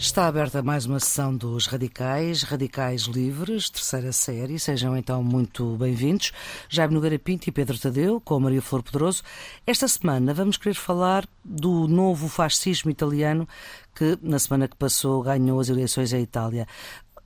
Está 0.00 0.26
aberta 0.26 0.62
mais 0.62 0.86
uma 0.86 0.98
sessão 0.98 1.36
dos 1.36 1.66
Radicais, 1.66 2.42
Radicais 2.42 3.02
Livres, 3.02 3.68
terceira 3.68 4.12
série. 4.12 4.58
Sejam 4.58 4.96
então 4.96 5.22
muito 5.22 5.76
bem-vindos. 5.76 6.32
Jaime 6.70 6.94
Nogueira 6.94 7.18
Pinto 7.18 7.50
e 7.50 7.52
Pedro 7.52 7.78
Tadeu, 7.78 8.18
com 8.18 8.40
Maria 8.40 8.62
Flor 8.62 8.82
Poderoso. 8.82 9.22
Esta 9.66 9.86
semana 9.86 10.32
vamos 10.32 10.56
querer 10.56 10.72
falar 10.72 11.28
do 11.44 11.86
novo 11.86 12.28
fascismo 12.28 12.90
italiano 12.90 13.46
que, 13.94 14.18
na 14.22 14.38
semana 14.38 14.66
que 14.66 14.74
passou, 14.74 15.22
ganhou 15.22 15.60
as 15.60 15.68
eleições 15.68 16.14
em 16.14 16.22
Itália. 16.22 16.66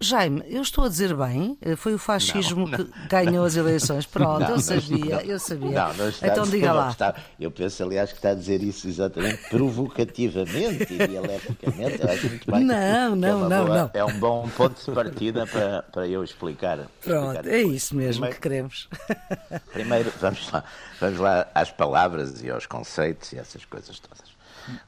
Jaime, 0.05 0.43
eu 0.47 0.61
estou 0.61 0.85
a 0.85 0.89
dizer 0.89 1.15
bem? 1.15 1.59
Foi 1.79 1.95
o 1.95 1.99
fascismo 1.99 2.69
não, 2.69 2.79
não, 2.79 2.85
que 2.85 3.09
ganhou 3.09 3.33
não, 3.33 3.45
as 3.45 3.57
eleições. 3.57 4.05
Pronto, 4.05 4.43
eu 4.51 4.61
sabia, 4.61 5.25
eu 5.25 5.39
sabia. 5.39 5.87
então 6.23 6.45
diga 6.45 6.73
lá. 6.73 6.91
Está, 6.91 7.15
eu 7.41 7.51
penso, 7.51 7.83
aliás, 7.83 8.11
que 8.11 8.19
está 8.19 8.31
a 8.31 8.35
dizer 8.35 8.63
isso 8.63 8.87
exatamente 8.87 9.49
provocativamente 9.49 10.93
e 10.93 11.07
dialeticamente. 11.09 12.03
Eu 12.03 12.11
acho 12.11 12.29
muito 12.29 12.51
bem. 12.51 12.65
Não, 12.65 13.17
não, 13.17 13.47
é 13.47 13.49
não, 13.49 13.65
boa, 13.65 13.79
não. 13.79 13.91
É 13.95 14.05
um 14.05 14.19
bom 14.19 14.49
ponto 14.51 14.85
de 14.85 14.93
partida 14.93 15.47
para, 15.47 15.83
para 15.83 16.07
eu 16.07 16.23
explicar. 16.23 16.79
Pronto, 17.01 17.31
explicar 17.37 17.47
é 17.47 17.63
isso 17.63 17.97
mesmo 17.97 18.13
primeiro, 18.13 18.35
que 18.35 18.43
queremos. 18.43 18.89
Primeiro, 19.73 20.13
vamos 20.21 20.51
lá, 20.51 20.65
vamos 21.01 21.19
lá 21.19 21.49
às 21.55 21.71
palavras 21.71 22.43
e 22.43 22.51
aos 22.51 22.67
conceitos 22.67 23.33
e 23.33 23.39
essas 23.39 23.65
coisas 23.65 23.99
todas. 23.99 24.35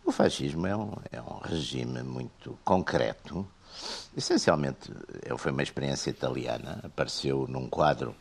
O 0.05 0.13
fascismo 0.13 0.67
é 0.67 0.77
um, 0.77 0.93
é 1.11 1.21
um 1.21 1.39
regime 1.43 2.03
muito 2.03 2.59
concreto 2.65 3.47
Essencialmente, 4.17 4.91
foi 5.39 5.53
uma 5.53 5.63
experiência 5.63 6.11
italiana, 6.11 6.81
apareceu 6.83 7.47
num 7.49 7.69
quadro 7.69 8.15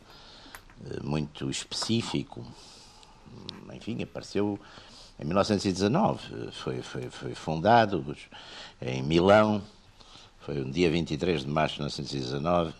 eh, 0.84 1.00
muito 1.02 1.50
específico, 1.50 2.44
enfim, 3.72 4.02
apareceu 4.02 4.58
em 5.18 5.24
1919, 5.24 6.52
foi, 6.52 6.82
foi, 6.82 7.10
foi 7.10 7.34
fundado 7.34 8.04
em 8.80 9.02
Milão, 9.02 9.62
foi 10.40 10.56
no 10.56 10.70
dia 10.70 10.90
23 10.90 11.42
de 11.42 11.48
março 11.48 11.76
de 11.76 11.80
1919, 11.80 12.74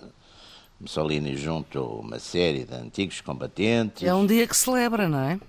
Mussolini 0.79 1.37
juntou 1.37 2.01
uma 2.01 2.19
série 2.19 2.65
de 2.65 2.75
antigos 2.75 3.23
combatentes. 3.23 4.03
É 4.03 4.15
um 4.15 4.27
dia 4.27 4.47
que 4.47 4.57
celebra, 4.57 5.09
não 5.09 5.21
é? 5.21 5.41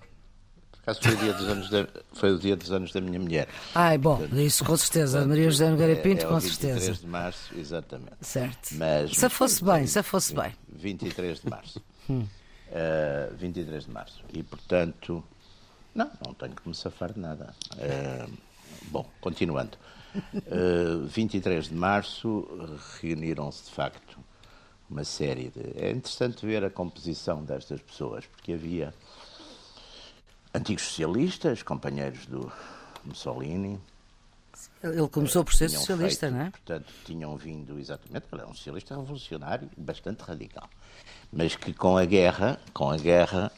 Acaso 0.88 1.02
foi 1.02 1.14
o 1.14 1.18
dia 1.18 1.34
dos 1.34 1.48
anos 1.48 1.70
da, 1.70 1.88
foi 2.14 2.32
o 2.32 2.40
dia 2.40 2.56
dos 2.56 2.72
anos 2.72 2.92
da 2.94 3.02
minha 3.02 3.20
mulher. 3.20 3.50
Ai, 3.76 3.98
bom, 3.98 4.26
isso 4.34 4.64
com 4.64 4.78
certeza. 4.78 5.26
Maria 5.26 5.50
José 5.50 5.70
Nogueira 5.70 5.94
é, 5.94 5.96
Pinto, 5.96 6.22
é, 6.22 6.26
é 6.26 6.28
com 6.30 6.40
23 6.40 6.74
certeza. 6.80 7.02
de 7.02 7.08
março, 7.08 7.54
exatamente. 7.58 8.16
Certo. 8.22 8.70
Mas, 8.76 9.12
se 9.12 9.30
fosse 9.30 9.64
bem, 9.64 9.86
se 9.86 10.02
fosse 10.02 10.34
bem. 10.34 10.54
23 10.70 11.42
de 11.42 11.50
março. 11.50 11.80
uh, 12.10 12.24
eh, 12.72 13.30
23 13.38 13.84
de 13.84 13.92
março. 13.92 14.24
E, 14.34 14.42
portanto, 14.44 15.24
não, 15.94 16.10
não 16.26 16.34
tenho 16.34 16.56
que 16.56 16.68
me 16.68 16.74
safar 16.74 17.12
de 17.12 17.20
nada. 17.20 17.54
Uh, 17.74 18.32
bom, 18.90 19.06
continuando. 19.20 19.78
Uh, 20.16 21.04
eh, 21.06 21.08
23 21.08 21.68
de 21.68 21.76
março 21.76 22.48
reuniram-se, 23.02 23.66
de 23.66 23.72
facto, 23.72 24.18
uma 24.90 25.04
série 25.04 25.50
de. 25.50 25.84
É 25.84 25.92
interessante 25.92 26.46
ver 26.46 26.64
a 26.64 26.70
composição 26.70 27.44
destas 27.44 27.82
pessoas, 27.82 28.26
porque 28.26 28.54
havia 28.54 28.94
antigos 30.54 30.84
socialistas, 30.84 31.64
companheiros 31.64 32.26
do 32.26 32.52
Mussolini. 33.04 33.80
Ele 34.84 35.08
começou 35.08 35.44
por 35.44 35.54
ser 35.54 35.70
socialista, 35.70 36.28
feito, 36.28 36.38
não 36.38 36.46
é? 36.46 36.50
Portanto, 36.52 36.94
tinham 37.06 37.36
vindo, 37.36 37.80
exatamente, 37.80 38.26
ele 38.32 38.42
é 38.42 38.46
um 38.46 38.54
socialista 38.54 38.96
revolucionário, 38.96 39.70
bastante 39.78 40.22
radical. 40.22 40.70
Mas 41.32 41.56
que 41.56 41.74
com 41.74 41.98
a 41.98 42.06
guerra, 42.06 42.60
com 42.74 42.90
a 42.90 42.98
guerra, 42.98 43.52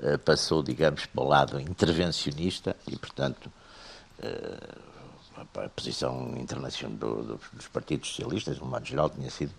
eh, 0.00 0.16
passou, 0.18 0.62
digamos, 0.62 1.06
para 1.06 1.22
o 1.22 1.28
lado 1.28 1.60
intervencionista 1.60 2.76
e, 2.86 2.96
portanto, 2.96 3.50
eh, 4.20 4.58
a 5.36 5.68
posição 5.68 6.34
internacional 6.36 6.96
do, 6.96 7.40
dos 7.52 7.68
partidos 7.68 8.08
socialistas, 8.08 8.58
no 8.58 8.66
modo 8.66 8.84
geral, 8.84 9.10
tinha 9.10 9.30
sido, 9.30 9.52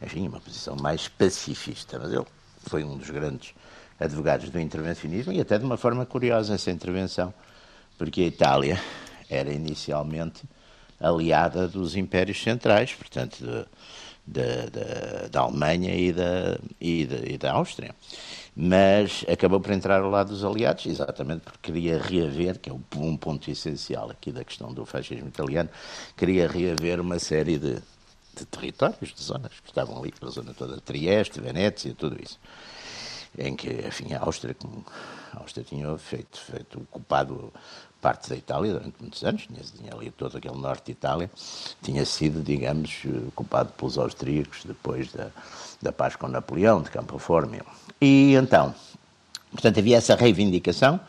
enfim, 0.00 0.28
uma 0.28 0.40
posição 0.40 0.76
mais 0.76 1.08
pacifista. 1.08 1.98
Mas 1.98 2.12
ele 2.12 2.26
foi 2.66 2.84
um 2.84 2.96
dos 2.96 3.10
grandes 3.10 3.54
advogados 3.98 4.50
do 4.50 4.60
intervencionismo 4.60 5.32
e 5.32 5.40
até 5.40 5.58
de 5.58 5.64
uma 5.64 5.76
forma 5.76 6.06
curiosa 6.06 6.54
essa 6.54 6.70
intervenção, 6.70 7.32
porque 7.96 8.22
a 8.22 8.26
Itália 8.26 8.80
era 9.28 9.52
inicialmente 9.52 10.42
aliada 11.00 11.68
dos 11.68 11.96
impérios 11.96 12.40
centrais, 12.42 12.94
portanto, 12.94 13.38
de, 13.44 13.66
de, 14.26 14.70
de, 14.70 15.28
da 15.30 15.40
Alemanha 15.40 15.94
e 15.94 16.12
da, 16.12 16.58
e, 16.80 17.08
e 17.26 17.38
da 17.38 17.52
Áustria. 17.52 17.94
Mas 18.54 19.24
acabou 19.30 19.60
por 19.60 19.72
entrar 19.72 20.00
ao 20.00 20.10
lado 20.10 20.30
dos 20.30 20.44
aliados, 20.44 20.86
exatamente 20.86 21.42
porque 21.42 21.72
queria 21.72 21.98
reaver, 21.98 22.58
que 22.58 22.68
é 22.68 22.72
um 22.72 23.16
ponto 23.16 23.48
essencial 23.50 24.10
aqui 24.10 24.32
da 24.32 24.42
questão 24.44 24.72
do 24.72 24.84
fascismo 24.84 25.28
italiano, 25.28 25.70
queria 26.16 26.48
reaver 26.48 27.00
uma 27.00 27.20
série 27.20 27.56
de, 27.56 27.76
territórios, 28.50 29.14
de 29.14 29.22
zonas 29.22 29.52
que 29.62 29.68
estavam 29.68 29.98
ali, 29.98 30.10
pela 30.10 30.30
zona 30.32 30.52
toda, 30.54 30.80
Trieste, 30.80 31.40
Venécia, 31.40 31.94
tudo 31.96 32.20
isso 32.20 32.38
em 33.36 33.54
que, 33.56 33.68
enfim, 33.86 34.14
a 34.14 34.20
Áustria, 34.20 34.56
a 35.34 35.40
Áustria 35.40 35.64
tinha 35.64 35.96
feito, 35.98 36.38
feito 36.40 36.80
ocupado 36.80 37.52
parte 38.00 38.28
da 38.28 38.36
Itália 38.36 38.72
durante 38.72 38.94
muitos 39.00 39.24
anos, 39.24 39.46
tinha, 39.46 39.60
tinha 39.60 39.92
ali 39.92 40.10
todo 40.10 40.38
aquele 40.38 40.56
norte 40.56 40.86
de 40.86 40.92
Itália, 40.92 41.30
tinha 41.82 42.04
sido, 42.04 42.42
digamos, 42.42 43.02
ocupado 43.28 43.72
pelos 43.72 43.98
austríacos 43.98 44.64
depois 44.64 45.12
da, 45.12 45.30
da 45.82 45.92
paz 45.92 46.14
com 46.16 46.28
Napoleão, 46.28 46.80
de 46.80 46.90
Campo 46.90 47.18
Formio. 47.18 47.64
E 48.00 48.34
então, 48.34 48.74
portanto, 49.50 49.78
havia 49.78 49.96
essa 49.96 50.14
reivindicação. 50.14 51.00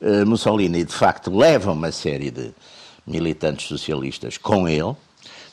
Uh, 0.00 0.26
Mussolini, 0.26 0.84
de 0.84 0.92
facto, 0.92 1.34
leva 1.36 1.70
uma 1.70 1.92
série 1.92 2.30
de 2.30 2.52
militantes 3.06 3.68
socialistas 3.68 4.38
com 4.38 4.68
ele. 4.68 4.96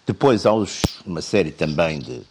Depois 0.07 0.45
há 0.45 0.53
uma 1.05 1.21
série 1.21 1.51
também 1.51 1.99
de 1.99 2.21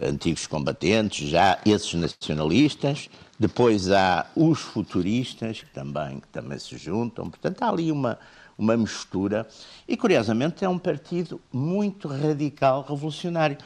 antigos 0.00 0.46
combatentes, 0.46 1.28
já 1.28 1.58
esses 1.64 1.94
nacionalistas, 1.94 3.08
depois 3.38 3.90
há 3.90 4.26
os 4.34 4.60
futuristas, 4.60 5.60
que 5.60 5.70
também, 5.70 6.20
que 6.20 6.28
também 6.28 6.58
se 6.58 6.76
juntam, 6.76 7.30
portanto 7.30 7.62
há 7.62 7.68
ali 7.68 7.90
uma, 7.90 8.18
uma 8.56 8.76
mistura. 8.76 9.46
E, 9.86 9.96
curiosamente, 9.96 10.64
é 10.64 10.68
um 10.68 10.78
partido 10.78 11.40
muito 11.52 12.08
radical, 12.08 12.82
revolucionário. 12.88 13.58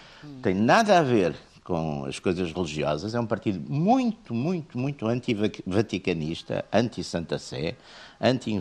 Tem 0.42 0.54
nada 0.54 0.98
a 0.98 1.02
ver 1.02 1.34
com 1.68 2.06
as 2.06 2.18
coisas 2.18 2.50
religiosas, 2.50 3.14
é 3.14 3.20
um 3.20 3.26
partido 3.26 3.60
muito, 3.70 4.32
muito, 4.32 4.78
muito 4.78 5.06
anti-vaticanista, 5.06 6.64
anti-Santa 6.72 7.38
Sé, 7.38 7.76
anti 8.18 8.58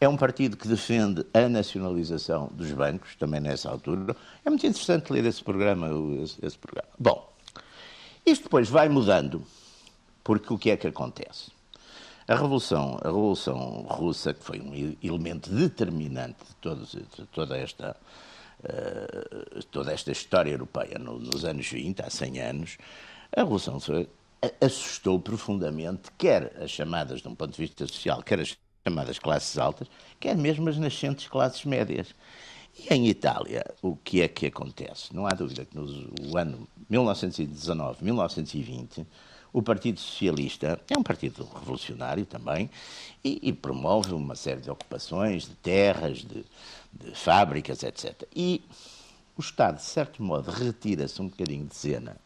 é 0.00 0.08
um 0.08 0.16
partido 0.16 0.56
que 0.56 0.68
defende 0.68 1.26
a 1.34 1.48
nacionalização 1.48 2.48
dos 2.54 2.70
bancos, 2.70 3.16
também 3.16 3.40
nessa 3.40 3.68
altura. 3.68 4.14
É 4.44 4.48
muito 4.48 4.64
interessante 4.64 5.12
ler 5.12 5.24
esse 5.24 5.42
programa, 5.42 5.88
esse, 6.40 6.56
programa. 6.56 6.88
Bom, 6.96 7.28
isto 8.24 8.44
depois 8.44 8.68
vai 8.68 8.88
mudando, 8.88 9.42
porque 10.22 10.54
o 10.54 10.56
que 10.56 10.70
é 10.70 10.76
que 10.76 10.86
acontece? 10.86 11.50
A 12.28 12.36
Revolução, 12.36 12.96
a 13.02 13.08
Revolução 13.08 13.84
Russa, 13.88 14.32
que 14.32 14.44
foi 14.44 14.60
um 14.60 14.96
elemento 15.02 15.50
determinante 15.50 16.38
de, 16.48 16.54
todos, 16.60 16.92
de 16.92 17.26
toda 17.32 17.58
esta 17.58 17.96
uh, 18.60 19.62
toda 19.70 19.92
esta 19.92 20.12
história 20.12 20.50
europeia 20.50 20.98
no, 20.98 21.18
nos 21.18 21.44
anos 21.44 21.68
20, 21.68 22.02
há 22.02 22.10
100 22.10 22.40
anos, 22.40 22.78
a 23.34 23.40
Revolução 23.40 23.78
assustou 24.60 25.18
profundamente, 25.18 26.10
quer 26.16 26.56
as 26.62 26.70
chamadas, 26.70 27.20
de 27.20 27.28
um 27.28 27.34
ponto 27.34 27.52
de 27.52 27.58
vista 27.58 27.86
social, 27.86 28.22
quer 28.22 28.40
as 28.40 28.56
chamadas 28.86 29.18
classes 29.18 29.58
altas, 29.58 29.88
quer 30.20 30.36
mesmo 30.36 30.68
as 30.68 30.78
nascentes 30.78 31.26
classes 31.28 31.64
médias. 31.64 32.14
E 32.78 32.92
em 32.92 33.08
Itália, 33.08 33.64
o 33.80 33.96
que 33.96 34.20
é 34.20 34.28
que 34.28 34.46
acontece? 34.46 35.14
Não 35.14 35.26
há 35.26 35.30
dúvida 35.30 35.64
que 35.64 35.76
no 35.76 36.36
ano 36.36 36.68
1919, 36.90 38.04
1920, 38.04 39.06
o 39.52 39.62
Partido 39.62 39.98
Socialista 39.98 40.78
é 40.90 40.98
um 40.98 41.02
partido 41.02 41.48
revolucionário 41.54 42.26
também 42.26 42.68
e, 43.24 43.40
e 43.42 43.52
promove 43.54 44.12
uma 44.12 44.34
série 44.34 44.60
de 44.60 44.70
ocupações 44.70 45.44
de 45.44 45.54
terras, 45.54 46.18
de 46.18 46.44
fábricas, 47.14 47.82
etc. 47.82 48.22
E 48.34 48.62
o 49.36 49.40
Estado, 49.40 49.76
de 49.76 49.84
certo 49.84 50.22
modo, 50.22 50.50
retira-se 50.50 51.20
um 51.20 51.28
bocadinho 51.28 51.66
de 51.66 51.74
cena. 51.74 52.16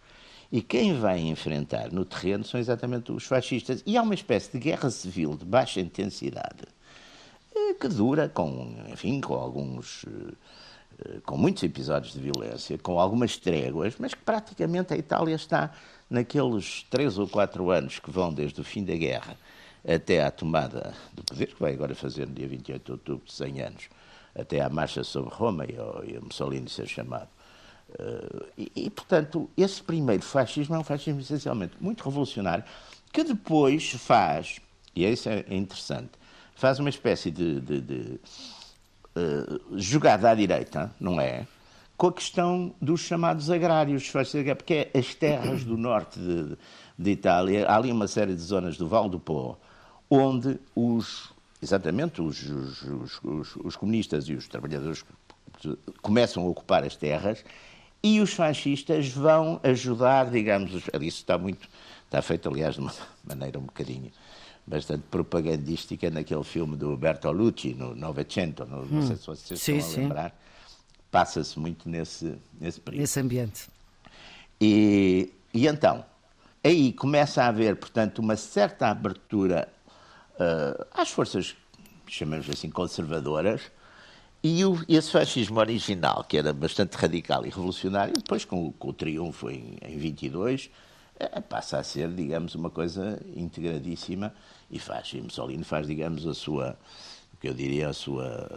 E 0.52 0.62
quem 0.62 0.98
vai 0.98 1.20
enfrentar 1.20 1.92
no 1.92 2.04
terreno 2.04 2.44
são 2.44 2.58
exatamente 2.58 3.12
os 3.12 3.24
fascistas. 3.24 3.82
E 3.86 3.96
há 3.96 4.02
uma 4.02 4.14
espécie 4.14 4.50
de 4.52 4.58
guerra 4.58 4.90
civil 4.90 5.36
de 5.36 5.44
baixa 5.44 5.80
intensidade 5.80 6.64
eh, 7.54 7.74
que 7.74 7.88
dura 7.88 8.28
com, 8.28 8.74
enfim, 8.88 9.20
com 9.20 9.34
alguns 9.34 10.04
eh, 10.04 11.20
com 11.24 11.36
muitos 11.36 11.62
episódios 11.62 12.12
de 12.12 12.20
violência, 12.20 12.76
com 12.78 12.98
algumas 12.98 13.36
tréguas, 13.36 13.94
mas 13.98 14.14
que 14.14 14.22
praticamente 14.22 14.92
a 14.92 14.96
Itália 14.96 15.34
está 15.34 15.72
naqueles 16.08 16.84
três 16.90 17.16
ou 17.18 17.28
quatro 17.28 17.70
anos 17.70 17.98
que 17.98 18.10
vão 18.10 18.32
desde 18.32 18.60
o 18.60 18.64
fim 18.64 18.84
da 18.84 18.94
guerra 18.94 19.36
até 19.86 20.22
à 20.22 20.30
tomada 20.30 20.94
do 21.12 21.22
poder, 21.24 21.46
que 21.46 21.60
vai 21.60 21.72
agora 21.72 21.94
fazer 21.94 22.26
no 22.26 22.34
dia 22.34 22.46
28 22.46 22.84
de 22.84 22.92
outubro 22.92 23.24
de 23.24 23.32
100 23.32 23.62
anos, 23.62 23.88
até 24.34 24.60
à 24.60 24.68
marcha 24.68 25.02
sobre 25.04 25.34
Roma 25.34 25.64
e, 25.66 25.76
ao, 25.76 26.04
e 26.04 26.16
a 26.16 26.20
Mussolini 26.20 26.68
ser 26.68 26.86
chamado. 26.86 27.28
Uh, 27.90 28.46
e, 28.56 28.72
e, 28.76 28.90
portanto, 28.90 29.50
esse 29.56 29.82
primeiro 29.82 30.22
fascismo 30.22 30.76
é 30.76 30.78
um 30.78 30.84
fascismo 30.84 31.20
essencialmente 31.20 31.74
muito 31.80 32.04
revolucionário, 32.04 32.64
que 33.12 33.24
depois 33.24 33.90
faz, 33.92 34.60
e 34.94 35.04
isso 35.04 35.28
é 35.28 35.44
interessante, 35.50 36.10
faz 36.54 36.78
uma 36.78 36.88
espécie 36.88 37.30
de, 37.30 37.60
de, 37.60 37.80
de 37.80 38.20
uh, 39.16 39.78
jogada 39.78 40.30
à 40.30 40.34
direita, 40.34 40.94
não 41.00 41.20
é? 41.20 41.46
com 42.00 42.06
a 42.06 42.12
questão 42.14 42.74
dos 42.80 43.02
chamados 43.02 43.50
agrários, 43.50 44.10
porque 44.56 44.88
é 44.94 44.98
as 44.98 45.14
terras 45.14 45.64
do 45.64 45.76
norte 45.76 46.18
de, 46.18 46.56
de 46.98 47.10
Itália, 47.10 47.66
há 47.66 47.76
ali 47.76 47.92
uma 47.92 48.08
série 48.08 48.34
de 48.34 48.40
zonas 48.40 48.78
do 48.78 48.88
Val 48.88 49.06
do 49.06 49.20
Pô, 49.20 49.54
onde 50.08 50.58
os, 50.74 51.30
exatamente, 51.62 52.20
os, 52.20 52.42
os, 52.42 53.22
os, 53.22 53.56
os 53.56 53.76
comunistas 53.76 54.28
e 54.28 54.34
os 54.34 54.48
trabalhadores 54.48 55.04
começam 56.00 56.42
a 56.42 56.46
ocupar 56.46 56.84
as 56.84 56.96
terras 56.96 57.44
e 58.02 58.20
os 58.20 58.32
fascistas 58.32 59.08
vão 59.08 59.60
ajudar, 59.62 60.30
digamos, 60.30 60.72
isso 60.72 60.86
está 61.02 61.36
muito, 61.36 61.68
está 62.04 62.22
feito 62.22 62.48
aliás 62.48 62.74
de 62.74 62.80
uma 62.80 62.94
maneira 63.24 63.58
um 63.58 63.64
bocadinho 63.64 64.10
bastante 64.66 65.02
propagandística 65.10 66.10
naquele 66.10 66.44
filme 66.44 66.76
do 66.76 66.96
Bertolucci, 66.96 67.74
no 67.74 67.94
Novecento, 67.94 68.64
não, 68.64 68.82
hum. 68.82 69.06
sei 69.06 69.16
se 69.16 69.26
vocês 69.26 69.60
sim, 69.60 69.76
estão 69.78 69.94
a 69.94 70.02
lembrar, 70.02 70.40
passa-se 71.10 71.58
muito 71.58 71.88
nesse, 71.88 72.36
nesse 72.60 72.80
período. 72.80 73.00
Nesse 73.00 73.20
ambiente. 73.20 73.68
E, 74.60 75.32
e 75.52 75.66
então, 75.66 76.04
aí 76.62 76.92
começa 76.92 77.42
a 77.42 77.48
haver, 77.48 77.76
portanto, 77.76 78.20
uma 78.20 78.36
certa 78.36 78.88
abertura 78.88 79.68
uh, 80.40 80.86
às 80.90 81.10
forças, 81.10 81.54
chamamos 82.06 82.48
assim, 82.48 82.70
conservadoras, 82.70 83.70
e 84.42 84.64
o, 84.64 84.82
esse 84.88 85.10
fascismo 85.10 85.60
original, 85.60 86.24
que 86.24 86.38
era 86.38 86.52
bastante 86.52 86.94
radical 86.94 87.44
e 87.44 87.50
revolucionário, 87.50 88.14
depois 88.14 88.44
com, 88.44 88.72
com 88.72 88.88
o 88.88 88.92
triunfo 88.92 89.50
em, 89.50 89.76
em 89.82 89.98
22, 89.98 90.70
é, 91.18 91.40
passa 91.40 91.78
a 91.78 91.82
ser, 91.82 92.10
digamos, 92.10 92.54
uma 92.54 92.70
coisa 92.70 93.20
integradíssima 93.36 94.34
e 94.70 94.78
faz, 94.78 95.12
e 95.12 95.20
Mussolini 95.20 95.62
faz, 95.62 95.86
digamos, 95.86 96.26
a 96.26 96.32
sua, 96.32 96.78
o 97.34 97.36
que 97.36 97.48
eu 97.48 97.52
diria, 97.52 97.90
a 97.90 97.92
sua 97.92 98.48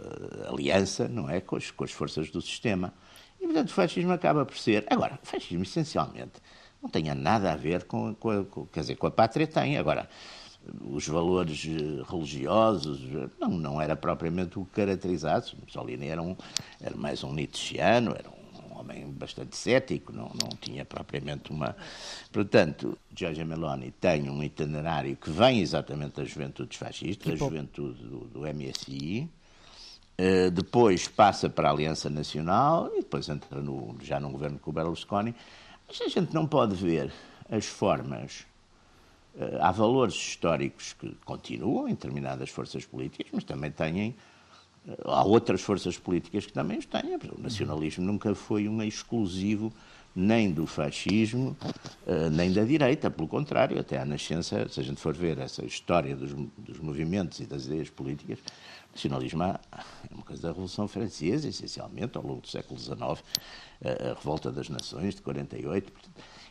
aliança, 0.48 1.06
não 1.06 1.28
é, 1.28 1.42
com 1.42 1.56
as, 1.56 1.70
com 1.70 1.84
as 1.84 1.92
forças 1.92 2.30
do 2.30 2.40
sistema. 2.40 2.94
E, 3.38 3.44
portanto, 3.44 3.68
o 3.68 3.72
fascismo 3.72 4.12
acaba 4.12 4.46
por 4.46 4.56
ser, 4.56 4.86
agora, 4.88 5.18
o 5.22 5.26
fascismo 5.26 5.64
essencialmente 5.64 6.40
não 6.82 6.88
tem 6.88 7.04
nada 7.14 7.52
a 7.52 7.56
ver 7.56 7.84
com, 7.84 8.14
com, 8.14 8.44
com 8.44 8.66
quer 8.66 8.80
dizer, 8.80 8.96
com 8.96 9.06
a 9.06 9.10
pátria 9.10 9.46
tem, 9.46 9.78
agora, 9.78 10.08
os 10.90 11.06
valores 11.06 11.66
eh, 11.66 12.02
religiosos, 12.10 13.00
não, 13.40 13.50
não 13.50 13.80
era 13.80 13.94
propriamente 13.94 14.58
o 14.58 14.64
que 14.64 14.72
caracterizado. 14.72 15.52
Mussolini 15.62 16.08
era, 16.08 16.22
um, 16.22 16.36
era 16.80 16.96
mais 16.96 17.22
um 17.22 17.32
Nietzscheano, 17.32 18.12
era 18.12 18.28
um 18.28 18.78
homem 18.78 19.10
bastante 19.12 19.56
cético, 19.56 20.12
não, 20.12 20.30
não 20.40 20.48
tinha 20.60 20.84
propriamente 20.84 21.50
uma. 21.50 21.76
Portanto, 22.32 22.98
Giorgio 23.14 23.46
Meloni 23.46 23.90
tem 23.92 24.28
um 24.28 24.42
itinerário 24.42 25.16
que 25.16 25.30
vem 25.30 25.60
exatamente 25.60 26.16
da 26.16 26.24
juventude 26.24 26.76
fascista, 26.76 27.30
da 27.30 27.36
juventude 27.36 28.02
do, 28.02 28.20
do 28.26 28.40
MSI. 28.40 29.28
Uh, 30.16 30.48
depois 30.52 31.08
passa 31.08 31.50
para 31.50 31.68
a 31.68 31.72
Aliança 31.72 32.08
Nacional 32.08 32.88
e 32.94 33.00
depois 33.00 33.28
entra 33.28 33.60
no, 33.60 33.96
já 34.00 34.20
no 34.20 34.30
governo 34.30 34.60
com 34.60 34.70
o 34.70 34.72
Berlusconi. 34.72 35.34
Mas 35.88 36.00
a 36.00 36.08
gente 36.08 36.32
não 36.32 36.46
pode 36.46 36.76
ver 36.76 37.12
as 37.50 37.66
formas 37.66 38.46
eh, 38.46 38.53
há 39.60 39.70
valores 39.72 40.14
históricos 40.14 40.92
que 40.92 41.14
continuam 41.24 41.88
em 41.88 41.92
determinadas 41.92 42.50
forças 42.50 42.84
políticas, 42.84 43.26
mas 43.32 43.44
também 43.44 43.70
têm. 43.70 44.14
Eh, 44.86 44.96
há 45.04 45.24
outras 45.24 45.60
forças 45.60 45.98
políticas 45.98 46.46
que 46.46 46.52
também 46.52 46.78
os 46.78 46.86
têm. 46.86 47.16
O 47.16 47.40
nacionalismo 47.40 48.04
nunca 48.04 48.34
foi 48.34 48.68
um 48.68 48.82
exclusivo 48.82 49.72
nem 50.14 50.52
do 50.52 50.66
fascismo, 50.66 51.56
eh, 52.06 52.30
nem 52.30 52.52
da 52.52 52.62
direita. 52.62 53.10
Pelo 53.10 53.26
contrário, 53.26 53.78
até 53.78 53.98
à 53.98 54.04
nascença, 54.04 54.68
se 54.68 54.78
a 54.78 54.82
gente 54.82 55.00
for 55.00 55.14
ver 55.14 55.38
essa 55.38 55.64
história 55.64 56.14
dos, 56.14 56.32
dos 56.56 56.78
movimentos 56.78 57.40
e 57.40 57.46
das 57.46 57.66
ideias 57.66 57.90
políticas, 57.90 58.38
o 58.38 58.92
nacionalismo 58.92 59.42
é 59.42 59.58
uma 60.12 60.22
coisa 60.22 60.42
da 60.42 60.48
Revolução 60.48 60.86
Francesa, 60.86 61.48
essencialmente, 61.48 62.16
ao 62.16 62.24
longo 62.24 62.42
do 62.42 62.48
século 62.48 62.78
XIX, 62.78 63.24
a 63.82 64.14
Revolta 64.14 64.52
das 64.52 64.68
Nações 64.68 65.16
de 65.16 65.22
48. 65.22 65.92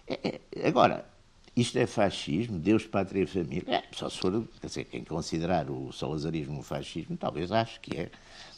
É, 0.06 0.42
é, 0.52 0.68
agora, 0.68 1.06
isto 1.56 1.78
é 1.78 1.86
fascismo, 1.86 2.58
Deus, 2.58 2.86
pátria 2.86 3.24
e 3.24 3.28
família. 3.28 3.64
É, 3.68 3.84
só 3.92 4.10
se 4.10 4.18
for, 4.18 4.48
quer 4.60 4.68
dizer, 4.68 4.86
quem 4.86 5.04
considerar 5.04 5.70
o 5.70 5.92
salazarismo 5.92 6.60
um 6.60 6.64
fascismo, 6.64 7.16
talvez 7.16 7.52
acho 7.52 7.80
que 7.80 7.96
é. 7.98 8.12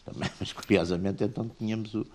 Também, 0.06 0.30
mas 0.40 0.54
curiosamente, 0.54 1.24
então 1.24 1.50
tínhamos 1.58 1.94
o, 1.94 2.06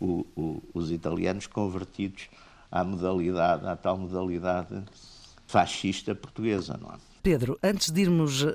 o, 0.00 0.26
o, 0.36 0.62
os 0.72 0.90
italianos 0.90 1.46
convertidos 1.46 2.28
à 2.70 2.84
modalidade, 2.84 3.66
à 3.66 3.74
tal 3.74 3.98
modalidade 3.98 4.84
fascista 5.46 6.14
portuguesa, 6.14 6.78
não 6.80 6.92
é? 6.92 7.09
Pedro, 7.22 7.58
antes 7.62 7.90
de 7.90 8.00
irmos 8.00 8.42
uh, 8.42 8.48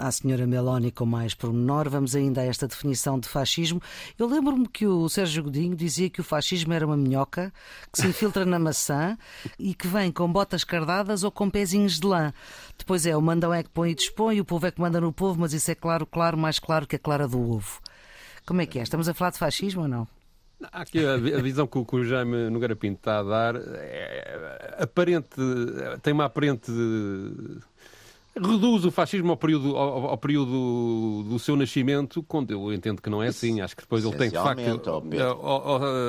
à 0.00 0.10
senhora 0.10 0.46
Meloni 0.46 0.90
com 0.90 1.04
mais 1.04 1.34
pormenor, 1.34 1.90
vamos 1.90 2.16
ainda 2.16 2.40
a 2.40 2.44
esta 2.44 2.66
definição 2.66 3.20
de 3.20 3.28
fascismo. 3.28 3.82
Eu 4.18 4.26
lembro-me 4.26 4.66
que 4.66 4.86
o 4.86 5.08
Sérgio 5.08 5.42
Godinho 5.42 5.76
dizia 5.76 6.08
que 6.08 6.20
o 6.20 6.24
fascismo 6.24 6.72
era 6.72 6.86
uma 6.86 6.96
minhoca 6.96 7.52
que 7.92 8.00
se 8.00 8.06
infiltra 8.06 8.46
na 8.46 8.58
maçã 8.58 9.16
e 9.58 9.74
que 9.74 9.86
vem 9.86 10.10
com 10.10 10.30
botas 10.32 10.64
cardadas 10.64 11.22
ou 11.22 11.30
com 11.30 11.50
pezinhos 11.50 12.00
de 12.00 12.06
lã. 12.06 12.32
Depois 12.78 13.04
é 13.04 13.14
o 13.14 13.20
mandão 13.20 13.52
é 13.52 13.62
que 13.62 13.70
põe 13.70 13.90
e 13.90 13.94
dispõe, 13.94 14.40
o 14.40 14.44
povo 14.44 14.66
é 14.66 14.70
que 14.70 14.80
manda 14.80 15.00
no 15.00 15.12
povo, 15.12 15.40
mas 15.40 15.52
isso 15.52 15.70
é 15.70 15.74
claro, 15.74 16.06
claro, 16.06 16.38
mais 16.38 16.58
claro 16.58 16.86
que 16.86 16.96
a 16.96 16.98
clara 16.98 17.28
do 17.28 17.38
ovo. 17.38 17.80
Como 18.46 18.62
é 18.62 18.66
que 18.66 18.78
é? 18.78 18.82
Estamos 18.82 19.08
a 19.08 19.14
falar 19.14 19.32
de 19.32 19.38
fascismo 19.38 19.82
ou 19.82 19.88
não? 19.88 20.08
Aqui 20.72 21.06
a, 21.06 21.16
visão 21.16 21.68
que, 21.68 21.78
o 21.78 22.04
Jaime 22.04 22.50
Nogueira 22.50 22.74
Pinto 22.74 22.98
está 22.98 23.20
a 23.20 23.22
dar 23.22 23.54
é, 23.56 24.76
aparente, 24.80 25.36
tem 26.02 26.12
uma 26.12 26.24
aparente 26.24 26.72
reduz 28.40 28.84
o 28.84 28.90
fascismo 28.90 29.30
ao 29.30 29.36
período, 29.36 29.76
ao, 29.76 30.06
ao, 30.08 30.18
período 30.18 31.24
do 31.28 31.38
seu 31.38 31.56
nascimento, 31.56 32.22
quando 32.22 32.50
eu 32.50 32.72
entendo 32.72 33.02
que 33.02 33.10
não 33.10 33.22
é 33.22 33.28
assim. 33.28 33.60
Acho 33.60 33.76
que 33.76 33.82
depois 33.82 34.04
ele 34.04 34.16
tem, 34.16 34.30
de 34.30 34.36
facto. 34.36 34.60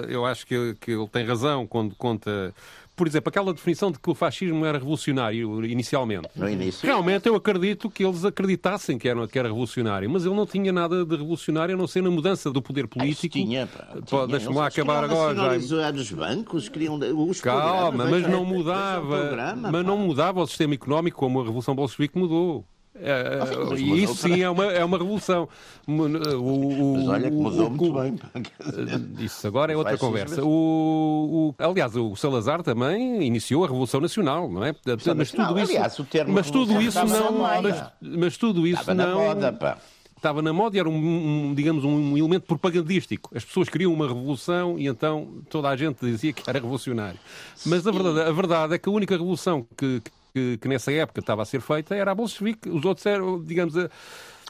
Eu 0.07 0.25
acho 0.25 0.45
que, 0.45 0.75
que 0.79 0.91
ele 0.91 1.07
tem 1.07 1.25
razão 1.25 1.65
quando 1.67 1.95
conta 1.95 2.53
por 2.99 3.07
exemplo, 3.07 3.29
aquela 3.29 3.53
definição 3.53 3.93
de 3.93 3.97
que 3.97 4.09
o 4.09 4.13
fascismo 4.13 4.65
era 4.65 4.77
revolucionário 4.77 5.63
inicialmente. 5.63 6.27
No 6.35 6.49
início. 6.49 6.85
Realmente 6.85 7.29
eu 7.29 7.35
acredito 7.35 7.89
que 7.89 8.03
eles 8.03 8.25
acreditassem 8.25 8.97
que 8.97 9.07
era, 9.07 9.25
que 9.25 9.39
era 9.39 9.47
revolucionário, 9.47 10.09
mas 10.09 10.25
ele 10.25 10.35
não 10.35 10.45
tinha 10.45 10.73
nada 10.73 11.05
de 11.05 11.15
revolucionário 11.15 11.75
a 11.75 11.77
não 11.77 11.87
ser 11.87 12.03
na 12.03 12.11
mudança 12.11 12.51
do 12.51 12.61
poder 12.61 12.89
político. 12.89 13.31
Tinha, 13.35 13.67
pá. 13.67 14.25
Deixa-me 14.25 14.53
lá 14.53 14.67
acabar 14.67 15.05
agora. 15.05 15.57
Já. 15.61 15.91
os 15.91 16.11
bancos, 16.11 16.67
queriam 16.67 16.99
os 17.25 17.39
Calma, 17.39 18.05
mas 18.05 18.27
não 18.27 18.43
mudava. 18.43 19.55
mas 19.71 19.85
não 19.85 19.97
mudava 19.97 20.41
o 20.41 20.47
sistema 20.47 20.73
económico 20.73 21.19
como 21.19 21.39
a 21.39 21.43
Revolução 21.43 21.73
Bolchevique 21.73 22.17
mudou. 22.17 22.65
É, 22.95 23.39
ah, 23.41 23.75
e 23.77 24.03
isso 24.03 24.15
sim 24.15 24.41
é 24.41 24.49
uma, 24.49 24.65
é 24.65 24.83
uma 24.83 24.97
revolução. 24.97 25.47
O, 25.87 25.91
o, 25.93 26.93
mas 26.97 27.07
olha 27.07 27.29
que 27.29 27.35
mudou 27.35 27.67
o, 27.67 27.71
muito 27.71 27.93
bem. 27.93 28.19
Isso 29.19 29.47
agora 29.47 29.71
é 29.71 29.77
outra 29.77 29.97
conversa. 29.97 30.43
O, 30.43 31.53
aliás, 31.57 31.95
o 31.95 32.15
Salazar 32.15 32.61
também 32.63 33.23
iniciou 33.23 33.63
a 33.63 33.67
Revolução 33.67 34.01
Nacional, 34.01 34.49
não 34.49 34.65
é? 34.65 34.75
Mas 35.15 35.31
tudo 35.31 35.59
isso, 35.59 35.71
aliás, 35.71 35.99
o 35.99 36.03
termo 36.03 36.33
mas 36.33 36.51
tudo 36.51 36.81
isso 36.81 37.05
não. 37.05 37.39
Mas, 37.61 37.83
mas, 38.01 38.37
tudo 38.37 38.67
isso 38.67 38.81
Estava 38.81 38.95
não. 38.95 39.07
Na 39.07 39.25
moda, 39.25 39.53
pá 39.53 39.77
estava 40.19 40.41
na 40.41 40.53
moda 40.53 40.75
e 40.75 40.79
era 40.79 40.89
um, 40.89 40.95
um, 40.95 41.53
digamos, 41.55 41.83
um 41.83 42.17
elemento 42.17 42.43
propagandístico. 42.43 43.31
As 43.33 43.43
pessoas 43.43 43.69
queriam 43.69 43.91
uma 43.91 44.07
revolução 44.07 44.77
e 44.77 44.87
então 44.87 45.41
toda 45.49 45.69
a 45.69 45.75
gente 45.75 46.05
dizia 46.05 46.33
que 46.33 46.43
era 46.47 46.59
revolucionário. 46.59 47.19
Mas 47.65 47.87
a 47.87 47.91
verdade, 47.91 48.21
a 48.21 48.31
verdade 48.31 48.75
é 48.75 48.77
que 48.77 48.87
a 48.87 48.91
única 48.91 49.15
revolução 49.15 49.65
que, 49.75 50.01
que, 50.33 50.57
que 50.57 50.67
nessa 50.67 50.91
época 50.91 51.19
estava 51.19 51.41
a 51.41 51.45
ser 51.45 51.61
feita 51.61 51.95
era 51.95 52.11
a 52.11 52.15
bolchevique. 52.15 52.69
Os 52.69 52.85
outros 52.85 53.05
eram, 53.05 53.43
digamos, 53.43 53.77
a, 53.77 53.89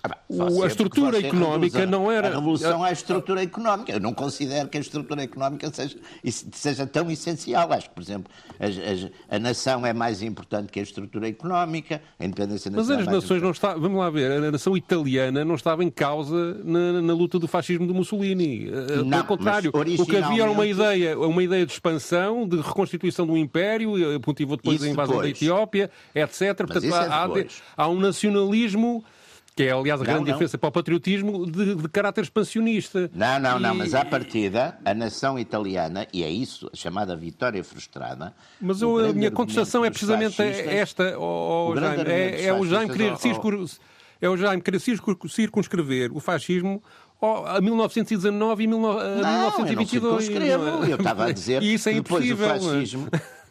ah, 0.03 0.17
a 0.63 0.67
estrutura 0.67 1.19
económica 1.19 1.85
não 1.85 2.11
era. 2.11 2.27
A 2.27 2.35
revolução 2.35 2.85
é 2.85 2.89
a 2.89 2.93
estrutura 2.93 3.43
económica. 3.43 3.91
Eu 3.91 3.99
não 3.99 4.13
considero 4.13 4.69
que 4.69 4.77
a 4.77 4.81
estrutura 4.81 5.23
económica 5.23 5.69
seja, 5.73 5.97
seja 6.23 6.87
tão 6.87 7.11
essencial. 7.11 7.71
Acho 7.73 7.89
que, 7.89 7.95
por 7.95 8.01
exemplo, 8.01 8.31
a, 8.59 9.33
a, 9.33 9.35
a, 9.35 9.39
nação 9.39 9.85
é 9.85 9.91
mais 9.91 10.21
importante 10.21 10.71
que 10.71 10.79
a 10.79 10.83
estrutura 10.83 11.27
económica, 11.27 12.01
a 12.17 12.25
independência 12.25 12.71
nacional. 12.71 12.97
Mas 12.97 13.07
as 13.07 13.13
é 13.13 13.17
nações 13.17 13.41
não 13.41 13.51
estavam. 13.51 13.81
Vamos 13.81 13.99
lá 13.99 14.09
ver, 14.09 14.31
a 14.31 14.51
nação 14.51 14.77
italiana 14.77 15.43
não 15.43 15.55
estava 15.55 15.83
em 15.83 15.89
causa 15.89 16.53
na, 16.63 17.01
na 17.01 17.13
luta 17.13 17.37
do 17.37 17.47
fascismo 17.47 17.85
de 17.85 17.93
Mussolini. 17.93 18.69
Eh, 18.69 19.03
não, 19.03 19.09
Pelo 19.09 19.23
contrário, 19.25 19.71
originalmente... 19.73 20.01
o 20.01 20.05
que 20.05 20.17
havia 20.17 20.43
era 20.43 20.51
uma 20.51 20.65
ideia, 20.65 21.19
uma 21.19 21.43
ideia 21.43 21.65
de 21.65 21.73
expansão, 21.73 22.47
de 22.47 22.57
reconstituição 22.57 23.27
do 23.27 23.37
império, 23.37 23.91
motivou 24.25 24.55
depois 24.55 24.77
Isso 24.77 24.85
a 24.85 24.89
invasão 24.89 25.15
depois. 25.15 25.33
da 25.33 25.37
Etiópia, 25.37 25.91
etc. 26.15 26.55
Portanto, 26.55 26.85
é 26.85 26.93
há, 26.93 27.27
há 27.75 27.89
um 27.89 27.99
nacionalismo 27.99 29.03
que 29.59 29.63
é, 29.63 29.71
aliás, 29.73 29.99
a 29.99 30.05
grande 30.05 30.19
não, 30.19 30.25
diferença 30.25 30.57
para 30.57 30.69
o 30.69 30.71
patriotismo 30.71 31.45
de, 31.45 31.75
de, 31.75 31.89
caráter 31.89 32.23
expansionista. 32.23 33.11
Não, 33.13 33.37
não, 33.41 33.57
e... 33.57 33.61
não, 33.61 33.75
mas 33.75 33.93
à 33.93 34.05
partida, 34.05 34.79
a 34.85 34.93
nação 34.93 35.37
italiana, 35.37 36.07
e 36.13 36.23
é 36.23 36.29
isso, 36.29 36.69
a 36.73 36.77
chamada 36.77 37.13
vitória 37.13 37.61
frustrada. 37.61 38.33
Mas 38.61 38.81
eu, 38.81 38.97
a 38.97 39.11
minha 39.11 39.29
contestação 39.29 39.83
é 39.83 39.89
precisamente 39.89 40.41
esta, 40.41 41.19
oh, 41.19 41.73
oh, 41.73 41.75
Jaime, 41.75 42.09
é, 42.09 42.45
é, 42.45 42.53
o 42.53 42.65
Jaime 42.65 42.89
querer 42.89 43.13
é 44.21 44.29
o 44.29 44.37
Jaime 44.37 44.61
querer 44.61 44.79
circunscrever 44.79 46.15
o 46.15 46.21
fascismo 46.21 46.81
a 47.21 47.59
1919 47.59 48.63
e 48.63 48.67
1922. 48.67 50.29
Não, 50.29 50.41
eu, 50.41 50.57
não 50.57 50.85
eu 50.85 50.95
estava 50.95 51.25
a 51.25 51.31
dizer 51.33 51.61
e 51.61 51.73
isso 51.73 51.89
é 51.89 51.93
que 51.93 51.99
depois 51.99 52.31
o 52.31 52.37
fascismo... 52.37 53.09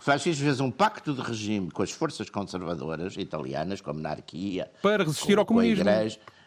O 0.08 0.10
fascismo 0.10 0.46
fez 0.46 0.58
um 0.58 0.70
pacto 0.70 1.12
de 1.12 1.20
regime 1.20 1.70
com 1.70 1.82
as 1.82 1.90
forças 1.90 2.30
conservadoras 2.30 3.14
italianas, 3.18 3.82
com 3.82 3.90
a 3.90 3.92
monarquia, 3.92 4.70
para 4.80 5.04
resistir 5.04 5.34
com, 5.34 5.40
ao 5.40 5.44
comunismo. 5.44 5.84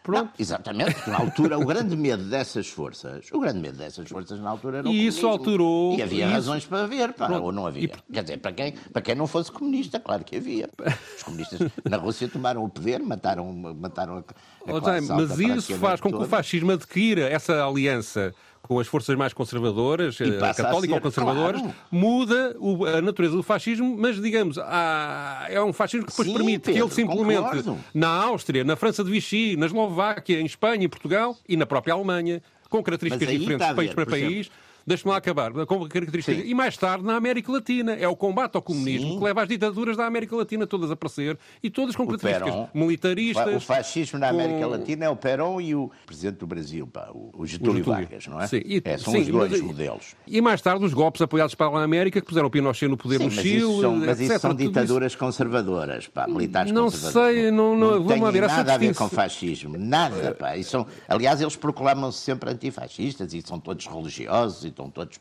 Não, 0.08 0.28
exatamente, 0.36 0.94
porque 0.94 1.10
na 1.10 1.18
altura 1.18 1.56
o 1.60 1.64
grande 1.64 1.96
medo 1.96 2.24
dessas 2.24 2.66
forças, 2.66 3.28
o 3.30 3.38
grande 3.38 3.60
medo 3.60 3.78
dessas 3.78 4.08
forças 4.08 4.40
na 4.40 4.50
altura 4.50 4.78
era 4.78 4.88
o 4.88 4.92
E 4.92 5.06
isso 5.06 5.28
alterou. 5.28 5.96
E 5.96 6.02
havia 6.02 6.24
isso... 6.24 6.34
razões 6.34 6.64
para 6.66 6.88
ver, 6.88 7.12
pá, 7.12 7.28
ou 7.38 7.52
não 7.52 7.64
havia. 7.64 7.84
E... 7.84 8.12
Quer 8.12 8.22
dizer, 8.24 8.38
para 8.38 8.50
quem, 8.50 8.72
para 8.72 9.00
quem 9.00 9.14
não 9.14 9.28
fosse 9.28 9.52
comunista, 9.52 10.00
claro 10.00 10.24
que 10.24 10.38
havia. 10.38 10.68
Os 11.16 11.22
comunistas 11.22 11.70
na 11.88 11.98
Rússia 11.98 12.26
tomaram 12.26 12.64
o 12.64 12.68
poder, 12.68 12.98
mataram, 12.98 13.52
mataram 13.52 14.16
a, 14.16 14.18
a 14.18 14.74
oh, 14.74 15.14
Mas 15.14 15.38
isso 15.38 15.76
faz 15.76 16.00
com 16.00 16.10
que 16.10 16.16
o 16.16 16.26
fascismo 16.26 16.72
adquira 16.72 17.28
essa 17.28 17.64
aliança 17.64 18.34
com 18.72 18.80
as 18.80 18.86
forças 18.86 19.14
mais 19.16 19.34
conservadoras, 19.34 20.18
eh, 20.20 20.38
católicas 20.54 20.94
ou 20.94 21.00
conservadoras, 21.00 21.60
claro. 21.60 21.76
muda 21.90 22.56
o, 22.58 22.86
a 22.86 23.02
natureza 23.02 23.36
do 23.36 23.42
fascismo, 23.42 23.96
mas 23.98 24.20
digamos, 24.20 24.58
há, 24.58 25.46
é 25.50 25.62
um 25.62 25.72
fascismo 25.72 26.06
que 26.06 26.12
depois 26.12 26.28
Sim, 26.28 26.34
permite 26.34 26.60
Pedro, 26.60 26.72
que 26.72 26.86
ele 26.86 26.94
se 26.94 27.02
implemente 27.02 27.42
concordo. 27.42 27.78
na 27.92 28.08
Áustria, 28.08 28.64
na 28.64 28.74
França 28.74 29.04
de 29.04 29.10
Vichy, 29.10 29.56
na 29.56 29.66
Eslováquia, 29.66 30.40
em 30.40 30.46
Espanha, 30.46 30.84
em 30.84 30.88
Portugal 30.88 31.36
e 31.46 31.56
na 31.56 31.66
própria 31.66 31.92
Alemanha, 31.92 32.42
com 32.70 32.82
características 32.82 33.28
diferentes 33.28 33.68
de 33.68 33.74
país 33.74 33.92
para 33.92 34.06
país. 34.06 34.50
Deixe-me 34.86 35.10
lá 35.10 35.18
acabar. 35.18 35.52
Com 35.66 35.88
características. 35.88 36.44
E 36.44 36.54
mais 36.54 36.76
tarde, 36.76 37.04
na 37.04 37.16
América 37.16 37.52
Latina. 37.52 37.92
É 37.94 38.08
o 38.08 38.16
combate 38.16 38.56
ao 38.56 38.62
comunismo 38.62 39.12
Sim. 39.12 39.18
que 39.18 39.24
leva 39.24 39.42
as 39.42 39.48
ditaduras 39.48 39.96
da 39.96 40.06
América 40.06 40.34
Latina 40.36 40.66
todas 40.66 40.90
a 40.90 40.94
aparecer 40.94 41.38
e 41.62 41.70
todas 41.70 41.94
com 41.94 42.06
características 42.06 42.52
Perón, 42.52 42.68
militaristas. 42.74 43.56
O 43.56 43.60
fascismo 43.60 44.18
na 44.18 44.28
América 44.28 44.60
com... 44.60 44.66
Latina 44.66 45.04
é 45.04 45.08
o 45.08 45.16
Perón 45.16 45.60
e 45.60 45.74
o 45.74 45.90
presidente 46.06 46.38
do 46.38 46.46
Brasil, 46.46 46.86
pá, 46.86 47.08
o 47.12 47.46
Getúlio, 47.46 47.78
Getúlio. 47.78 47.84
Vargas, 47.84 48.26
não 48.26 48.40
é? 48.40 48.46
Sim. 48.46 48.62
E, 48.64 48.82
é 48.84 48.98
são 48.98 49.12
sim, 49.12 49.20
os 49.20 49.28
dois 49.28 49.52
mas, 49.52 49.60
modelos. 49.60 50.16
E 50.26 50.40
mais 50.40 50.60
tarde, 50.60 50.84
os 50.84 50.92
golpes 50.92 51.22
apoiados 51.22 51.54
pela 51.54 51.82
América 51.82 52.20
que 52.20 52.26
puseram 52.26 52.48
o 52.48 52.50
Pinochet 52.50 52.88
no 52.88 52.96
poder 52.96 53.18
sim, 53.18 53.24
no 53.24 53.30
Chile. 53.30 53.80
São, 53.80 53.96
mas 53.96 54.20
etc, 54.20 54.30
isso 54.30 54.40
são 54.40 54.54
ditaduras 54.54 55.12
isso... 55.12 55.18
conservadoras, 55.18 56.08
pá, 56.08 56.26
militares 56.26 56.72
não 56.72 56.84
conservadoras. 56.84 57.34
Sei, 57.34 57.50
não, 57.50 57.76
não, 57.76 58.00
não 58.00 58.04
vamos 58.04 58.32
ver 58.32 58.46
nada 58.46 58.74
a 58.74 58.78
ver 58.78 58.94
com 58.94 59.08
fascismo. 59.08 59.76
Nada, 59.78 60.34
pá. 60.34 60.56
E 60.56 60.64
são, 60.64 60.86
aliás, 61.08 61.40
eles 61.40 61.56
proclamam-se 61.56 62.18
sempre 62.18 62.50
antifascistas 62.50 63.32
e 63.32 63.42
são 63.42 63.60
todos 63.60 63.86
religiosos 63.86 64.64
e 64.64 64.70
estão 64.72 64.90
todos 64.90 65.18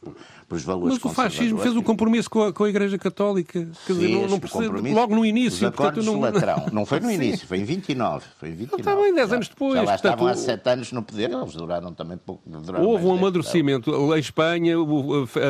pelos 0.47 0.63
valores 0.63 0.95
Mas 0.95 1.05
o 1.05 1.13
fascismo 1.13 1.59
fez 1.59 1.75
um 1.75 1.83
compromisso 1.83 2.29
com 2.29 2.43
a, 2.43 2.53
com 2.53 2.63
a 2.63 2.69
Igreja 2.69 2.97
Católica. 2.97 3.67
Quer 3.85 3.93
dizer, 3.93 4.09
não, 4.09 4.27
não 4.27 4.39
percebe, 4.39 4.93
logo 4.93 5.15
no 5.15 5.25
início. 5.25 5.67
Os 5.67 5.75
portanto, 5.75 6.03
não... 6.03 6.19
Latrão. 6.19 6.65
Não 6.71 6.85
foi 6.85 6.99
no 6.99 7.11
início, 7.11 7.47
foi 7.47 7.59
em 7.59 7.63
29. 7.63 8.25
Foi 8.39 8.49
em 8.49 8.55
29. 8.55 8.81
Está 8.81 8.95
bem, 8.95 9.13
10 9.13 9.33
anos 9.33 9.47
depois. 9.49 9.73
Já 9.73 9.81
lá 9.81 9.91
portanto, 9.93 10.11
estavam 10.11 10.27
há 10.27 10.35
7 10.35 10.69
anos 10.69 10.91
no 10.91 11.03
poder, 11.03 11.31
eles 11.31 11.53
duraram 11.53 11.93
também 11.93 12.17
pouco. 12.17 12.41
Duraram 12.45 12.85
houve 12.85 13.05
um 13.05 13.13
amadurecimento. 13.13 14.11
A 14.13 14.19
Espanha, 14.19 14.75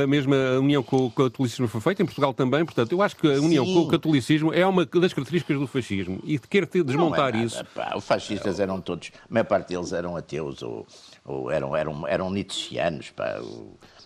a 0.03 0.08
mesma 0.08 0.36
união 0.60 0.84
com 0.84 1.05
o 1.05 1.12
catolicismo 1.12 1.67
foi 1.67 1.81
feita, 1.81 2.03
em 2.03 2.05
Portugal 2.05 2.34
também. 2.34 2.65
Portanto, 2.65 2.91
eu 2.91 3.01
acho 3.01 3.15
que 3.15 3.27
a 3.27 3.39
união 3.39 3.65
Sim. 3.65 3.74
com 3.74 3.79
o 3.81 3.88
catolicismo 3.88 4.53
é 4.53 4.65
uma 4.65 4.86
das 4.86 5.13
características 5.13 5.60
do 5.60 5.67
fascismo. 5.67 6.20
E 6.24 6.39
quer 6.39 6.65
ter 6.65 6.84
desmontar 6.84 7.36
é 7.36 7.39
isso. 7.39 7.63
Pá, 7.75 7.93
os 7.96 8.05
fascistas 8.05 8.60
eram 8.60 8.81
todos, 8.81 9.12
a 9.29 9.34
maior 9.34 9.46
parte 9.46 9.70
deles 9.70 9.93
eram 9.93 10.15
ateus 10.15 10.62
ou, 10.62 10.86
ou 11.25 11.51
eram, 11.51 11.75
eram, 11.75 12.08
eram 12.08 12.29
nietzscheanos. 12.29 13.12
Pá, 13.12 13.39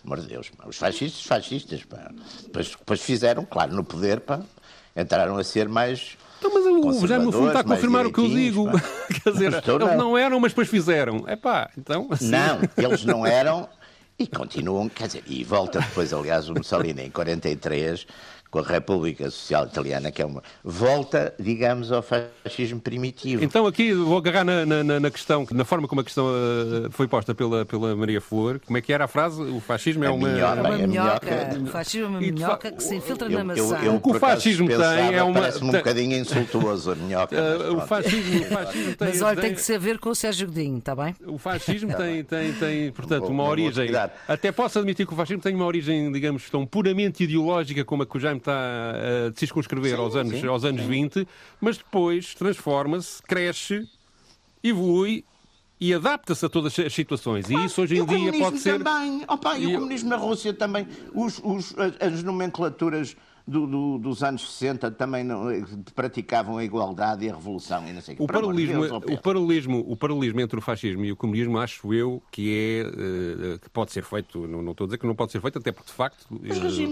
amor 0.06 0.20
de 0.20 0.28
Deus, 0.28 0.48
pá. 0.50 0.64
os 0.66 0.76
fascistas, 0.76 1.24
fascistas, 1.24 1.84
pá. 1.84 2.10
Depois, 2.44 2.70
depois 2.70 3.00
fizeram, 3.00 3.44
claro, 3.44 3.74
no 3.74 3.84
poder, 3.84 4.20
pá, 4.20 4.40
entraram 4.96 5.36
a 5.36 5.44
ser 5.44 5.68
mais. 5.68 6.16
Então, 6.38 6.50
mas 6.52 7.02
o 7.02 7.06
Jaime, 7.06 7.24
no 7.24 7.32
fundo, 7.32 7.48
está 7.48 7.60
a 7.60 7.64
confirmar 7.64 8.06
o 8.06 8.12
que 8.12 8.20
eu 8.20 8.28
digo. 8.28 8.66
Quer 9.22 9.32
dizer, 9.32 9.52
Estou, 9.52 9.76
eles 9.76 9.88
não. 9.88 9.96
não 9.96 10.18
eram, 10.18 10.38
mas 10.38 10.52
depois 10.52 10.68
fizeram. 10.68 11.24
É 11.26 11.34
pá, 11.36 11.70
então. 11.76 12.06
Assim... 12.10 12.30
Não, 12.30 12.60
eles 12.76 13.04
não 13.04 13.26
eram 13.26 13.68
e 14.18 14.26
continuam, 14.26 14.88
quer 14.88 15.08
dizer, 15.08 15.24
e 15.26 15.44
volta 15.44 15.78
depois, 15.78 16.10
aliás, 16.10 16.48
o 16.48 16.54
Mussolini 16.54 17.02
em 17.02 17.10
43 17.10 18.06
com 18.50 18.58
a 18.58 18.62
República 18.62 19.30
Social 19.30 19.66
Italiana, 19.66 20.10
que 20.10 20.22
é 20.22 20.26
uma. 20.26 20.42
volta, 20.64 21.34
digamos, 21.38 21.92
ao 21.92 22.02
fascismo 22.02 22.80
primitivo. 22.80 23.42
Então, 23.42 23.66
aqui 23.66 23.92
vou 23.92 24.18
agarrar 24.18 24.44
na, 24.44 24.64
na, 24.64 25.00
na 25.00 25.10
questão, 25.10 25.46
na 25.50 25.64
forma 25.64 25.88
como 25.88 26.00
a 26.00 26.04
questão 26.04 26.26
uh, 26.26 26.90
foi 26.90 27.08
posta 27.08 27.34
pela, 27.34 27.64
pela 27.64 27.94
Maria 27.96 28.20
Flor. 28.20 28.60
Como 28.64 28.78
é 28.78 28.80
que 28.80 28.92
era 28.92 29.04
a 29.04 29.08
frase? 29.08 29.40
O 29.42 29.60
fascismo 29.60 30.04
é 30.04 30.10
uma. 30.10 30.28
Minhoca, 30.28 30.60
é 30.60 30.60
uma 30.60 30.86
minhoca. 30.86 31.60
O 31.62 31.66
fascismo 31.66 32.06
é 32.06 32.08
uma 32.08 32.20
minhoca 32.20 32.72
que 32.72 32.82
se 32.82 32.96
infiltra 32.96 33.28
eu, 33.28 33.38
na 33.38 33.44
maçã. 33.44 33.60
Eu, 33.60 33.84
eu, 33.84 33.94
o 33.96 34.00
que 34.00 34.10
o 34.10 34.14
fascismo 34.14 34.68
tem 34.68 35.14
é 35.14 35.22
uma. 35.22 35.40
Parece-me 35.40 35.68
um 35.68 35.72
bocadinho 35.72 36.16
insultuoso 36.16 36.92
a 36.92 36.94
minhoca. 36.94 37.36
Uh, 37.36 37.76
o, 37.76 37.80
fascismo, 37.80 38.40
o 38.40 38.44
fascismo 38.44 38.96
tem. 38.96 39.08
Mas 39.08 39.22
olha, 39.22 39.40
tem 39.40 39.54
que 39.54 39.60
ser 39.60 39.74
a 39.74 39.78
ver 39.78 39.98
com 39.98 40.10
o 40.10 40.14
Sérgio 40.14 40.46
Godinho, 40.46 40.78
está 40.78 40.94
bem? 40.94 41.14
O 41.26 41.38
fascismo 41.38 41.94
tem, 41.94 42.24
tem, 42.24 42.52
tem, 42.52 42.92
portanto, 42.92 43.26
uma 43.26 43.44
origem. 43.44 43.90
Até 44.26 44.52
posso 44.52 44.78
admitir 44.78 45.06
que 45.06 45.12
o 45.12 45.16
fascismo 45.16 45.42
tem 45.42 45.54
uma 45.54 45.64
origem, 45.64 46.10
digamos, 46.12 46.48
tão 46.50 46.66
puramente 46.66 47.24
ideológica 47.24 47.84
como 47.84 48.02
a 48.02 48.06
que 48.06 48.16
o 48.16 48.20
Jaime 48.20 48.35
está 48.36 48.52
a 49.26 49.30
de 49.30 49.38
circunscrever 49.38 49.96
sim, 49.96 50.02
aos 50.02 50.16
anos, 50.16 50.40
sim, 50.40 50.46
aos 50.46 50.64
anos 50.64 50.82
sim. 50.82 50.88
20, 50.88 51.28
mas 51.60 51.78
depois 51.78 52.34
transforma-se, 52.34 53.22
cresce, 53.22 53.88
evolui 54.62 55.24
e 55.80 55.92
adapta-se 55.92 56.44
a 56.44 56.48
todas 56.48 56.78
as 56.78 56.92
situações. 56.92 57.46
Claro, 57.46 57.62
e 57.62 57.66
isso 57.66 57.82
hoje 57.82 57.98
em 57.98 58.04
dia 58.04 58.32
pode 58.32 58.58
ser. 58.58 58.82
Também. 58.82 59.24
Opa, 59.28 59.58
e, 59.58 59.64
e 59.64 59.66
o 59.66 59.72
comunismo 59.74 60.08
na 60.08 60.16
Rússia 60.16 60.52
também. 60.54 60.86
Os, 61.14 61.40
os, 61.44 61.74
as 62.00 62.22
nomenclaturas 62.22 63.16
do, 63.46 63.66
do, 63.66 63.98
dos 63.98 64.24
anos 64.24 64.56
60 64.56 64.90
também 64.92 65.22
não, 65.22 65.48
eh, 65.50 65.62
praticavam 65.94 66.58
a 66.58 66.64
igualdade 66.64 67.24
e 67.24 67.30
a 67.30 67.34
revolução 67.34 67.86
e 67.86 67.92
não 67.92 68.00
sei 68.00 68.16
o, 68.18 68.26
paralelismo, 68.26 68.80
Deus, 68.80 68.92
o, 68.92 69.22
paralelismo, 69.22 69.84
o 69.86 69.96
paralelismo 69.96 70.40
entre 70.40 70.58
o 70.58 70.62
fascismo 70.62 71.04
e 71.04 71.12
o 71.12 71.16
comunismo 71.16 71.56
acho 71.58 71.94
eu 71.94 72.20
que 72.30 72.52
é 72.52 72.86
uh, 72.86 73.58
que 73.60 73.70
pode 73.70 73.92
ser 73.92 74.02
feito, 74.02 74.48
não, 74.48 74.62
não, 74.62 74.72
estou 74.72 74.84
a 74.84 74.88
dizer 74.88 74.98
que 74.98 75.06
não 75.06 75.14
pode 75.14 75.30
ser 75.30 75.40
feito, 75.40 75.58
até 75.58 75.70
porque 75.70 75.90
de 75.90 75.96
facto 75.96 76.26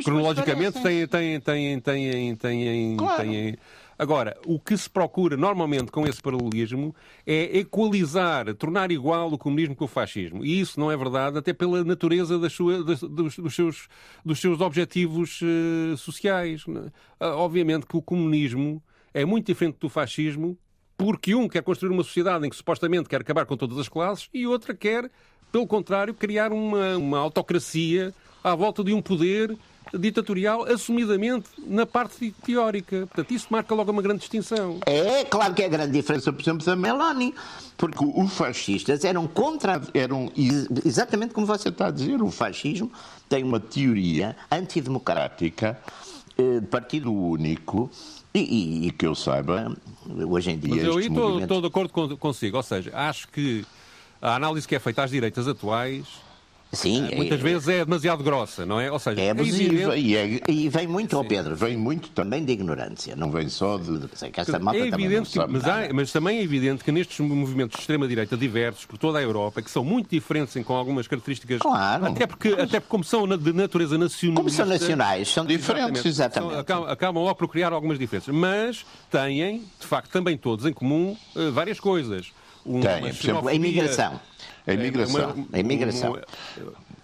cronologicamente 0.04 0.80
tem, 0.80 1.06
tem, 1.08 1.40
tem, 1.40 1.80
tem, 1.80 2.36
tem, 2.36 2.36
tem, 2.36 2.96
claro. 2.96 3.22
tem 3.22 3.58
Agora, 3.98 4.36
o 4.46 4.58
que 4.58 4.76
se 4.76 4.88
procura 4.90 5.36
normalmente 5.36 5.90
com 5.90 6.06
esse 6.06 6.20
paralelismo 6.20 6.94
é 7.26 7.58
equalizar, 7.58 8.52
tornar 8.54 8.90
igual 8.90 9.32
o 9.32 9.38
comunismo 9.38 9.76
com 9.76 9.84
o 9.84 9.88
fascismo. 9.88 10.44
E 10.44 10.60
isso 10.60 10.78
não 10.78 10.90
é 10.90 10.96
verdade, 10.96 11.38
até 11.38 11.52
pela 11.52 11.84
natureza 11.84 12.48
sua, 12.48 12.82
dos, 12.82 13.00
dos, 13.00 13.54
seus, 13.54 13.88
dos 14.24 14.40
seus 14.40 14.60
objetivos 14.60 15.40
uh, 15.42 15.96
sociais. 15.96 16.66
Uh, 16.66 16.90
obviamente 17.20 17.86
que 17.86 17.96
o 17.96 18.02
comunismo 18.02 18.82
é 19.12 19.24
muito 19.24 19.46
diferente 19.46 19.78
do 19.78 19.88
fascismo, 19.88 20.58
porque 20.96 21.34
um 21.34 21.48
quer 21.48 21.62
construir 21.62 21.92
uma 21.92 22.02
sociedade 22.02 22.46
em 22.46 22.50
que 22.50 22.56
supostamente 22.56 23.08
quer 23.08 23.20
acabar 23.20 23.46
com 23.46 23.56
todas 23.56 23.78
as 23.78 23.88
classes 23.88 24.28
e 24.34 24.46
outra 24.46 24.74
quer, 24.74 25.10
pelo 25.52 25.66
contrário, 25.66 26.14
criar 26.14 26.52
uma, 26.52 26.96
uma 26.96 27.18
autocracia 27.18 28.12
à 28.42 28.54
volta 28.54 28.82
de 28.82 28.92
um 28.92 29.00
poder 29.00 29.56
ditatorial 29.98 30.64
assumidamente 30.64 31.46
na 31.58 31.86
parte 31.86 32.34
teórica. 32.44 33.06
Portanto, 33.06 33.30
isso 33.32 33.46
marca 33.50 33.74
logo 33.74 33.90
uma 33.90 34.02
grande 34.02 34.20
distinção. 34.20 34.78
É, 34.86 35.24
claro 35.24 35.54
que 35.54 35.62
é 35.62 35.66
a 35.66 35.68
grande 35.68 35.92
diferença, 35.92 36.32
por 36.32 36.42
exemplo, 36.42 36.64
da 36.64 36.76
Meloni. 36.76 37.34
Porque 37.76 38.04
os 38.04 38.32
fascistas 38.32 39.04
eram 39.04 39.26
contra. 39.26 39.80
eram 39.92 40.30
exatamente 40.84 41.34
como 41.34 41.46
você 41.46 41.68
está 41.68 41.88
a 41.88 41.90
dizer, 41.90 42.22
o 42.22 42.30
fascismo 42.30 42.90
tem 43.28 43.42
uma 43.42 43.58
teoria 43.58 44.36
antidemocrática, 44.50 45.78
eh, 46.38 46.60
partido 46.70 47.12
único. 47.12 47.90
E, 48.32 48.40
e, 48.40 48.88
e, 48.88 48.90
que 48.90 49.06
eu 49.06 49.14
saiba, 49.14 49.76
hoje 50.28 50.50
em 50.50 50.58
dia. 50.58 50.74
Mas 50.74 50.84
eu 50.84 50.98
estou 50.98 51.28
movimentos... 51.28 51.60
de 51.60 51.66
acordo 51.68 52.16
consigo, 52.16 52.56
ou 52.56 52.64
seja, 52.64 52.90
acho 52.92 53.28
que 53.28 53.64
a 54.20 54.34
análise 54.34 54.66
que 54.66 54.74
é 54.74 54.80
feita 54.80 55.04
às 55.04 55.10
direitas 55.12 55.46
atuais 55.46 56.23
Sim, 56.72 57.08
é, 57.10 57.16
muitas 57.16 57.40
é, 57.40 57.42
vezes 57.42 57.68
é 57.68 57.84
demasiado 57.84 58.22
grossa, 58.22 58.66
não 58.66 58.80
é? 58.80 58.90
Ou 58.90 58.98
seja, 58.98 59.20
é 59.20 59.30
abusiva 59.30 59.94
é 59.94 59.98
e, 59.98 60.16
é, 60.16 60.40
e, 60.48 60.68
vem 60.68 60.86
muito, 60.86 61.16
ao 61.16 61.24
Pedro, 61.24 61.54
vem 61.54 61.76
muito 61.76 62.10
também 62.10 62.44
de 62.44 62.52
ignorância, 62.52 63.14
não 63.14 63.30
vem 63.30 63.48
só 63.48 63.78
de. 63.78 64.08
Sei, 64.14 64.30
que 64.30 64.40
essa 64.40 64.56
é 64.56 64.86
evidente 64.88 65.30
que, 65.30 65.38
mas, 65.46 65.64
há, 65.64 65.88
mas, 65.92 66.12
também 66.12 66.38
é 66.38 66.42
evidente 66.42 66.82
que 66.82 66.90
nestes 66.90 67.20
movimentos 67.20 67.76
de 67.76 67.80
extrema-direita 67.80 68.36
diversos 68.36 68.84
por 68.86 68.98
toda 68.98 69.18
a 69.18 69.22
Europa, 69.22 69.62
que 69.62 69.70
são 69.70 69.84
muito 69.84 70.10
diferentes 70.10 70.54
com 70.64 70.74
algumas 70.74 71.06
características. 71.06 71.60
Claro. 71.60 72.06
Até 72.06 72.26
porque, 72.26 72.48
até 72.48 72.80
porque 72.80 72.88
como 72.88 73.04
são 73.04 73.26
de 73.26 73.52
natureza 73.52 73.96
nacional. 73.96 74.36
Como 74.36 74.50
são 74.50 74.66
nacionais, 74.66 75.28
são 75.28 75.46
diferentes, 75.46 76.04
exatamente. 76.04 76.54
exatamente. 76.54 76.66
São, 76.66 76.84
acabam 76.84 77.22
logo 77.22 77.36
por 77.36 77.48
criar 77.48 77.72
algumas 77.72 77.98
diferenças. 77.98 78.34
Mas 78.34 78.84
têm, 79.10 79.62
de 79.78 79.86
facto, 79.86 80.10
também 80.10 80.36
todos 80.36 80.66
em 80.66 80.72
comum 80.72 81.16
uh, 81.34 81.52
várias 81.52 81.78
coisas. 81.78 82.32
Um, 82.66 82.80
Tem, 82.80 83.00
por 83.00 83.08
exemplo, 83.08 83.48
a 83.48 83.54
imigração. 83.54 84.18
A 84.66 84.72
imigração. 84.72 85.32
Uma, 85.32 85.46
a 85.52 85.58
imigração. 85.58 86.12
Uma, 86.12 86.22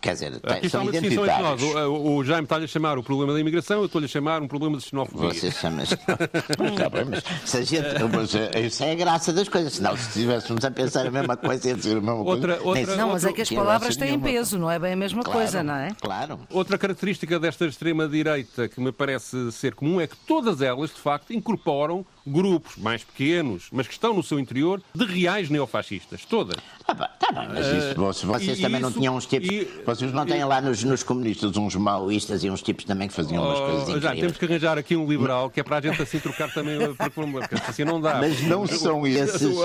Quer 0.01 0.15
dizer, 0.15 0.41
Aqui 0.45 0.69
são 0.71 0.85
identitários. 0.85 1.63
O, 1.63 2.17
o 2.17 2.25
Jaime 2.25 2.45
está-lhe 2.45 2.65
a 2.65 2.69
chamar 2.69 2.97
o 2.97 3.03
problema 3.03 3.35
da 3.35 3.41
imigração, 3.41 3.81
eu 3.81 3.85
estou-lhe 3.85 4.07
a 4.07 4.09
chamar 4.09 4.41
um 4.41 4.49
problema 4.49 4.79
de 4.79 4.85
xenofobia. 4.85 5.35
Você 5.35 5.51
chama 5.51 5.83
Está 5.83 6.89
bem, 6.89 7.05
mas 7.05 7.23
se 7.45 7.59
a 7.59 7.63
gente. 7.63 7.81
Mas, 8.11 8.35
eh, 8.35 8.61
isso 8.61 8.83
é 8.83 8.93
a 8.93 8.95
graça 8.95 9.33
das 9.33 9.49
coisas. 9.49 9.75
Senão, 9.75 9.97
se 9.97 10.09
estivéssemos 10.09 10.65
a 10.65 10.71
pensar 10.71 11.07
a 11.07 11.11
mesma 11.11 11.37
coisa, 11.37 11.69
ia 11.69 11.75
dizer 11.75 11.93
a 11.99 12.01
mesma 12.01 12.15
outra, 12.15 12.57
coisa. 12.57 12.81
Outra, 12.81 12.97
não, 12.97 13.11
mas 13.11 13.25
é 13.25 13.33
que 13.33 13.43
as 13.43 13.51
palavras 13.51 13.97
têm 13.97 14.19
peso, 14.19 14.59
não 14.59 14.71
é 14.71 14.79
bem 14.79 14.95
a 14.95 14.97
mesma 14.97 15.23
claro, 15.23 15.39
coisa, 15.39 15.63
não 15.63 15.75
é? 15.75 15.95
Claro. 16.01 16.41
Outra 16.51 16.79
característica 16.79 17.39
desta 17.39 17.67
extrema-direita 17.67 18.69
que 18.69 18.81
me 18.81 18.91
parece 18.91 19.53
ser 19.53 19.75
comum 19.75 20.01
é 20.01 20.07
que 20.07 20.17
todas 20.27 20.61
elas, 20.61 20.91
de 20.91 21.01
facto, 21.01 21.33
incorporam 21.33 22.05
grupos 22.27 22.77
mais 22.77 23.05
pequenos, 23.05 23.69
mas 23.73 23.87
que 23.87 23.93
estão 23.93 24.15
no 24.15 24.23
seu 24.23 24.39
interior, 24.39 24.83
de 24.95 25.05
reais 25.05 25.49
neofascistas, 25.49 26.25
todas. 26.25 26.57
Ah, 26.87 26.95
tá 26.95 27.33
bem, 27.33 27.49
mas 27.49 27.67
isso, 27.67 28.27
vocês 28.27 28.59
uh, 28.59 28.63
também 28.63 28.81
isso, 28.81 28.91
não 28.91 28.93
tinham 28.93 29.17
uns 29.17 29.27
tipos. 29.27 29.49
E, 29.49 29.69
vocês 29.85 30.13
não 30.13 30.27
têm 30.27 30.41
e, 30.41 30.45
lá 30.45 30.61
nos, 30.61 30.83
nos, 30.83 31.03
comunistas 31.03 31.57
uns 31.57 31.75
maoístas 31.77 32.43
e 32.45 32.51
uns 32.51 32.63
tipos 32.63 32.85
também 32.85 33.09
que 33.09 33.15
faziam 33.15 33.43
umas 33.43 33.59
oh, 33.59 33.63
coisas 33.63 33.83
incríveis. 33.83 34.03
Já, 34.03 34.15
temos 34.15 34.37
que 34.37 34.45
arranjar 34.45 34.79
aqui 34.79 34.97
um 34.97 35.07
liberal 35.09 35.51
que 35.51 35.61
é 35.61 35.63
para 35.63 35.79
a 35.79 35.81
gente 35.81 36.03
assim 36.03 36.19
trocar 36.19 36.53
também, 36.53 36.79
porque 36.95 37.55
assim 37.69 37.85
não 37.85 38.01
dá. 38.01 38.19
Mas 38.19 38.43
não 38.43 38.67
são 38.67 39.07
esses. 39.07 39.41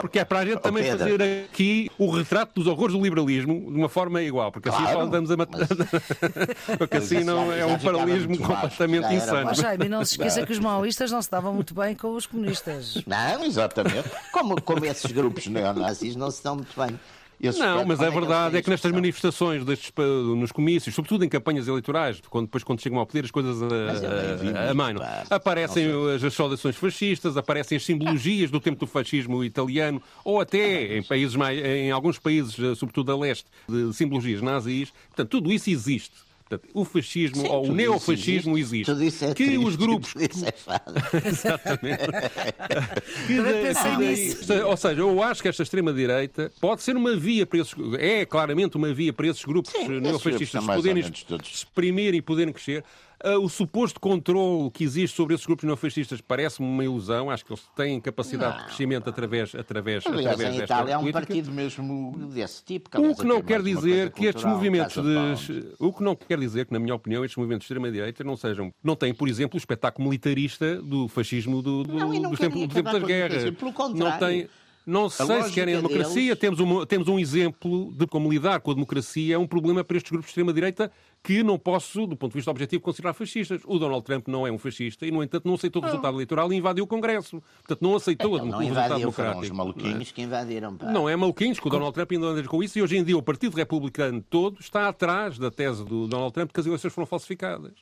Porque 0.00 0.18
é 0.18 0.24
para 0.24 0.40
a 0.40 0.44
gente 0.44 0.56
oh, 0.56 0.60
também 0.60 0.84
Pedro. 0.84 0.98
fazer 0.98 1.44
aqui 1.44 1.90
o 1.98 2.10
retrato 2.10 2.52
dos 2.54 2.66
horrores 2.66 2.94
do 2.94 3.02
liberalismo 3.02 3.70
de 3.70 3.78
uma 3.78 3.88
forma 3.88 4.22
igual, 4.22 4.50
porque 4.50 4.68
assim 4.68 4.78
claro, 4.78 4.90
assim 4.90 5.00
só 5.00 5.06
andamos 5.06 5.30
a 5.30 5.36
matar. 5.36 5.58
Mas... 5.58 6.78
porque 6.78 6.96
assim 6.96 7.24
não 7.24 7.52
é 7.52 7.64
um 7.66 7.78
paralelismo 7.78 8.38
completamente 8.38 9.14
insano. 9.14 9.50
Oh, 9.50 9.54
Jaime, 9.54 9.88
não 9.88 10.04
se 10.04 10.12
esqueça 10.12 10.46
que 10.46 10.52
os 10.52 10.58
maoístas 10.58 11.10
não 11.10 11.20
se 11.20 11.30
davam 11.30 11.52
muito 11.52 11.74
bem 11.74 11.91
com 11.94 12.14
os 12.14 12.26
comunistas. 12.26 13.02
Não, 13.06 13.44
exatamente. 13.44 14.10
Como, 14.32 14.60
como 14.60 14.84
esses 14.84 15.10
grupos 15.10 15.46
neonazis 15.46 16.16
não 16.16 16.30
se 16.30 16.42
dão 16.42 16.56
muito 16.56 16.74
bem. 16.78 16.98
Esse 17.42 17.58
não, 17.58 17.84
mas 17.84 18.00
a 18.00 18.06
é 18.06 18.10
verdade 18.10 18.56
é 18.56 18.62
que 18.62 18.70
nestas 18.70 18.92
manifestações, 18.92 19.64
destes, 19.64 19.92
nos 19.96 20.52
comícios, 20.52 20.94
sobretudo 20.94 21.24
em 21.24 21.28
campanhas 21.28 21.66
eleitorais, 21.66 22.22
quando, 22.30 22.44
depois 22.46 22.62
quando 22.62 22.80
chegam 22.80 23.00
ao 23.00 23.06
poder 23.06 23.24
as 23.24 23.32
coisas 23.32 23.60
a, 23.60 24.68
a, 24.68 24.70
a 24.70 24.74
mano, 24.74 25.00
aparecem 25.28 25.88
as 26.24 26.32
saudações 26.34 26.76
fascistas, 26.76 27.36
aparecem 27.36 27.76
as 27.76 27.84
simbologias 27.84 28.48
do 28.48 28.60
tempo 28.60 28.78
do 28.78 28.86
fascismo 28.86 29.42
italiano, 29.42 30.00
ou 30.24 30.40
até 30.40 30.96
em, 30.96 31.02
países 31.02 31.34
mais, 31.34 31.58
em 31.58 31.90
alguns 31.90 32.16
países, 32.16 32.56
eh, 32.60 32.76
sobretudo 32.76 33.10
a 33.10 33.18
leste, 33.18 33.46
de 33.68 33.92
simbologias 33.92 34.40
nazis. 34.40 34.92
Portanto, 35.08 35.28
tudo 35.28 35.50
isso 35.50 35.68
existe. 35.68 36.14
Portanto, 36.52 36.68
o 36.74 36.84
fascismo 36.84 37.42
Sim, 37.42 37.48
ou 37.48 37.68
o 37.68 37.74
neofascismo 37.74 38.58
existe. 38.58 38.86
Tudo 38.86 39.04
isso 39.04 39.24
é 39.24 39.28
que 39.28 39.44
triste, 39.44 39.64
os 39.64 39.76
grupos. 39.76 40.12
Tudo 40.12 40.28
isso 40.30 40.46
é 40.46 40.52
fado. 40.52 40.94
Exatamente. 41.26 42.04
que 43.26 44.62
ou 44.62 44.76
seja, 44.76 45.00
eu 45.00 45.22
acho 45.22 45.42
que 45.42 45.48
esta 45.48 45.62
extrema-direita 45.62 46.52
pode 46.60 46.82
ser 46.82 46.96
uma 46.96 47.16
via 47.16 47.46
para 47.46 47.60
esses. 47.60 47.74
É 47.98 48.26
claramente 48.26 48.76
uma 48.76 48.92
via 48.92 49.12
para 49.12 49.26
esses 49.26 49.44
grupos 49.44 49.72
Sim, 49.72 50.00
neofascistas 50.00 50.64
poderem 50.64 51.04
exprimir 51.42 52.14
e 52.14 52.20
poderem 52.20 52.52
crescer. 52.52 52.84
Uh, 53.24 53.38
o 53.38 53.48
suposto 53.48 54.00
controle 54.00 54.68
que 54.72 54.82
existe 54.82 55.16
sobre 55.16 55.34
esses 55.34 55.46
grupos 55.46 55.64
neofascistas 55.64 56.20
parece-me 56.20 56.66
uma 56.68 56.84
ilusão. 56.84 57.30
Acho 57.30 57.44
que 57.44 57.52
eles 57.52 57.62
têm 57.76 58.00
capacidade 58.00 58.52
não. 58.52 58.58
de 58.58 58.66
crescimento 58.66 59.08
através, 59.08 59.54
através, 59.54 60.04
Aliás, 60.04 60.26
através 60.26 60.54
em 60.54 60.58
desta 60.58 60.74
Itália 60.74 60.94
é 60.94 60.98
um 60.98 61.12
partido 61.12 61.52
mesmo 61.52 62.28
desse 62.32 62.64
tipo. 62.64 62.90
O 63.00 63.16
que 63.16 63.24
não 63.24 63.40
quer 63.40 63.62
dizer 63.62 64.10
que 64.10 64.26
estes 64.26 64.44
movimentos 64.44 64.96
de... 64.96 65.74
O 65.78 65.92
que 65.92 66.02
não 66.02 66.16
quer 66.16 66.38
dizer 66.38 66.66
que, 66.66 66.72
na 66.72 66.80
minha 66.80 66.94
opinião, 66.94 67.24
estes 67.24 67.36
movimentos 67.36 67.66
de 67.66 67.72
extrema-direita 67.72 68.24
não 68.24 68.36
sejam... 68.36 68.74
Não 68.82 68.96
têm, 68.96 69.14
por 69.14 69.28
exemplo, 69.28 69.56
o 69.56 69.58
espetáculo 69.58 70.08
militarista 70.08 70.82
do 70.82 71.06
fascismo 71.06 71.62
do, 71.62 71.84
do, 71.84 71.94
não, 71.94 72.30
do 72.30 72.36
tempo, 72.36 72.58
do 72.66 72.74
tempo 72.74 72.92
das 72.92 73.02
guerras. 73.04 73.50
Pelo 73.54 73.72
contrário. 73.72 73.98
Não 73.98 74.18
tem... 74.18 74.48
Não 74.84 75.08
sei 75.08 75.42
se 75.44 75.52
querem 75.52 75.74
a 75.74 75.76
democracia. 75.76 76.34
Deles... 76.34 76.38
Temos, 76.38 76.58
um, 76.58 76.84
temos 76.84 77.06
um 77.06 77.18
exemplo 77.18 77.92
de 77.94 78.04
como 78.06 78.28
lidar 78.28 78.60
com 78.60 78.72
a 78.72 78.74
democracia. 78.74 79.36
É 79.36 79.38
um 79.38 79.46
problema 79.46 79.84
para 79.84 79.96
estes 79.96 80.10
grupos 80.10 80.26
de 80.26 80.30
extrema-direita 80.30 80.90
que 81.22 81.42
não 81.42 81.56
posso, 81.58 82.06
do 82.06 82.16
ponto 82.16 82.32
de 82.32 82.38
vista 82.38 82.50
objetivo, 82.50 82.82
considerar 82.82 83.12
fascistas. 83.12 83.62
O 83.64 83.78
Donald 83.78 84.04
Trump 84.04 84.26
não 84.26 84.46
é 84.46 84.50
um 84.50 84.58
fascista 84.58 85.06
e, 85.06 85.10
no 85.10 85.22
entanto, 85.22 85.46
não 85.46 85.54
aceitou 85.54 85.80
o 85.80 85.84
resultado 85.84 86.16
eleitoral 86.16 86.52
e 86.52 86.56
invadiu 86.56 86.84
o 86.84 86.86
Congresso. 86.86 87.40
Portanto, 87.58 87.80
não 87.80 87.94
aceitou 87.94 88.34
então, 88.34 88.46
não 88.46 88.58
o 88.58 88.60
resultado 88.60 88.98
democrático. 88.98 89.12
Foram 89.12 89.40
os 89.40 89.50
maluquinhos 89.50 90.10
é? 90.10 90.12
que 90.12 90.22
invadiram. 90.22 90.76
Pá. 90.76 90.90
Não 90.90 91.08
é 91.08 91.14
maluquinhos, 91.14 91.60
que 91.60 91.66
o 91.66 91.70
Donald 91.70 91.94
Trump 91.94 92.10
ainda 92.10 92.26
anda 92.26 92.42
com 92.44 92.62
isso 92.62 92.78
e 92.78 92.82
hoje 92.82 92.96
em 92.96 93.04
dia 93.04 93.16
o 93.16 93.22
Partido 93.22 93.56
Republicano 93.56 94.20
todo 94.28 94.58
está 94.58 94.88
atrás 94.88 95.38
da 95.38 95.50
tese 95.50 95.84
do 95.84 96.08
Donald 96.08 96.32
Trump 96.32 96.50
que 96.52 96.58
as 96.58 96.66
eleições 96.66 96.92
foram 96.92 97.06
falsificadas. 97.06 97.72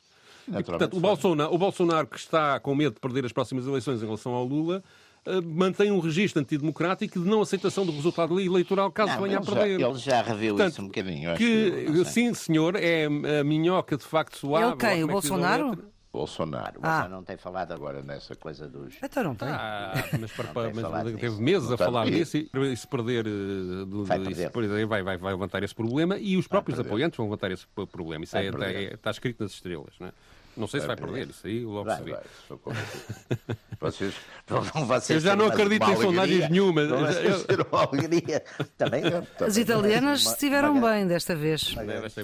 E, 0.47 0.63
portanto, 0.63 0.97
o 0.97 0.99
Bolsonaro, 0.99 1.53
o 1.53 1.57
Bolsonaro, 1.57 2.07
que 2.07 2.17
está 2.17 2.59
com 2.59 2.75
medo 2.75 2.95
de 2.95 2.99
perder 2.99 3.25
as 3.25 3.31
próximas 3.31 3.65
eleições 3.65 4.01
em 4.01 4.05
relação 4.05 4.33
ao 4.33 4.43
Lula, 4.45 4.83
mantém 5.43 5.91
um 5.91 5.99
registro 5.99 6.41
antidemocrático 6.41 7.19
de 7.19 7.27
não 7.27 7.41
aceitação 7.41 7.85
do 7.85 7.91
resultado 7.91 8.39
eleitoral 8.39 8.91
caso 8.91 9.13
não, 9.13 9.21
venha 9.21 9.37
a 9.37 9.41
perder. 9.41 9.79
Já, 9.79 9.87
ele 9.89 9.97
já 9.97 10.21
reviu 10.21 10.55
Portanto, 10.55 10.73
isso 10.73 10.81
um 10.81 10.85
bocadinho. 10.85 11.35
Que, 11.35 11.85
que 11.85 12.05
sim, 12.05 12.33
senhor, 12.33 12.75
é 12.75 13.05
a 13.39 13.43
minhoca 13.43 13.97
de 13.97 14.03
facto 14.03 14.37
suave. 14.37 14.67
Ele 14.67 14.75
quem? 14.77 15.03
O 15.03 15.09
é 15.09 15.11
Bolsonaro? 15.11 15.91
Bolsonaro. 16.11 16.79
Ah. 16.83 17.03
Você 17.03 17.07
não 17.07 17.23
tem 17.23 17.37
falado 17.37 17.71
agora 17.71 18.01
nessa 18.01 18.35
coisa 18.35 18.67
dos. 18.67 18.95
Então 19.01 19.23
não 19.23 19.35
tem. 19.35 19.47
Ah, 19.47 19.93
mas, 20.19 20.31
para, 20.33 20.73
mas 20.73 21.19
teve 21.19 21.41
meses 21.41 21.71
a 21.71 21.77
falar 21.77 22.05
nisso 22.05 22.37
e, 22.37 22.75
se 22.75 22.85
perder, 22.85 23.25
eh, 23.25 23.85
do, 23.85 24.03
vai, 24.03 24.19
perder. 24.19 24.85
vai, 24.87 25.03
vai, 25.03 25.17
vai 25.17 25.31
levantar 25.31 25.63
esse 25.63 25.73
problema 25.73 26.17
e 26.17 26.35
os 26.35 26.47
próprios 26.47 26.77
apoiantes 26.79 27.15
vão 27.15 27.27
levantar 27.27 27.49
esse 27.51 27.65
problema. 27.89 28.25
Isso 28.25 28.35
é, 28.35 28.45
é, 28.45 28.93
está 28.93 29.09
escrito 29.09 29.41
nas 29.41 29.53
estrelas. 29.53 29.93
Não 29.99 30.07
é? 30.07 30.11
Não 30.55 30.67
sei 30.67 30.81
se 30.81 30.87
vai 30.87 30.95
perder, 30.95 31.29
isso 31.29 31.47
aí 31.47 31.63
logo 31.63 31.85
vai, 31.85 31.97
se 31.97 32.03
vê. 32.03 32.11
Vai, 32.11 32.73
vocês, 33.79 34.13
vocês 34.47 35.09
eu 35.09 35.19
já 35.19 35.35
não 35.35 35.47
acredito 35.47 35.89
em 35.89 35.95
sondagens 35.95 36.49
nenhuma. 36.49 36.81
alegria. 37.71 38.43
Também, 38.77 39.03
As 39.39 39.57
italianas 39.57 40.25
estiveram 40.25 40.79
bem 40.79 41.07
desta 41.07 41.35
vez. 41.35 41.75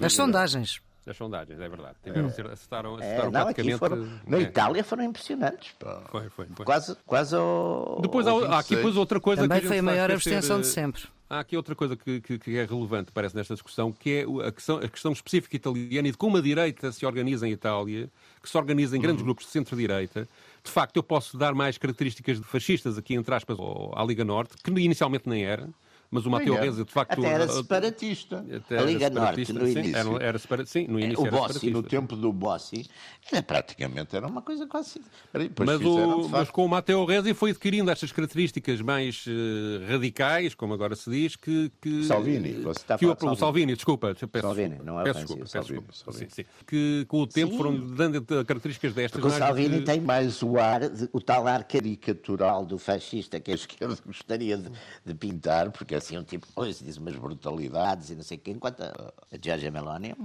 As 0.03 0.13
sondagens. 0.13 0.81
As 1.07 1.15
sondagens, 1.15 1.59
é 1.59 1.69
verdade. 1.69 1.95
Tiveram, 2.03 2.27
acertaram, 2.27 2.95
acertaram 2.95 3.29
é, 3.29 3.31
não, 3.31 3.43
praticamente. 3.43 3.77
Foram, 3.77 4.09
na 4.27 4.37
é. 4.37 4.41
Itália 4.41 4.83
foram 4.83 5.03
impressionantes. 5.05 5.73
Foi, 6.11 6.29
foi, 6.29 6.45
foi. 6.47 6.65
Quase, 6.65 6.97
quase 7.05 7.35
ao. 7.35 7.99
Depois 8.01 8.27
há, 8.27 8.59
aqui 8.59 8.75
depois 8.75 8.97
outra 8.97 9.19
coisa 9.19 9.43
Também 9.43 9.61
que 9.61 9.67
foi 9.67 9.77
a 9.79 9.83
maior 9.83 10.11
abstenção 10.11 10.59
de 10.59 10.67
sempre. 10.67 11.03
Há 11.29 11.39
aqui 11.39 11.57
outra 11.57 11.75
coisa 11.75 11.95
que, 11.95 12.21
que, 12.21 12.39
que, 12.39 12.57
é 12.57 12.65
relevante, 12.65 13.11
parece, 13.11 13.35
nesta 13.35 13.53
discussão, 13.53 13.91
que 13.91 14.09
é 14.09 14.47
a 14.47 14.51
questão, 14.51 14.77
a 14.77 14.87
questão 14.87 15.11
específica 15.11 15.57
italiana 15.57 16.07
e 16.07 16.11
de 16.11 16.17
como 16.17 16.37
a 16.37 16.41
direita 16.41 16.89
se 16.91 17.05
organiza 17.05 17.45
em 17.45 17.51
Itália, 17.51 18.09
que 18.41 18.49
se 18.49 18.57
organiza 18.57 18.95
em 18.95 19.01
grandes 19.01 19.21
uhum. 19.21 19.27
grupos 19.27 19.45
de 19.45 19.51
centro-direita. 19.51 20.27
De 20.63 20.71
facto, 20.71 20.95
eu 20.95 21.03
posso 21.03 21.37
dar 21.37 21.53
mais 21.53 21.77
características 21.77 22.37
de 22.37 22.43
fascistas 22.43 22.97
aqui, 22.97 23.13
entre 23.13 23.33
aspas, 23.35 23.57
à 23.93 24.03
Liga 24.05 24.23
Norte, 24.23 24.55
que 24.63 24.71
inicialmente 24.71 25.27
nem 25.27 25.43
era 25.43 25.67
mas 26.09 26.25
o 26.25 26.29
Matteo 26.29 26.55
Reza, 26.55 26.85
de 26.85 26.91
facto... 26.91 27.19
Até 27.19 27.27
era 27.27 27.47
separatista. 27.47 28.45
Até 28.55 28.79
a 28.79 28.81
Liga 28.83 29.09
Norte, 29.09 29.53
no 29.53 29.67
início. 29.67 29.83
Sim, 29.83 29.95
era, 29.95 30.23
era 30.23 30.39
separa... 30.39 30.65
sim, 30.65 30.87
no 30.87 30.99
início 30.99 31.23
o 31.23 31.27
era 31.27 31.37
Bossi, 31.37 31.69
no 31.69 31.83
tempo 31.83 32.15
do 32.15 32.31
Bossi, 32.31 32.87
era, 33.31 33.43
praticamente 33.43 34.15
era 34.15 34.27
uma 34.27 34.41
coisa 34.41 34.67
quase... 34.67 35.01
Mas, 35.33 35.81
o, 35.81 36.29
mas 36.29 36.49
com 36.49 36.65
o 36.65 36.69
Matteo 36.69 37.03
Reza 37.05 37.33
foi 37.33 37.51
adquirindo 37.51 37.89
estas 37.91 38.11
características 38.11 38.81
mais 38.81 39.25
uh, 39.27 39.91
radicais, 39.91 40.53
como 40.55 40.73
agora 40.73 40.95
se 40.95 41.09
diz, 41.09 41.35
que... 41.35 41.71
que 41.81 42.03
Salvini, 42.03 42.61
você 42.61 42.79
está 42.79 42.97
que 42.97 43.05
o, 43.05 43.15
Salvini. 43.37 43.57
Salvini, 43.57 43.75
desculpa. 43.75 44.15
Peço, 44.15 44.47
Salvini, 44.47 44.79
não 44.83 44.99
é 44.99 45.03
peço 45.03 45.19
desculpa, 45.19 45.41
peço 45.41 45.51
Salvini, 45.51 45.79
desculpa. 45.79 46.11
Salvini. 46.11 46.29
Sim, 46.29 46.43
sim. 46.43 46.45
Que 46.65 47.05
com 47.07 47.21
o 47.21 47.27
tempo 47.27 47.51
sim. 47.51 47.57
foram 47.57 47.87
dando 47.87 48.21
características 48.45 48.93
destas. 48.93 49.21
Porque 49.21 49.35
o 49.35 49.37
Salvini 49.37 49.79
de... 49.79 49.85
tem 49.85 49.99
mais 49.99 50.41
o 50.43 50.57
ar, 50.57 50.89
de, 50.89 51.09
o 51.11 51.19
tal 51.19 51.47
ar 51.47 51.63
caricatural 51.63 52.65
do 52.65 52.77
fascista 52.77 53.39
que 53.39 53.51
a 53.51 53.55
esquerda 53.55 53.97
gostaria 54.05 54.57
de, 54.57 54.71
de 55.05 55.13
pintar, 55.13 55.71
porque 55.71 55.95
assim 55.97 56.15
é 56.15 56.19
um 56.19 56.23
tipo 56.23 56.47
se 56.73 56.83
diz 56.83 56.97
umas 56.97 57.15
brutalidades 57.15 58.09
e 58.09 58.15
não 58.15 58.23
sei 58.23 58.37
o 58.37 58.39
quê, 58.39 58.51
enquanto 58.51 58.81
a, 58.81 59.13
a 59.31 59.37
Giorgia 59.41 59.71
Meloni 59.71 60.09
é 60.09 60.15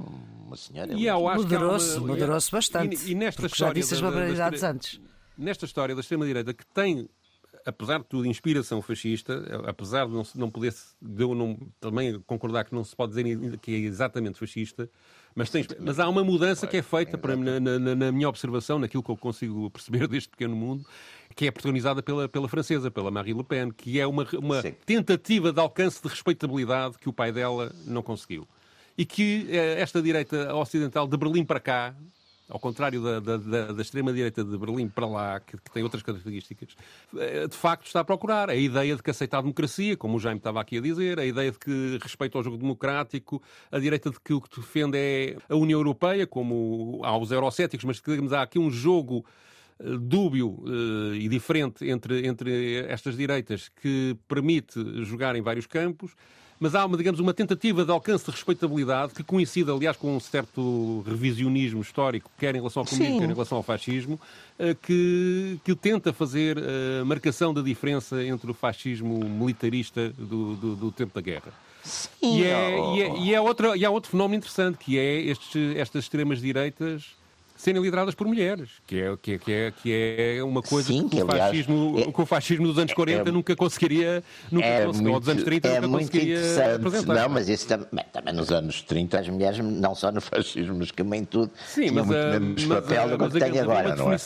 uma 0.47 0.57
senhora. 0.57 0.93
E 0.95 1.07
eu 1.07 1.29
acho 1.29 1.43
moderou-se, 1.43 1.99
uma... 1.99 2.07
moderou-se 2.09 2.51
bastante. 2.51 3.07
E, 3.07 3.13
e 3.13 3.15
nesta 3.15 3.49
já 3.49 3.73
disse 3.73 3.95
as 3.95 4.01
barbaridades 4.01 4.61
da, 4.61 4.71
antes. 4.71 5.01
Nesta 5.37 5.65
história 5.65 5.95
da 5.95 6.01
extrema-direita, 6.01 6.53
que 6.53 6.67
tem 6.67 7.09
apesar 7.65 7.99
de 7.99 8.07
tudo, 8.07 8.27
inspiração 8.27 8.83
fascista, 8.83 9.45
apesar 9.67 10.07
de 10.07 10.13
não, 10.13 10.23
não 10.35 10.51
poder, 10.51 10.75
de 11.01 11.23
eu 11.23 11.35
não, 11.35 11.59
também 11.81 12.19
concordar 12.27 12.65
que 12.65 12.75
não 12.75 12.85
se 12.85 12.95
pode 12.95 13.13
dizer 13.13 13.59
que 13.59 13.75
é 13.75 13.79
exatamente 13.79 14.39
fascista, 14.39 14.89
mas, 15.35 15.51
tens, 15.51 15.67
mas 15.79 15.99
há 15.99 16.09
uma 16.09 16.23
mudança 16.25 16.67
que 16.67 16.77
é 16.77 16.83
feita, 16.83 17.17
para, 17.17 17.37
na, 17.37 17.59
na, 17.59 17.95
na, 17.95 18.13
minha 18.13 18.29
observação, 18.29 18.79
naquilo 18.79 19.03
que 19.03 19.11
eu 19.11 19.17
consigo 19.17 19.71
perceber 19.71 20.07
deste 20.09 20.29
pequeno 20.29 20.55
mundo, 20.55 20.85
que 21.35 21.47
é 21.47 21.51
protagonizada 21.51 22.03
pela, 22.03 22.29
pela 22.29 22.49
francesa, 22.49 22.91
pela 22.91 23.11
Marie 23.11 23.35
Le 23.35 23.45
Pen, 23.45 23.71
que 23.71 24.01
é 24.01 24.07
uma, 24.07 24.27
uma 24.35 24.63
tentativa 24.63 25.53
de 25.53 25.61
alcance 25.61 26.03
de 26.03 26.09
respeitabilidade 26.09 26.99
que 26.99 27.09
o 27.09 27.13
pai 27.13 27.33
dela 27.33 27.73
não 27.87 28.03
conseguiu. 28.03 28.47
E 28.97 29.05
que 29.05 29.47
eh, 29.51 29.81
esta 29.81 30.03
direita 30.03 30.55
ocidental, 30.55 31.07
de 31.07 31.17
Berlim 31.17 31.45
para 31.45 31.61
cá, 31.61 31.95
ao 32.49 32.59
contrário 32.59 33.03
da, 33.03 33.19
da, 33.21 33.73
da 33.73 33.83
extrema-direita 33.83 34.45
de 34.45 34.59
Berlim 34.59 34.87
para 34.87 35.07
lá, 35.07 35.41
que, 35.41 35.57
que, 35.57 35.71
tem 35.71 35.83
outras 35.83 36.03
características, 36.03 36.77
eh, 37.17 37.47
de 37.47 37.57
facto 37.57 37.87
está 37.87 38.01
a 38.01 38.05
procurar 38.05 38.51
a 38.51 38.55
ideia 38.55 38.95
de 38.95 39.03
que 39.03 39.11
aceita 39.11 39.39
a 39.39 39.41
democracia, 39.41 39.97
como 39.97 40.19
o 40.19 40.21
Jaime 40.21 40.39
estava 40.39 40.61
aqui 40.61 40.77
a 40.77 40.81
dizer, 40.83 41.19
a 41.19 41.25
ideia 41.25 41.51
de 41.51 41.59
que 41.59 41.99
respeita 42.03 42.39
o 42.39 42.43
jogo 42.43 42.59
democrático, 42.59 43.43
a 43.71 43.79
direita 43.79 44.11
de 44.11 44.21
que 44.21 44.35
o 44.35 44.41
que 44.41 44.61
defende 44.61 44.99
é 44.99 45.37
a 45.49 45.57
União 45.57 45.81
Europeia, 45.81 46.27
como 46.27 47.01
há 47.03 47.17
os 47.17 47.31
eurocéticos, 47.31 47.85
mas 47.85 48.03
digamos, 48.07 48.35
há 48.35 48.43
aqui 48.43 48.59
um 48.59 48.71
jogo 48.71 49.25
dúbio 49.99 50.49
uh, 50.49 51.15
e 51.15 51.29
diferente 51.29 51.89
entre, 51.89 52.27
entre 52.27 52.87
estas 52.89 53.17
direitas 53.17 53.69
que 53.81 54.17
permite 54.29 55.05
jogar 55.05 55.37
em 55.37 55.43
vários 55.43 55.67
campos 55.67 56.13
mas 56.63 56.77
há, 56.77 56.87
uma, 56.87 56.97
digamos, 56.97 57.19
uma 57.19 57.35
tentativa 57.35 57.85
de 57.85 57.91
alcance 57.91 58.25
de 58.25 58.31
respeitabilidade 58.31 59.15
que 59.15 59.25
coincide, 59.25 59.69
aliás, 59.69 59.97
com 59.97 60.15
um 60.17 60.21
certo 60.21 61.03
revisionismo 61.05 61.81
histórico, 61.81 62.31
quer 62.39 62.55
em 62.55 62.59
relação 62.59 62.83
ao 62.83 62.87
comunismo, 62.87 63.19
quer 63.19 63.25
em 63.25 63.33
relação 63.33 63.59
ao 63.59 63.65
fascismo, 63.65 64.21
eh, 64.57 64.77
que, 64.81 65.59
que 65.65 65.75
tenta 65.75 66.13
fazer 66.13 66.57
a 67.01 67.05
marcação 67.05 67.53
da 67.53 67.61
diferença 67.63 68.23
entre 68.23 68.49
o 68.49 68.55
fascismo 68.55 69.19
militarista 69.25 70.11
do, 70.11 70.55
do, 70.55 70.77
do 70.77 70.93
tempo 70.93 71.13
da 71.13 71.21
guerra. 71.21 71.53
Sim, 71.83 72.39
e, 72.39 72.45
é, 72.45 72.79
e, 72.79 73.03
é, 73.03 73.19
e, 73.19 73.35
é 73.35 73.41
outra, 73.41 73.77
e 73.77 73.85
há 73.85 73.91
outro 73.91 74.13
fenómeno 74.13 74.37
interessante, 74.37 74.79
que 74.79 74.97
é 74.97 75.21
estes, 75.21 75.77
estas 75.77 76.05
extremas 76.05 76.41
direitas 76.41 77.21
serem 77.63 77.81
lideradas 77.81 78.13
por 78.13 78.27
mulheres, 78.27 78.71
que 78.85 79.01
é, 79.01 79.17
que 79.17 79.33
é, 79.35 79.39
que 79.39 79.53
é, 79.53 79.71
que 79.71 80.37
é 80.37 80.43
uma 80.43 80.61
coisa 80.61 80.89
Sim, 80.89 81.09
que, 81.09 81.17
que, 81.17 81.23
o 81.23 81.27
fascismo, 81.29 81.95
é, 81.97 82.13
que 82.13 82.21
o 82.21 82.27
fascismo 82.27 82.67
dos 82.67 82.77
anos 82.77 82.93
40 82.93 83.29
é, 83.29 83.33
nunca 83.33 83.55
conseguiria, 83.55 84.25
nunca 84.51 84.67
é 84.67 84.85
conseguiu, 84.85 85.13
ou 85.13 85.21
dos 85.21 85.29
anos 85.29 85.45
30 85.45 85.69
é 85.69 85.81
nunca 85.81 85.99
conseguiria 85.99 86.75
apresentar. 86.75 87.15
Não, 87.15 87.29
mas 87.29 87.49
isso 87.49 87.69
também, 87.69 88.05
também 88.13 88.35
nos 88.35 88.51
anos 88.51 88.83
30 88.83 89.21
as 89.21 89.29
mulheres, 89.29 89.59
não 89.61 89.95
só 89.95 90.11
no 90.11 90.19
fascismo, 90.21 90.77
mas 90.77 90.91
também 90.91 91.25
tudo, 91.25 91.53
Sim, 91.65 91.93
mas, 91.93 92.05
muito 92.05 92.19
menos 92.19 92.65
mas, 92.65 92.81
papel 92.81 93.17
do 93.17 93.31
que 93.31 93.39
tem 93.39 93.61
agora, 93.61 93.95
não 93.95 94.13
é? 94.13 94.17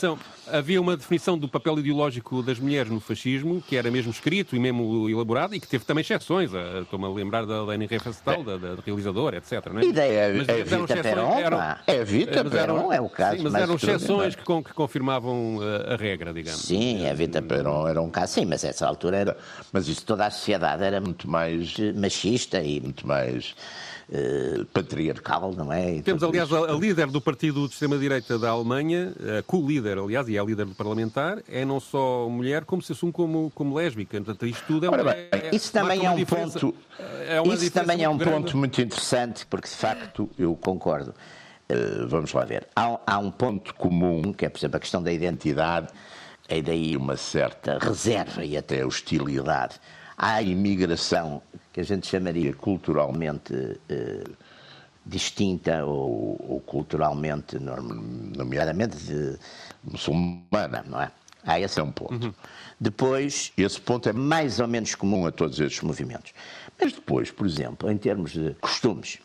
Havia 0.53 0.81
uma 0.81 0.97
definição 0.97 1.37
do 1.37 1.49
papel 1.49 1.79
ideológico 1.79 2.43
das 2.43 2.59
mulheres 2.59 2.91
no 2.91 3.01
fascismo, 3.01 3.63
que 3.63 3.77
era 3.77 3.91
mesmo 3.91 4.11
escrito 4.11 4.55
e 4.55 4.59
mesmo 4.59 5.09
elaborado, 5.09 5.55
e 5.55 5.61
que 5.61 5.67
teve 5.67 5.85
também 5.85 6.03
exceções. 6.03 6.51
Estou-me 6.83 7.05
a 7.05 7.09
lembrar 7.09 7.45
da 7.45 7.63
Leni 7.65 7.87
Riefenstahl, 7.87 8.45
da, 8.45 8.57
da 8.57 8.77
realizadora, 8.85 9.39
etc. 9.39 9.67
Não 9.73 9.81
é? 9.81 9.85
Ideia, 9.85 10.35
mas, 10.35 10.49
é 10.49 10.63
Vita 10.63 10.97
Peron, 11.03 11.39
eram, 11.39 11.77
é 11.87 12.05
Vita 12.05 12.45
Peron, 12.45 12.93
é 12.93 13.01
o 13.01 13.09
caso 13.09 13.39
sim, 13.39 13.43
mas 13.43 13.55
eram 13.55 13.75
exceções 13.75 14.35
que, 14.35 14.43
que, 14.43 14.73
confirmavam 14.75 15.59
a, 15.61 15.95
a, 15.95 15.97
regra, 15.97 16.33
digamos. 16.33 16.63
Sim, 16.63 17.09
a 17.09 17.15
Vita 17.15 17.43
Peron 17.43 17.89
era 17.89 18.01
um 18.01 18.11
caso, 18.11 18.35
sim, 18.35 18.45
mas 18.45 18.65
essa 18.65 18.87
altura 18.87 19.17
era... 19.17 19.37
Mas 19.73 19.89
isso 19.89 20.05
toda 20.05 20.27
a 20.27 20.31
sociedade 20.31 20.83
era 20.83 21.01
muito 21.01 21.29
mais 21.29 21.77
machista 21.95 22.61
e 22.63 22.81
muito 22.81 23.07
mais 23.07 23.55
uh, 24.09 24.65
patriarcal, 24.67 25.53
não 25.53 25.73
é? 25.73 26.01
Temos, 26.03 26.23
aliás, 26.23 26.53
a, 26.53 26.59
a, 26.59 26.73
líder 26.73 27.09
do 27.09 27.21
partido 27.21 27.67
de 27.67 27.73
extrema-direita 27.73 28.39
da 28.39 28.51
Alemanha, 28.51 29.13
a 29.39 29.43
co-líder, 29.43 29.99
aliás, 29.99 30.29
e 30.29 30.37
é 30.37 30.41
a 30.41 30.45
líder 30.45 30.67
do 30.67 30.75
parlamentar, 30.75 31.39
é 31.49 31.65
não 31.65 31.81
só 31.81 32.29
mulher, 32.29 32.65
como 32.65 32.83
se 32.83 32.93
assume 32.93 33.13
como, 33.13 33.51
como 33.55 33.75
lésbica. 33.77 34.17
Portanto, 34.17 34.47
isto 34.47 34.65
tudo 34.67 34.87
é, 34.87 34.89
Ora, 34.89 35.05
bem, 35.05 35.29
é, 35.33 35.55
isso 35.55 35.73
também 35.73 36.05
é 36.05 36.11
um 36.11 36.25
ponto... 36.25 36.75
É 36.99 37.55
isso 37.55 37.71
também 37.71 38.05
é 38.05 38.09
um 38.09 38.17
grande. 38.17 38.37
ponto 38.37 38.57
muito 38.57 38.81
interessante, 38.81 39.45
porque, 39.47 39.69
de 39.69 39.75
facto, 39.75 40.31
eu 40.39 40.55
concordo. 40.57 41.15
Uh, 41.69 42.07
vamos 42.07 42.33
lá 42.33 42.45
ver. 42.45 42.67
Há, 42.77 43.01
há 43.07 43.19
um 43.19 43.31
ponto 43.31 43.75
comum, 43.75 44.33
que 44.33 44.47
é, 44.47 44.49
por 44.49 44.59
exemplo, 44.59 44.77
a 44.77 44.81
questão 44.81 45.03
da 45.03 45.13
identidade, 45.13 45.89
é 46.49 46.63
daí 46.63 46.97
uma 46.97 47.17
certa 47.17 47.79
reserva 47.79 48.45
e 48.45 48.57
até 48.57 48.87
hostilidade 48.87 49.81
à 50.17 50.41
imigração 50.41 51.43
que 51.77 51.81
a 51.83 51.85
gente 51.85 52.07
chamaria 52.07 52.55
culturalmente 52.55 53.79
eh, 53.91 54.25
distinta 55.05 55.85
ou, 55.85 56.43
ou, 56.49 56.61
culturalmente, 56.65 57.59
nomeadamente 57.59 58.97
de 58.97 59.39
muçulmana, 59.85 60.83
não 60.87 61.03
é? 61.03 61.13
Ah, 61.45 61.61
esse 61.61 61.79
é 61.79 61.83
um 61.83 61.93
ponto. 61.93 62.15
Uhum. 62.15 62.33
Depois, 62.81 63.53
esse 63.59 63.79
ponto 63.79 64.09
é 64.09 64.15
mais 64.15 64.59
ou 64.59 64.67
menos 64.67 64.95
comum 64.95 65.27
a 65.27 65.31
todos 65.31 65.61
estes 65.61 65.83
movimentos. 65.83 66.33
Mas 66.81 66.95
depois, 66.95 67.31
por 67.31 67.47
exemplo, 67.47 67.91
em 67.91 67.99
termos 67.99 68.33
de 68.33 68.55
costumes, 68.55 69.19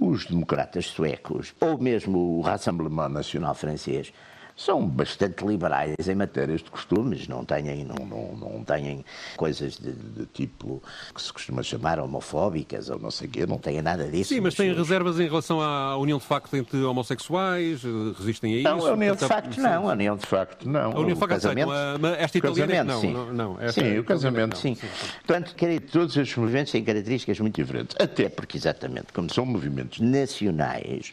os 0.00 0.24
democratas 0.24 0.86
suecos, 0.86 1.54
ou 1.60 1.76
mesmo 1.76 2.38
o 2.38 2.40
Rassemblement 2.40 3.10
Nacional 3.10 3.54
francês, 3.54 4.10
são 4.56 4.86
bastante 4.86 5.44
liberais 5.44 6.08
em 6.08 6.14
matérias 6.14 6.62
de 6.62 6.70
costumes, 6.70 7.26
não 7.26 7.44
têm, 7.44 7.84
não, 7.84 8.06
não, 8.06 8.36
não 8.36 8.64
têm 8.64 9.04
coisas 9.36 9.76
de, 9.76 9.92
de, 9.92 10.26
tipo 10.26 10.82
que 11.12 11.20
se 11.20 11.32
costuma 11.32 11.62
chamar 11.62 11.98
homofóbicas 11.98 12.88
ou 12.88 12.98
não 12.98 13.10
sei 13.10 13.26
o 13.26 13.30
quê, 13.30 13.46
não 13.46 13.58
têm 13.58 13.82
nada 13.82 14.08
disso. 14.08 14.34
Sim, 14.34 14.40
mas 14.40 14.54
têm 14.54 14.72
reservas 14.72 15.18
em 15.18 15.26
relação 15.26 15.60
à 15.60 15.96
união 15.96 16.18
de 16.18 16.24
facto 16.24 16.56
entre 16.56 16.82
homossexuais, 16.82 17.82
resistem 18.16 18.54
a 18.54 18.56
isso? 18.58 18.68
Não, 18.68 18.86
a 18.86 18.92
união 18.92 19.16
de 19.16 19.26
facto 19.26 19.60
não, 19.60 19.88
a 19.88 19.92
união 19.92 20.16
de 20.16 20.26
facto 20.26 20.68
não. 20.68 20.92
A 20.92 21.00
união 21.00 21.14
de 21.14 21.20
facto 21.20 21.32
casamento, 21.32 21.72
aceito, 21.72 22.06
esta 22.06 22.38
italiana 22.38 22.84
não, 22.84 23.00
sim. 23.00 23.12
não, 23.12 23.32
não 23.32 23.60
esta, 23.60 23.80
sim, 23.80 23.98
o 23.98 24.04
casamento 24.04 24.56
sim. 24.56 24.74
sim. 24.74 24.86
Portanto, 25.26 25.54
todos 25.90 26.16
estes 26.16 26.36
movimentos 26.36 26.70
têm 26.70 26.84
características 26.84 27.40
muito 27.40 27.56
diferentes, 27.60 27.96
até 27.98 28.28
porque 28.28 28.56
exatamente 28.56 29.12
como 29.12 29.32
são 29.32 29.44
movimentos 29.44 30.00
nacionais, 30.00 31.12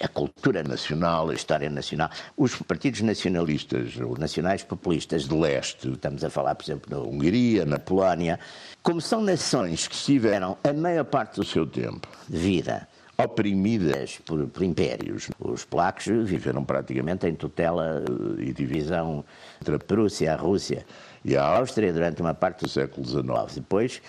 a 0.00 0.08
cultura 0.08 0.62
nacional, 0.62 1.30
a 1.30 1.34
história 1.34 1.70
nacional. 1.70 2.10
Os 2.36 2.54
partidos 2.56 3.00
nacionalistas, 3.00 3.96
ou 3.98 4.16
nacionais 4.18 4.62
populistas 4.62 5.28
de 5.28 5.34
leste, 5.34 5.90
estamos 5.90 6.24
a 6.24 6.30
falar, 6.30 6.54
por 6.54 6.64
exemplo, 6.64 6.90
na 6.90 7.02
Hungria, 7.02 7.64
na 7.64 7.78
Polónia, 7.78 8.38
como 8.82 9.00
são 9.00 9.20
nações 9.20 9.86
que 9.86 9.94
estiveram 9.94 10.56
a 10.64 10.72
maior 10.72 11.04
parte 11.04 11.36
do 11.36 11.44
seu 11.44 11.66
tempo 11.66 12.08
de 12.28 12.38
vida 12.38 12.88
oprimidas 13.18 14.18
por, 14.24 14.46
por, 14.48 14.62
impérios. 14.62 15.28
Os 15.38 15.64
polacos 15.64 16.06
viveram 16.06 16.64
praticamente 16.64 17.26
em 17.26 17.34
tutela 17.34 18.02
e 18.38 18.52
divisão 18.52 19.24
entre 19.60 19.76
a 19.76 19.78
Prússia, 19.78 20.32
a 20.32 20.36
Rússia 20.36 20.84
e 21.24 21.36
a 21.36 21.44
Áustria 21.44 21.92
durante 21.92 22.20
uma 22.20 22.34
parte 22.34 22.62
do 22.62 22.68
século 22.68 23.06
XIX. 23.06 23.54
Depois 23.54 24.02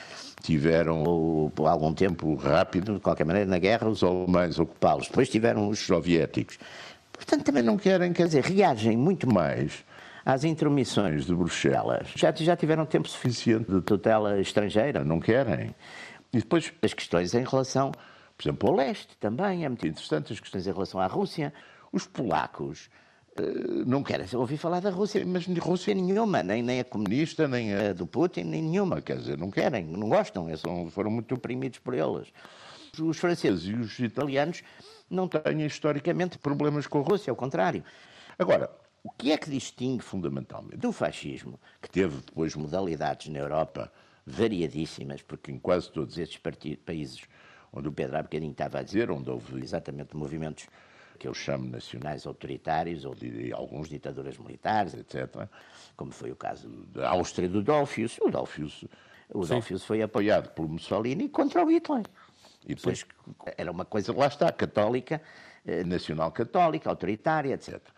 tiveram 0.43 1.51
por 1.55 1.67
algum 1.67 1.93
tempo 1.93 2.35
rápido, 2.35 2.95
de 2.95 2.99
qualquer 2.99 3.25
maneira, 3.25 3.49
na 3.49 3.57
guerra, 3.57 3.87
os 3.87 4.03
alemães 4.03 4.59
ocupá-los. 4.59 5.07
Depois 5.07 5.29
tiveram 5.29 5.69
os 5.69 5.79
soviéticos. 5.79 6.59
Portanto, 7.13 7.45
também 7.45 7.63
não 7.63 7.77
querem, 7.77 8.11
quer 8.11 8.25
dizer, 8.27 8.43
reagem 8.43 8.97
muito 8.97 9.31
mais 9.31 9.85
às 10.25 10.43
intromissões 10.43 11.25
de 11.25 11.33
Bruxelas. 11.33 12.09
Já, 12.15 12.33
já 12.33 12.57
tiveram 12.57 12.85
tempo 12.85 13.07
suficiente 13.07 13.71
de 13.71 13.81
tutela 13.81 14.39
estrangeira, 14.39 15.03
não 15.03 15.19
querem. 15.19 15.73
E 16.33 16.39
depois 16.39 16.73
as 16.81 16.93
questões 16.93 17.33
em 17.33 17.45
relação, 17.45 17.91
por 18.37 18.43
exemplo, 18.43 18.69
ao 18.69 18.75
leste 18.75 19.15
também, 19.17 19.63
é 19.63 19.69
muito 19.69 19.87
interessante, 19.87 20.33
as 20.33 20.39
questões 20.41 20.67
em 20.67 20.73
relação 20.73 20.99
à 20.99 21.07
Rússia. 21.07 21.53
Os 21.91 22.05
polacos 22.05 22.89
não 23.85 24.03
querem 24.03 24.27
ouvir 24.33 24.57
falar 24.57 24.79
da 24.79 24.89
Rússia, 24.89 25.25
mas 25.25 25.47
Rússia 25.47 25.93
nenhuma, 25.93 26.43
nem, 26.43 26.61
nem 26.61 26.79
a 26.79 26.83
comunista, 26.83 27.47
nem 27.47 27.73
a 27.73 27.93
do 27.93 28.05
Putin, 28.05 28.43
nem 28.43 28.61
nenhuma, 28.61 29.01
quer 29.01 29.17
dizer, 29.17 29.37
não 29.37 29.49
querem, 29.49 29.85
não 29.85 30.07
gostam, 30.07 30.47
foram 30.91 31.09
muito 31.09 31.33
oprimidos 31.33 31.79
por 31.79 31.93
eles. 31.93 32.31
Os 32.99 33.17
franceses 33.17 33.63
e 33.65 33.73
os 33.73 33.97
italianos 33.99 34.61
não 35.09 35.27
têm 35.27 35.65
historicamente 35.65 36.37
problemas 36.37 36.85
com 36.85 36.99
a 36.99 37.03
Rússia, 37.03 37.31
ao 37.31 37.35
contrário. 37.35 37.83
Agora, 38.37 38.69
o 39.03 39.09
que 39.09 39.31
é 39.31 39.37
que 39.37 39.49
distingue 39.49 40.03
fundamentalmente 40.03 40.77
do 40.77 40.91
fascismo, 40.91 41.59
que 41.81 41.89
teve 41.89 42.17
depois 42.17 42.55
modalidades 42.55 43.27
na 43.29 43.39
Europa 43.39 43.91
variadíssimas, 44.25 45.21
porque 45.21 45.51
em 45.51 45.57
quase 45.57 45.91
todos 45.91 46.17
estes 46.17 46.39
países 46.85 47.21
onde 47.71 47.87
o 47.87 47.91
Pedro 47.91 48.17
há 48.17 48.21
bocadinho 48.21 48.51
estava 48.51 48.79
a 48.79 48.83
dizer, 48.83 49.09
onde 49.09 49.29
houve 49.29 49.59
exatamente 49.61 50.15
movimentos 50.15 50.67
que 51.17 51.27
eu 51.27 51.33
chamo 51.33 51.69
nacionais 51.69 52.25
autoritários, 52.25 53.05
ou 53.05 53.13
de, 53.13 53.29
de 53.29 53.53
alguns 53.53 53.89
ditaduras 53.89 54.37
militares, 54.37 54.93
etc., 54.93 55.47
como 55.95 56.11
foi 56.11 56.31
o 56.31 56.35
caso 56.35 56.67
da 56.87 57.09
Áustria 57.09 57.47
do 57.47 57.61
Dolfius. 57.61 58.17
O 58.21 58.29
Dolfius, 58.29 58.85
o 59.33 59.45
Dolfius 59.45 59.83
foi 59.83 60.01
apoiado 60.01 60.49
por 60.49 60.67
Mussolini 60.67 61.29
contra 61.29 61.63
o 61.63 61.69
Hitler. 61.69 62.05
E 62.65 62.75
depois 62.75 62.99
Sim. 62.99 63.05
era 63.57 63.71
uma 63.71 63.85
coisa, 63.85 64.13
lá 64.13 64.27
está, 64.27 64.51
católica, 64.51 65.21
eh, 65.65 65.83
nacional 65.83 66.31
católica, 66.31 66.89
autoritária, 66.89 67.53
etc 67.53 67.92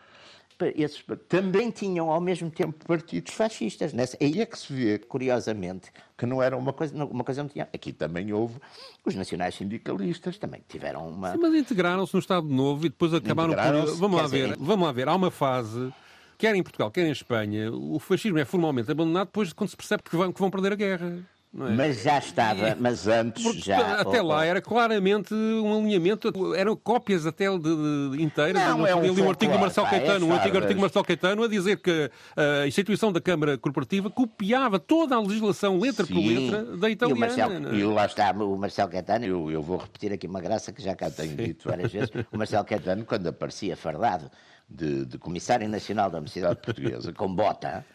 esses 0.76 1.04
também 1.28 1.70
tinham 1.72 2.10
ao 2.12 2.22
mesmo 2.22 2.50
tempo 2.50 2.86
partidos 2.86 3.34
fascistas. 3.34 3.94
Nessa, 3.94 4.18
aí 4.22 4.42
é 4.42 4.46
que 4.46 4.58
se 4.58 4.72
vê, 4.72 5.00
curiosamente, 5.00 5.92
que 6.18 6.26
não 6.26 6.42
era 6.42 6.56
uma 6.56 6.72
coisa, 6.72 7.06
uma 7.06 7.24
coisa 7.24 7.44
não 7.44 7.50
tinha. 7.50 7.68
Aqui 7.74 7.92
também 7.92 8.32
houve 8.32 8.60
os 9.04 9.16
nacionais 9.16 9.56
sindicalistas, 9.56 10.38
também 10.38 10.64
tiveram 10.68 11.08
uma. 11.08 11.34
Sim, 11.34 11.40
mas 11.40 11.56
integraram-se 11.56 12.14
no 12.14 12.20
Estado 12.20 12.48
Novo 12.48 12.86
e 12.86 12.90
depois 12.90 13.14
acabaram 13.14 13.54
por. 13.54 13.96
Vamos 13.96 14.22
lá 14.22 14.28
ver, 14.28 14.56
vamos 14.58 14.86
lá 14.86 14.92
ver, 14.92 15.08
há 15.08 15.16
uma 15.16 15.32
fase. 15.32 15.94
Quer 16.38 16.54
em 16.54 16.64
Portugal, 16.64 16.92
quer 16.92 17.06
em 17.06 17.12
Espanha, 17.12 17.72
o 17.72 17.98
fascismo 17.98 18.38
é 18.38 18.44
formalmente 18.44 18.92
abandonado 18.92 19.28
depois 19.28 19.54
quando 19.54 19.70
se 19.70 19.78
percebe 19.78 20.04
que 20.04 20.16
vão, 20.16 20.34
que 20.34 20.40
vão 20.40 20.52
perder 20.52 20.74
a 20.74 20.76
guerra. 20.76 21.24
É? 21.58 21.70
Mas 21.72 22.04
já 22.04 22.18
estava, 22.18 22.76
mas 22.78 23.08
antes 23.08 23.42
Porque 23.42 23.62
já. 23.62 24.02
Até 24.02 24.22
lá 24.22 24.46
era 24.46 24.62
claramente 24.62 25.34
um 25.34 25.80
alinhamento, 25.80 26.54
eram 26.54 26.76
cópias 26.76 27.26
até 27.26 27.50
de, 27.50 27.60
de 27.60 28.22
inteiras. 28.22 28.62
Não, 28.62 28.86
é 28.86 28.94
um, 28.94 29.00
ali 29.00 29.22
um 29.22 29.30
artigo 29.30 29.54
do 29.54 29.60
Marcelo 29.60 29.88
Caetano, 29.88 30.26
é 30.26 30.30
um 30.30 30.36
antigo 30.36 30.58
artigo 30.58 30.74
do 30.74 30.82
Marcelo 30.82 31.06
Caetano 31.06 31.44
a 31.44 31.48
dizer 31.48 31.78
que 31.78 32.12
a 32.36 32.68
instituição 32.68 33.10
da 33.12 33.22
Câmara 33.22 33.58
Corporativa 33.58 34.10
copiava 34.10 34.80
toda 34.80 35.16
a 35.16 35.22
legislação, 35.22 35.80
letra 35.80 36.06
Sim. 36.06 36.14
por 36.14 36.26
letra, 36.26 36.78
da 36.78 36.90
italiana. 36.90 37.16
E, 37.16 37.18
o 37.18 37.20
Marcelo, 37.20 37.76
e 37.76 37.84
lá 37.86 38.06
está 38.06 38.32
o 38.32 38.58
Marcelo 38.58 38.92
Caetano, 38.92 39.26
eu, 39.26 39.50
eu, 39.50 39.62
vou 39.62 39.78
repetir 39.78 40.12
aqui 40.12 40.28
uma 40.28 40.42
graça 40.42 40.74
que 40.74 40.82
já 40.82 40.94
cá 40.94 41.10
tenho 41.10 41.38
dito 41.38 41.70
várias 41.70 41.92
vezes. 41.92 42.10
O 42.34 42.38
Marcelo 42.38 42.66
Caetano, 42.66 43.06
quando 43.06 43.28
aparecia 43.28 43.78
fardado 43.78 44.30
de, 44.70 45.06
de 45.06 45.18
Comissário 45.18 45.70
Nacional 45.70 46.10
da 46.10 46.18
Universidade 46.18 46.60
Portuguesa, 46.62 47.14
com 47.14 47.34
bota 47.34 47.86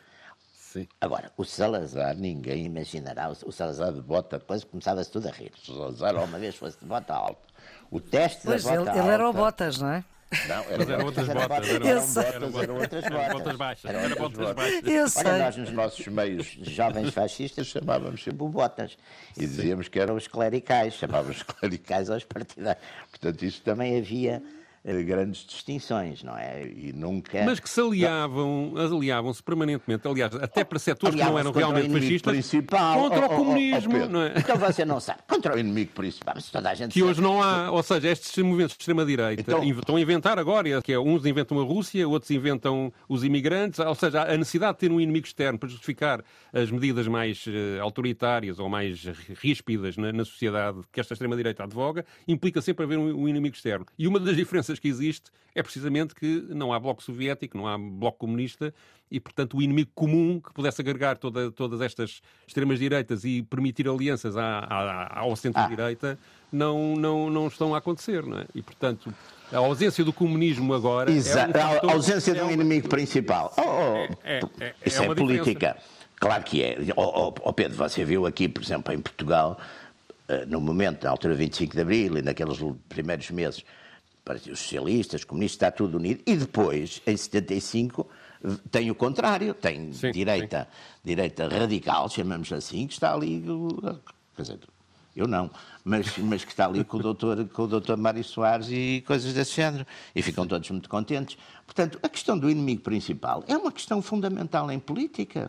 Sim. 0.73 0.87
Agora, 1.01 1.33
o 1.37 1.45
Salazar, 1.45 2.17
ninguém 2.17 2.67
imaginará, 2.67 3.29
o 3.29 3.51
Salazar 3.51 3.93
de 3.93 4.01
bota, 4.01 4.39
depois 4.39 4.63
começava-se 4.63 5.11
tudo 5.11 5.27
a 5.27 5.33
rir. 5.33 5.51
O 5.53 5.67
Salazar, 5.67 6.15
uma 6.15 6.39
vez 6.39 6.55
fosse 6.55 6.79
de 6.79 6.85
bota 6.85 7.13
alta. 7.13 7.43
O 7.91 8.01
teste 8.01 8.43
pois 8.45 8.63
da 8.63 8.71
bota 8.71 8.81
ele, 8.83 8.89
alta... 8.91 9.03
ele 9.03 9.13
era 9.13 9.29
o 9.29 9.33
Botas, 9.33 9.79
não 9.81 9.91
é? 9.91 10.05
Não, 10.47 10.63
era, 10.71 10.83
eram 10.85 11.07
outras 11.07 11.27
botas. 11.27 11.49
botas, 11.49 11.69
eram, 11.69 11.87
eram, 11.89 12.07
botas, 12.07 12.25
eram 12.63 12.77
outras 12.77 13.03
botas. 13.03 13.11
Eram 13.11 13.39
botas 13.39 13.57
baixas. 13.57 13.91
Eram 13.91 14.01
outras 14.01 14.19
botas 14.19 14.55
baixas. 14.55 14.83
Eu 14.85 15.09
sei. 15.09 15.27
Olha, 15.27 15.39
nós 15.45 15.57
nos 15.57 15.73
nossos 15.73 16.07
meios 16.07 16.47
jovens 16.63 17.13
fascistas 17.13 17.67
chamávamos 17.67 18.23
sempre 18.23 18.47
botas. 18.47 18.97
E 19.37 19.41
dizíamos 19.41 19.89
que 19.89 19.99
eram 19.99 20.15
os 20.15 20.29
clericais, 20.29 20.95
chamávamos 20.95 21.43
clericais 21.43 22.09
aos 22.11 22.23
partidários. 22.23 22.85
Portanto, 23.11 23.43
isso 23.45 23.61
também 23.63 23.99
havia 23.99 24.41
grandes 24.85 25.45
distinções, 25.45 26.23
não 26.23 26.37
é? 26.37 26.67
E 26.67 26.93
nunca. 26.93 27.45
Mas 27.45 27.61
que 27.61 27.69
se 27.69 27.81
aliavam, 27.81 28.73
aliavam-se 28.77 29.43
permanentemente, 29.43 30.07
aliás, 30.09 30.35
até 30.35 30.65
para 30.65 30.79
setores 30.79 31.15
que 31.15 31.23
não 31.23 31.39
eram 31.39 31.53
realmente 31.53 31.91
fascistas, 31.91 32.33
principal, 32.33 32.99
contra 32.99 33.27
o 33.27 33.29
comunismo, 33.29 33.99
oh, 33.99 34.05
oh, 34.05 34.09
não 34.09 34.23
é? 34.23 34.33
Então 34.37 34.57
você 34.57 34.85
não 34.85 34.99
sabe, 34.99 35.21
contra 35.29 35.55
o 35.55 35.59
inimigo 35.59 35.93
principal, 35.93 36.35
mas 36.35 36.51
toda 36.51 36.71
a 36.71 36.75
gente 36.75 36.93
Que 36.93 37.01
sabe. 37.01 37.11
hoje 37.11 37.21
não 37.21 37.43
há, 37.43 37.71
ou 37.71 37.83
seja, 37.83 38.09
estes 38.09 38.37
movimentos 38.43 38.77
de 38.77 38.83
extrema-direita 38.83 39.43
então... 39.43 39.63
estão 39.65 39.97
a 39.97 40.01
inventar 40.01 40.39
agora, 40.39 40.81
que 40.83 40.93
é 40.93 40.99
uns 40.99 41.27
inventam 41.27 41.61
a 41.61 41.63
Rússia, 41.63 42.09
outros 42.09 42.31
inventam 42.31 42.93
os 43.09 43.23
imigrantes, 43.23 43.79
ou 43.81 43.95
seja, 43.95 44.23
a 44.23 44.37
necessidade 44.37 44.75
de 44.75 44.79
ter 44.81 44.93
um 44.93 45.01
inimigo 45.01 45.27
externo 45.27 45.59
para 45.59 45.69
justificar 45.69 46.23
as 46.53 46.71
medidas 46.71 47.07
mais 47.07 47.47
uh, 47.47 47.83
autoritárias 47.83 48.59
ou 48.59 48.69
mais 48.69 49.05
ríspidas 49.41 49.97
na, 49.97 50.13
na 50.13 50.25
sociedade 50.25 50.81
que 50.93 51.01
esta 51.01 51.15
extrema-direita 51.15 51.65
advoga, 51.65 52.05
implica 52.27 52.61
sempre 52.61 52.85
haver 52.85 52.99
um, 52.99 53.23
um 53.23 53.29
inimigo 53.29 53.55
externo. 53.55 53.87
E 53.99 54.07
uma 54.07 54.19
das 54.19 54.37
diferenças 54.37 54.70
que 54.79 54.89
existe 54.89 55.31
é 55.55 55.63
precisamente 55.63 56.15
que 56.15 56.45
não 56.49 56.73
há 56.73 56.79
bloco 56.79 57.03
soviético, 57.03 57.59
não 57.59 57.67
há 57.67 57.77
bloco 57.77 58.19
comunista 58.19 58.73
e, 59.11 59.19
portanto, 59.19 59.57
o 59.57 59.63
inimigo 59.63 59.91
comum 59.95 60.41
que 60.41 60.53
pudesse 60.53 60.81
agregar 60.81 61.19
toda, 61.19 61.51
todas 61.51 61.81
estas 61.81 62.23
extremas-direitas 62.47 63.25
e 63.25 63.43
permitir 63.43 63.89
alianças 63.89 64.37
à, 64.37 64.61
à, 64.61 65.21
ao 65.21 65.35
centro-direita 65.35 66.17
ah. 66.21 66.47
não, 66.53 66.95
não, 66.95 67.29
não 67.29 67.49
estão 67.49 67.75
a 67.75 67.79
acontecer, 67.79 68.25
não 68.25 68.39
é? 68.39 68.47
E, 68.55 68.63
portanto, 68.63 69.13
a 69.53 69.59
ausência 69.59 70.05
do 70.05 70.13
comunismo 70.13 70.73
agora. 70.73 71.11
Exato, 71.11 71.57
é 71.57 71.65
um 71.67 71.71
fator, 71.71 71.91
a 71.91 71.93
ausência 71.93 72.35
de 72.35 72.41
um 72.41 72.51
é 72.51 72.53
inimigo 72.53 72.89
principal. 72.89 73.53
Oh, 73.57 73.63
oh. 73.63 74.17
É, 74.23 74.39
é, 74.39 74.65
é, 74.65 74.75
Isso 74.87 75.03
é, 75.03 75.15
política. 75.15 75.77
Claro 76.21 76.45
que 76.45 76.63
é. 76.63 76.77
Oh, 76.97 77.35
oh, 77.43 77.53
Pedro, 77.53 77.77
você 77.77 78.05
viu 78.05 78.27
aqui, 78.27 78.49
por 78.49 78.63
exemplo, 78.63 78.93
em 78.95 79.01
Portugal, 79.01 79.59
eh, 80.29 80.45
no 80.47 80.61
momento, 80.61 81.03
na 81.03 81.11
altura 81.11 81.35
25 81.35 81.75
de 81.75 81.81
Abril 81.81 82.19
e 82.19 82.23
naqueles 82.23 82.59
primeiros 82.89 83.29
meses, 83.31 83.65
Partidos 84.25 84.61
Socialistas, 84.61 85.25
Comunistas, 85.25 85.57
está 85.57 85.71
tudo 85.71 85.97
unido. 85.97 86.23
E 86.27 86.37
depois, 86.37 87.03
em 87.07 87.17
75, 87.17 88.07
tem 88.71 88.91
o 88.91 88.95
contrário, 88.95 89.55
tem 89.55 89.93
sim, 89.93 90.11
direita, 90.11 90.69
sim. 90.71 91.01
direita 91.05 91.49
radical, 91.49 92.09
chamamos 92.09 92.53
assim, 92.53 92.87
que 92.87 92.95
está 92.95 93.15
ali, 93.15 93.45
quer 94.37 94.43
dizer, 94.43 94.59
eu 95.15 95.27
não, 95.27 95.51
mas, 95.85 96.17
mas 96.19 96.45
que 96.45 96.51
está 96.51 96.67
ali 96.67 96.85
com 96.85 96.97
o 96.97 97.03
doutor, 97.03 97.49
com 97.49 97.63
o 97.63 97.67
doutor 97.67 97.97
Mário 97.97 98.23
Soares 98.25 98.69
e 98.71 99.03
coisas 99.07 99.35
desse 99.35 99.57
género, 99.57 99.87
e 100.15 100.23
ficam 100.23 100.47
todos 100.47 100.71
muito 100.71 100.89
contentes. 100.89 101.37
Portanto, 101.67 101.99
a 102.03 102.09
questão 102.09 102.39
do 102.39 102.49
inimigo 102.49 102.83
principal 102.83 103.45
é 103.47 103.57
uma 103.57 103.73
questão 103.73 104.01
fundamental 104.01 104.71
em 104.71 104.79
política. 104.79 105.49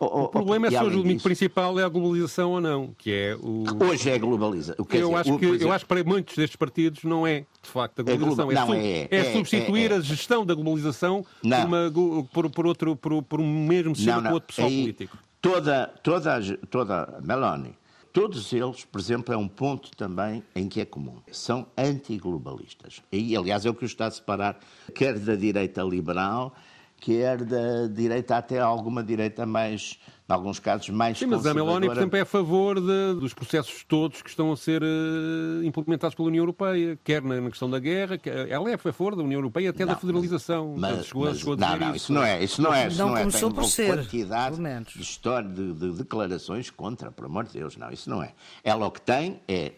Oh, 0.00 0.24
o 0.24 0.28
problema 0.28 0.68
é 0.68 0.70
se 0.70 0.78
hoje 0.78 0.96
o 0.96 1.02
limite 1.02 1.24
principal 1.24 1.78
é 1.78 1.82
a 1.82 1.88
globalização 1.88 2.52
ou 2.52 2.60
não, 2.60 2.94
que 2.96 3.10
é 3.10 3.36
o... 3.36 3.64
Hoje 3.84 4.08
é 4.08 4.14
a 4.14 4.18
globalização. 4.18 4.86
Eu, 4.92 5.08
dizer, 5.08 5.14
acho 5.16 5.38
que, 5.38 5.46
eu 5.64 5.72
acho 5.72 5.84
que 5.84 5.88
para 5.88 6.04
muitos 6.04 6.36
destes 6.36 6.56
partidos 6.56 7.02
não 7.02 7.26
é, 7.26 7.40
de 7.40 7.68
facto, 7.68 8.00
a 8.00 8.02
globalização. 8.04 8.50
É, 8.50 8.54
não, 8.54 8.74
é, 8.74 9.00
é, 9.02 9.08
é, 9.10 9.32
substituir 9.32 9.92
a 9.92 10.00
gestão 10.00 10.46
da 10.46 10.54
globalização 10.54 11.26
por, 11.42 11.48
uma, 11.48 11.92
por, 12.32 12.50
por, 12.50 12.66
outro, 12.66 12.94
por, 12.94 13.22
por 13.24 13.40
um 13.40 13.66
mesmo 13.66 13.96
sistema 13.96 14.22
com 14.28 14.34
outro 14.34 14.46
pessoal 14.46 14.68
político. 14.68 15.18
Toda, 15.40 15.86
toda, 16.02 16.40
toda 16.70 17.20
Meloni, 17.20 17.74
todos 18.12 18.52
eles, 18.52 18.84
por 18.84 19.00
exemplo, 19.00 19.34
é 19.34 19.36
um 19.36 19.48
ponto 19.48 19.90
também 19.96 20.44
em 20.54 20.68
que 20.68 20.80
é 20.80 20.84
comum. 20.84 21.16
São 21.32 21.66
antiglobalistas. 21.76 23.02
E, 23.10 23.36
aliás, 23.36 23.66
é 23.66 23.70
o 23.70 23.74
que 23.74 23.84
está 23.84 24.06
a 24.06 24.10
separar, 24.10 24.58
quer 24.94 25.18
da 25.18 25.34
direita 25.34 25.82
liberal, 25.82 26.54
quer 27.00 27.44
da 27.44 27.86
direita 27.86 28.36
até 28.36 28.58
alguma 28.58 29.02
direita 29.02 29.46
mais, 29.46 29.98
em 30.28 30.32
alguns 30.32 30.58
casos, 30.58 30.88
mais 30.90 31.18
Sim, 31.18 31.26
mas 31.26 31.46
a 31.46 31.54
Meloni, 31.54 31.86
por 31.86 31.96
exemplo, 31.96 32.16
é 32.16 32.20
a 32.20 32.26
favor 32.26 32.80
de, 32.80 33.20
dos 33.20 33.32
processos 33.32 33.84
todos 33.84 34.20
que 34.20 34.28
estão 34.28 34.52
a 34.52 34.56
ser 34.56 34.82
uh, 34.82 35.64
implementados 35.64 36.14
pela 36.14 36.28
União 36.28 36.42
Europeia, 36.42 36.98
quer 37.02 37.22
na, 37.22 37.40
na, 37.40 37.50
questão 37.50 37.70
da 37.70 37.78
guerra, 37.78 38.18
que, 38.18 38.28
ela 38.28 38.70
é 38.70 38.74
a 38.74 38.78
favor 38.78 39.14
da 39.14 39.22
União 39.22 39.38
Europeia 39.38 39.70
até 39.70 39.84
não, 39.84 39.94
da 39.94 39.98
federalização. 39.98 40.74
Mas, 40.76 41.06
chegou, 41.06 41.24
mas, 41.24 41.38
chegou 41.38 41.56
não, 41.56 41.78
não, 41.78 41.94
isso 41.94 42.12
não 42.12 42.24
é, 42.24 42.42
isso 42.42 42.62
não 42.62 42.74
é, 42.74 42.88
isso 42.88 42.98
não, 42.98 43.08
não 43.08 43.16
é. 43.16 43.20
começou 43.20 43.50
por 43.52 43.64
ser, 43.64 43.96
quantidade 43.96 44.56
de 44.56 45.00
história, 45.00 45.48
de, 45.48 45.72
de 45.72 45.92
declarações 45.92 46.70
contra, 46.70 47.10
por 47.10 47.26
amor 47.26 47.44
de 47.44 47.54
Deus, 47.54 47.76
não, 47.76 47.90
isso 47.90 48.10
não 48.10 48.22
é. 48.22 48.34
Ela 48.64 48.86
o 48.86 48.90
que 48.90 49.00
tem 49.00 49.40
é 49.46 49.72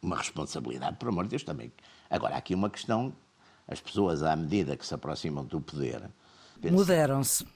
uma 0.00 0.16
responsabilidade, 0.16 0.96
por 0.96 1.08
amor 1.08 1.24
de 1.24 1.30
Deus, 1.30 1.44
também. 1.44 1.72
Agora, 2.10 2.34
há 2.34 2.38
aqui 2.38 2.54
uma 2.54 2.68
questão, 2.68 3.12
as 3.66 3.80
pessoas, 3.80 4.22
à 4.22 4.34
medida 4.34 4.76
que 4.76 4.86
se 4.86 4.94
aproximam 4.94 5.44
do 5.44 5.60
poder, 5.60 6.10
Mudaram-se. 6.70 7.46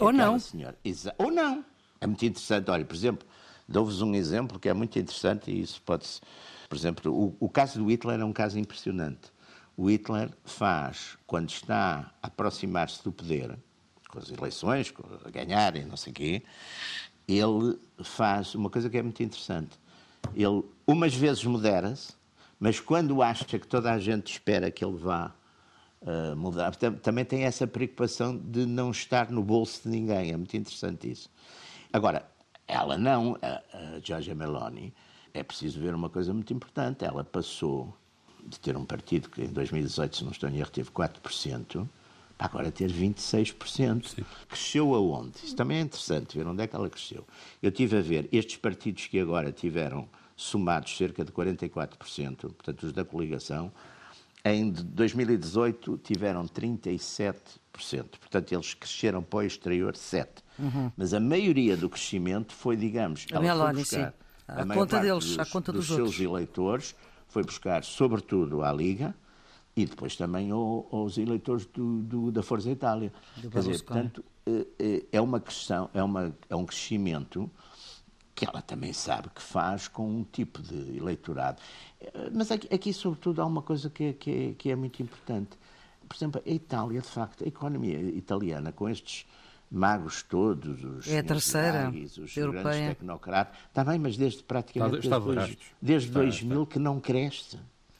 Ou 0.00 0.12
não. 0.12 0.38
Senhora, 0.38 0.76
ou 1.18 1.30
não. 1.30 1.64
É 2.00 2.06
muito 2.06 2.24
interessante. 2.24 2.70
Olha, 2.70 2.84
por 2.84 2.94
exemplo, 2.94 3.26
dou-vos 3.68 4.02
um 4.02 4.14
exemplo 4.14 4.58
que 4.58 4.68
é 4.68 4.74
muito 4.74 4.98
interessante 4.98 5.50
e 5.50 5.60
isso 5.60 5.80
pode-se. 5.82 6.20
Por 6.68 6.76
exemplo, 6.76 7.12
o, 7.12 7.36
o 7.38 7.48
caso 7.48 7.78
do 7.78 7.90
Hitler 7.90 8.20
é 8.20 8.24
um 8.24 8.32
caso 8.32 8.58
impressionante. 8.58 9.32
O 9.76 9.90
Hitler 9.90 10.30
faz, 10.44 11.16
quando 11.26 11.50
está 11.50 12.12
a 12.22 12.26
aproximar-se 12.26 13.02
do 13.02 13.12
poder, 13.12 13.56
com 14.08 14.18
as 14.18 14.30
eleições, 14.30 14.92
a 15.24 15.30
ganhar 15.30 15.76
e 15.76 15.84
não 15.84 15.96
sei 15.96 16.10
o 16.10 16.14
quê, 16.14 16.42
ele 17.26 17.78
faz 18.02 18.54
uma 18.54 18.68
coisa 18.68 18.90
que 18.90 18.98
é 18.98 19.02
muito 19.02 19.22
interessante. 19.22 19.78
Ele, 20.34 20.62
umas 20.86 21.14
vezes, 21.14 21.44
modera-se, 21.44 22.14
mas 22.58 22.78
quando 22.80 23.22
acha 23.22 23.44
que 23.44 23.66
toda 23.66 23.92
a 23.92 23.98
gente 23.98 24.32
espera 24.32 24.70
que 24.70 24.84
ele 24.84 24.96
vá 24.96 25.34
uh, 26.02 26.36
mudar. 26.36 26.74
Também 26.74 27.24
tem 27.24 27.44
essa 27.44 27.66
preocupação 27.66 28.36
de 28.36 28.66
não 28.66 28.90
estar 28.90 29.30
no 29.30 29.42
bolso 29.42 29.82
de 29.82 29.88
ninguém. 29.88 30.32
É 30.32 30.36
muito 30.36 30.56
interessante 30.56 31.10
isso. 31.10 31.30
Agora, 31.92 32.28
ela 32.66 32.96
não, 32.96 33.36
a, 33.42 33.96
a 33.96 34.00
Giorgia 34.00 34.34
Meloni, 34.34 34.92
é 35.34 35.42
preciso 35.42 35.80
ver 35.80 35.94
uma 35.94 36.08
coisa 36.08 36.32
muito 36.32 36.52
importante. 36.52 37.04
Ela 37.04 37.24
passou 37.24 37.92
de 38.44 38.58
ter 38.58 38.76
um 38.76 38.84
partido 38.84 39.28
que 39.28 39.42
em 39.42 39.48
2018, 39.48 40.16
se 40.16 40.24
não 40.24 40.32
estou 40.32 40.48
em 40.48 40.58
erro, 40.58 40.70
teve 40.70 40.90
4%, 40.90 41.88
para 42.36 42.46
agora 42.46 42.72
ter 42.72 42.90
26%. 42.90 44.06
Sim. 44.06 44.24
Cresceu 44.48 44.94
aonde? 44.94 45.38
Isso 45.44 45.54
também 45.54 45.78
é 45.78 45.80
interessante 45.80 46.36
ver 46.36 46.46
onde 46.46 46.62
é 46.62 46.66
que 46.66 46.74
ela 46.74 46.90
cresceu. 46.90 47.24
Eu 47.62 47.70
tive 47.70 47.98
a 47.98 48.00
ver 48.00 48.28
estes 48.32 48.56
partidos 48.56 49.06
que 49.06 49.18
agora 49.18 49.52
tiveram 49.52 50.08
somados 50.34 50.96
cerca 50.96 51.24
de 51.24 51.30
44%, 51.30 52.36
portanto 52.36 52.82
os 52.82 52.92
da 52.92 53.04
coligação, 53.04 53.70
em 54.44 54.70
2018 54.70 55.98
tiveram 55.98 56.46
37%. 56.46 57.48
Portanto, 57.72 58.52
eles 58.52 58.74
cresceram 58.74 59.22
para 59.22 59.38
o 59.38 59.42
exterior 59.42 59.94
7%. 59.94 60.26
Uhum. 60.58 60.92
Mas 60.96 61.14
a 61.14 61.20
maioria 61.20 61.76
do 61.76 61.88
crescimento 61.88 62.52
foi, 62.52 62.76
digamos, 62.76 63.26
a 63.32 63.44
ela 63.44 63.72
foi 63.72 63.82
buscar 63.82 64.14
a, 64.46 64.62
a 64.62 64.66
conta 64.66 65.00
deles, 65.00 65.24
dos, 65.24 65.38
a 65.38 65.46
conta 65.46 65.72
dos, 65.72 65.86
dos 65.86 65.96
seus 65.96 66.20
eleitores, 66.20 66.94
foi 67.28 67.42
buscar 67.42 67.84
sobretudo 67.84 68.62
à 68.62 68.72
Liga 68.72 69.14
e 69.74 69.86
depois 69.86 70.16
também 70.16 70.50
aos 70.50 71.16
eleitores 71.16 71.64
do, 71.66 72.02
do, 72.02 72.30
da 72.30 72.42
Força 72.42 72.70
Itália. 72.70 73.12
Do 73.36 73.50
Quer 73.50 73.60
dizer, 73.60 73.82
portanto, 73.82 74.24
é, 74.46 74.66
é, 74.78 75.02
é 75.12 75.20
uma 75.20 75.40
questão, 75.40 75.88
é, 75.94 76.02
uma, 76.02 76.34
é 76.48 76.56
um 76.56 76.66
crescimento 76.66 77.50
que 78.34 78.46
ela 78.46 78.62
também 78.62 78.92
sabe 78.92 79.28
que 79.34 79.42
faz 79.42 79.88
com 79.88 80.08
um 80.08 80.24
tipo 80.24 80.62
de 80.62 80.96
eleitorado. 80.96 81.60
Mas 82.32 82.50
aqui, 82.50 82.74
aqui 82.74 82.92
sobretudo, 82.92 83.42
há 83.42 83.46
uma 83.46 83.62
coisa 83.62 83.90
que 83.90 84.04
é, 84.04 84.12
que, 84.12 84.54
que 84.54 84.70
é 84.70 84.76
muito 84.76 85.02
importante. 85.02 85.50
Por 86.08 86.16
exemplo, 86.16 86.42
a 86.44 86.50
Itália, 86.50 87.00
de 87.00 87.08
facto, 87.08 87.44
a 87.44 87.48
economia 87.48 87.98
italiana, 87.98 88.72
com 88.72 88.88
estes 88.88 89.26
magos 89.70 90.22
todos, 90.22 90.84
os, 90.84 91.08
é 91.08 91.20
a 91.20 91.22
terceira 91.22 91.84
magos, 91.84 92.18
os 92.18 92.36
europeia. 92.36 92.62
grandes 92.62 92.88
tecnocratas, 92.88 93.56
está 93.68 93.84
bem, 93.84 93.98
mas 93.98 94.16
desde 94.18 94.42
praticamente 94.42 95.06
está, 95.06 95.18
está 95.18 95.30
desde, 95.30 95.58
desde 95.80 96.08
está, 96.08 96.20
2000 96.20 96.62
está. 96.62 96.72
que 96.72 96.78
não 96.78 97.00
cresce. 97.00 97.58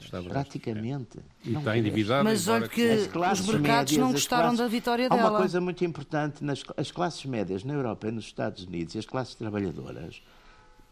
Praticamente. 0.09 1.19
É. 1.19 1.49
E 1.51 1.57
está 1.57 1.77
endividado. 1.77 2.25
Mas 2.25 2.49
olha 2.49 2.69
que 2.69 2.83
os 2.83 3.07
mercados 3.07 3.61
médias, 3.61 3.97
não 3.97 4.12
gostaram 4.12 4.43
classes, 4.43 4.59
da 4.59 4.69
vitória 4.69 5.07
há 5.07 5.09
dela. 5.09 5.29
Há 5.29 5.31
uma 5.31 5.38
coisa 5.38 5.61
muito 5.61 5.85
importante, 5.85 6.45
nas, 6.45 6.62
as 6.77 6.91
classes 6.91 7.25
médias 7.25 7.65
na 7.65 7.75
Europa 7.75 8.09
e 8.09 8.11
nos 8.11 8.25
Estados 8.25 8.65
Unidos 8.65 8.95
e 8.95 8.99
as 8.99 9.07
classes 9.07 9.35
trabalhadoras 9.35 10.23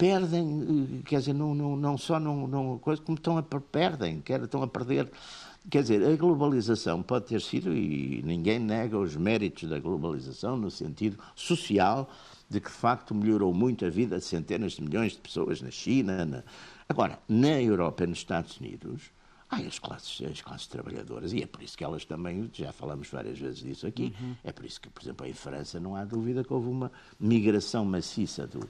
perdem, 0.01 0.99
eh, 1.03 1.03
quer 1.05 1.18
dizer, 1.18 1.35
não, 1.35 1.55
não, 1.55 1.77
não 1.77 1.99
só 1.99 2.18
não, 2.18 2.46
não 2.46 2.79
coisa, 2.79 3.03
como 3.03 3.18
estão 3.18 3.37
a 3.37 3.42
perdem, 3.42 4.23
quer, 4.23 4.40
estão 4.42 4.62
a 4.62 4.66
perder. 4.66 5.11
Quer 5.70 5.83
dizer, 5.83 6.03
a 6.03 6.16
globalização 6.16 7.03
pode 7.03 7.27
ter 7.27 7.40
sido, 7.42 7.70
e 7.75 8.23
ninguém 8.25 8.59
nega 8.59 8.96
os 8.96 9.14
méritos 9.14 9.68
da 9.68 9.79
globalização 9.79 10.57
no 10.57 10.70
sentido 10.70 11.18
social, 11.37 12.11
de 12.50 12.60
que 12.60 12.68
de 12.68 12.76
facto 12.76 13.14
melhorou 13.14 13.54
muito 13.54 13.86
a 13.86 13.88
vida 13.88 14.18
de 14.18 14.24
centenas 14.24 14.72
de 14.72 14.82
milhões 14.82 15.12
de 15.12 15.18
pessoas 15.18 15.62
na 15.62 15.70
China. 15.70 16.24
Na... 16.26 16.42
Agora, 16.88 17.18
na 17.28 17.62
Europa 17.62 18.04
e 18.04 18.08
nos 18.08 18.18
Estados 18.18 18.58
Unidos, 18.58 19.12
Há 19.50 19.56
as 19.56 19.80
classes, 19.80 20.30
as 20.30 20.40
classes 20.40 20.68
trabalhadoras, 20.68 21.32
e 21.32 21.42
é 21.42 21.46
por 21.46 21.60
isso 21.60 21.76
que 21.76 21.82
elas 21.82 22.04
também, 22.04 22.48
já 22.52 22.72
falamos 22.72 23.08
várias 23.08 23.36
vezes 23.36 23.58
disso 23.58 23.84
aqui, 23.84 24.14
uhum. 24.20 24.36
é 24.44 24.52
por 24.52 24.64
isso 24.64 24.80
que, 24.80 24.88
por 24.88 25.02
exemplo, 25.02 25.26
em 25.26 25.32
França 25.32 25.80
não 25.80 25.96
há 25.96 26.04
dúvida 26.04 26.44
que 26.44 26.52
houve 26.52 26.68
uma 26.68 26.92
migração 27.18 27.84
maciça 27.84 28.46
do, 28.46 28.60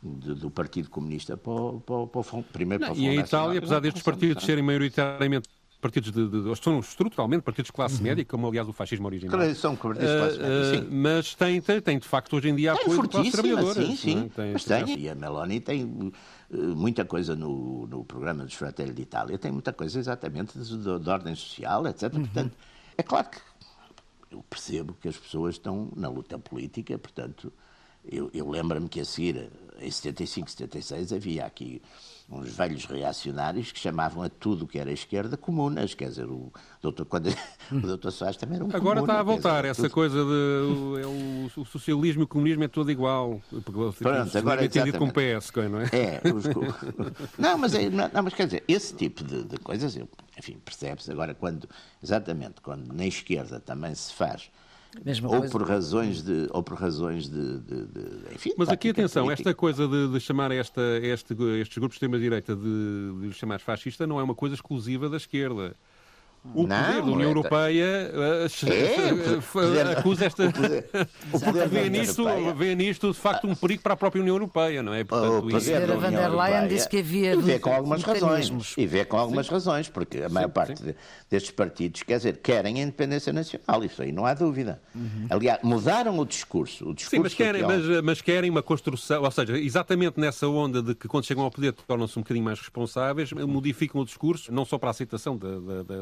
do, 0.00 0.36
do 0.36 0.48
Partido 0.48 0.90
Comunista 0.90 1.36
para 1.36 1.50
o, 1.52 1.80
para, 1.80 2.06
para 2.06 2.38
o 2.38 2.42
primeiro 2.44 2.84
não, 2.84 2.92
para 2.92 3.00
o 3.00 3.02
E 3.02 3.08
em 3.08 3.18
Itália, 3.18 3.58
apesar 3.58 3.80
destes 3.80 4.00
partidos 4.00 4.44
serem 4.44 4.62
maioritariamente 4.62 5.48
partidos 5.80 6.10
de, 6.10 6.28
de, 6.28 6.56
são 6.56 6.80
estruturalmente 6.80 7.42
partidos 7.42 7.68
de 7.68 7.72
classe 7.72 7.96
uhum. 7.96 8.02
média, 8.02 8.24
como 8.24 8.46
aliás 8.46 8.68
o 8.68 8.72
fascismo 8.72 9.06
original. 9.06 9.54
São 9.54 9.76
partidos 9.76 10.10
de 10.10 10.18
classe 10.18 10.38
média, 10.38 10.74
sim. 10.74 10.88
Mas 10.90 11.34
tem, 11.34 11.60
tem, 11.60 11.80
tem, 11.80 11.98
de 11.98 12.08
facto 12.08 12.36
hoje 12.36 12.48
em 12.48 12.56
dia 12.56 12.72
apoio 12.72 13.02
de 13.02 13.08
classe 13.08 13.30
trabalhadora. 13.30 13.86
Sim, 13.86 13.96
sim. 13.96 14.28
Tem, 14.34 14.52
mas 14.52 14.64
tem, 14.64 14.98
e 14.98 15.08
a 15.08 15.14
Meloni 15.14 15.60
tem 15.60 16.12
muita 16.50 17.04
coisa 17.04 17.36
no, 17.36 17.86
no 17.86 18.04
programa 18.04 18.44
dos 18.44 18.54
Fratelli 18.54 18.92
d'Italia, 18.92 19.38
tem 19.38 19.52
muita 19.52 19.72
coisa 19.72 19.98
exatamente 19.98 20.58
de, 20.58 20.76
de, 20.76 20.98
de 20.98 21.10
ordem 21.10 21.34
social, 21.34 21.86
etc. 21.86 22.12
Uhum. 22.12 22.20
Portanto, 22.20 22.56
é 22.96 23.02
claro 23.02 23.28
que 23.30 23.38
eu 24.30 24.44
percebo 24.48 24.96
que 25.00 25.08
as 25.08 25.16
pessoas 25.16 25.54
estão 25.54 25.90
na 25.94 26.08
luta 26.08 26.38
política, 26.38 26.98
portanto, 26.98 27.52
eu, 28.10 28.30
eu 28.32 28.48
lembro-me 28.48 28.88
que 28.88 29.00
a 29.00 29.04
seguir, 29.04 29.50
em 29.80 29.90
75, 29.90 30.50
76, 30.50 31.12
havia 31.12 31.46
aqui 31.46 31.82
uns 32.30 32.54
velhos 32.54 32.84
reacionários 32.84 33.72
que 33.72 33.78
chamavam 33.78 34.22
a 34.22 34.28
tudo 34.28 34.66
que 34.66 34.78
era 34.78 34.92
esquerda 34.92 35.36
comunas, 35.36 35.94
quer 35.94 36.10
dizer, 36.10 36.26
o 36.26 36.52
doutor, 36.82 37.06
quando, 37.06 37.28
o 37.72 37.80
doutor 37.80 38.12
Soares 38.12 38.36
também 38.36 38.56
era 38.56 38.64
um 38.64 38.68
Agora 38.68 39.00
comuna, 39.00 39.02
está 39.02 39.20
a 39.20 39.22
voltar 39.22 39.64
essa 39.64 39.82
tudo... 39.82 39.92
coisa 39.92 40.16
de 40.16 40.30
o, 40.30 40.98
é 40.98 41.06
o, 41.06 41.50
o, 41.56 41.64
socialismo 41.64 42.22
e 42.22 42.24
o 42.24 42.28
comunismo 42.28 42.64
é 42.64 42.68
tudo 42.68 42.90
igual. 42.90 43.40
Pronto, 43.98 44.38
agora 44.38 44.62
é 44.62 44.66
entendido 44.66 44.98
com 44.98 45.08
PS, 45.08 45.50
não 45.70 45.80
é? 45.80 45.88
É, 45.92 46.32
os, 46.32 46.44
não, 47.38 47.56
mas 47.56 47.74
é, 47.74 47.88
não, 47.88 48.10
mas 48.22 48.34
quer 48.34 48.44
dizer, 48.44 48.64
esse 48.68 48.94
tipo 48.94 49.24
de, 49.24 49.44
de 49.44 49.56
coisas, 49.58 49.96
enfim, 50.38 50.58
percebe-se 50.62 51.10
agora 51.10 51.34
quando, 51.34 51.66
exatamente, 52.02 52.60
quando 52.60 52.92
na 52.92 53.06
esquerda 53.06 53.58
também 53.58 53.94
se 53.94 54.12
faz 54.12 54.50
Mesma 55.04 55.28
ou 55.28 55.38
coisa. 55.38 55.52
por 55.52 55.62
razões 55.62 56.22
de 56.22 56.48
ou 56.50 56.62
por 56.62 56.78
razões 56.78 57.28
de, 57.28 57.58
de, 57.60 57.86
de 57.86 58.34
enfim, 58.34 58.52
mas 58.56 58.68
aqui 58.68 58.90
atenção 58.90 59.24
política. 59.24 59.50
esta 59.50 59.58
coisa 59.58 59.86
de, 59.86 60.08
de 60.08 60.20
chamar 60.20 60.50
esta 60.50 60.80
este, 60.98 61.34
estes 61.60 61.78
grupos 61.78 61.94
de 61.94 62.04
extrema 62.04 62.18
direita 62.18 62.54
de, 62.54 63.28
de 63.28 63.32
chamar 63.32 63.60
fascista 63.60 64.06
não 64.06 64.18
é 64.18 64.22
uma 64.22 64.34
coisa 64.34 64.54
exclusiva 64.54 65.08
da 65.08 65.16
esquerda 65.16 65.76
o 66.54 66.66
não, 66.66 66.76
poder 66.76 67.02
da 67.02 67.10
União 67.10 67.20
é, 67.20 67.30
Europeia 67.30 68.10
é, 68.14 69.98
acusa 69.98 70.24
esta. 70.24 70.48
O 70.48 70.52
poder, 70.52 70.88
o 71.32 71.40
poder 71.40 71.68
vê, 71.68 71.90
nisto, 71.90 72.24
vê 72.56 72.74
nisto, 72.74 73.12
de 73.12 73.18
facto, 73.18 73.46
um 73.46 73.54
perigo 73.54 73.82
para 73.82 73.94
a 73.94 73.96
própria 73.96 74.20
União 74.20 74.34
Europeia, 74.34 74.82
não 74.82 74.94
é? 74.94 75.04
Portanto, 75.04 75.46
o 75.46 75.50
poder 75.50 75.86
da 75.86 75.96
van 75.96 76.10
der 76.10 76.28
Leyen 76.28 76.68
disse 76.68 76.88
que 76.88 76.98
havia. 76.98 77.34
E 77.34 77.42
vê 77.42 77.58
com 77.58 77.72
algumas 77.72 78.02
razões. 78.02 78.74
E 78.76 78.86
vê 78.86 79.04
com 79.04 79.18
algumas 79.18 79.46
sim. 79.46 79.52
razões, 79.52 79.88
porque 79.88 80.22
a 80.22 80.28
maior 80.28 80.46
sim, 80.46 80.52
parte 80.52 80.78
sim. 80.78 80.94
destes 81.28 81.50
partidos, 81.50 82.02
quer 82.02 82.16
dizer, 82.16 82.38
querem 82.38 82.80
a 82.80 82.82
independência 82.82 83.32
nacional, 83.32 83.84
isso 83.84 84.00
aí 84.00 84.12
não 84.12 84.24
há 84.24 84.32
dúvida. 84.32 84.80
Uhum. 84.94 85.26
Aliás, 85.28 85.60
mudaram 85.62 86.18
o 86.18 86.24
discurso. 86.24 86.88
O 86.88 86.94
discurso 86.94 87.10
sim, 87.10 87.18
mas 87.18 87.34
querem, 87.34 87.62
mas, 87.62 88.02
mas, 88.02 88.20
querem 88.22 88.50
uma 88.50 88.62
construção, 88.62 89.22
ou 89.22 89.30
seja, 89.30 89.58
exatamente 89.58 90.18
nessa 90.18 90.48
onda 90.48 90.82
de 90.82 90.94
que 90.94 91.08
quando 91.08 91.24
chegam 91.24 91.44
ao 91.44 91.50
poder 91.50 91.72
tornam-se 91.72 92.18
um 92.18 92.22
bocadinho 92.22 92.44
mais 92.44 92.58
responsáveis, 92.58 93.32
modificam 93.32 94.00
o 94.00 94.04
discurso, 94.04 94.52
não 94.52 94.64
só 94.64 94.78
para 94.78 94.88
a 94.88 94.92
aceitação 94.92 95.38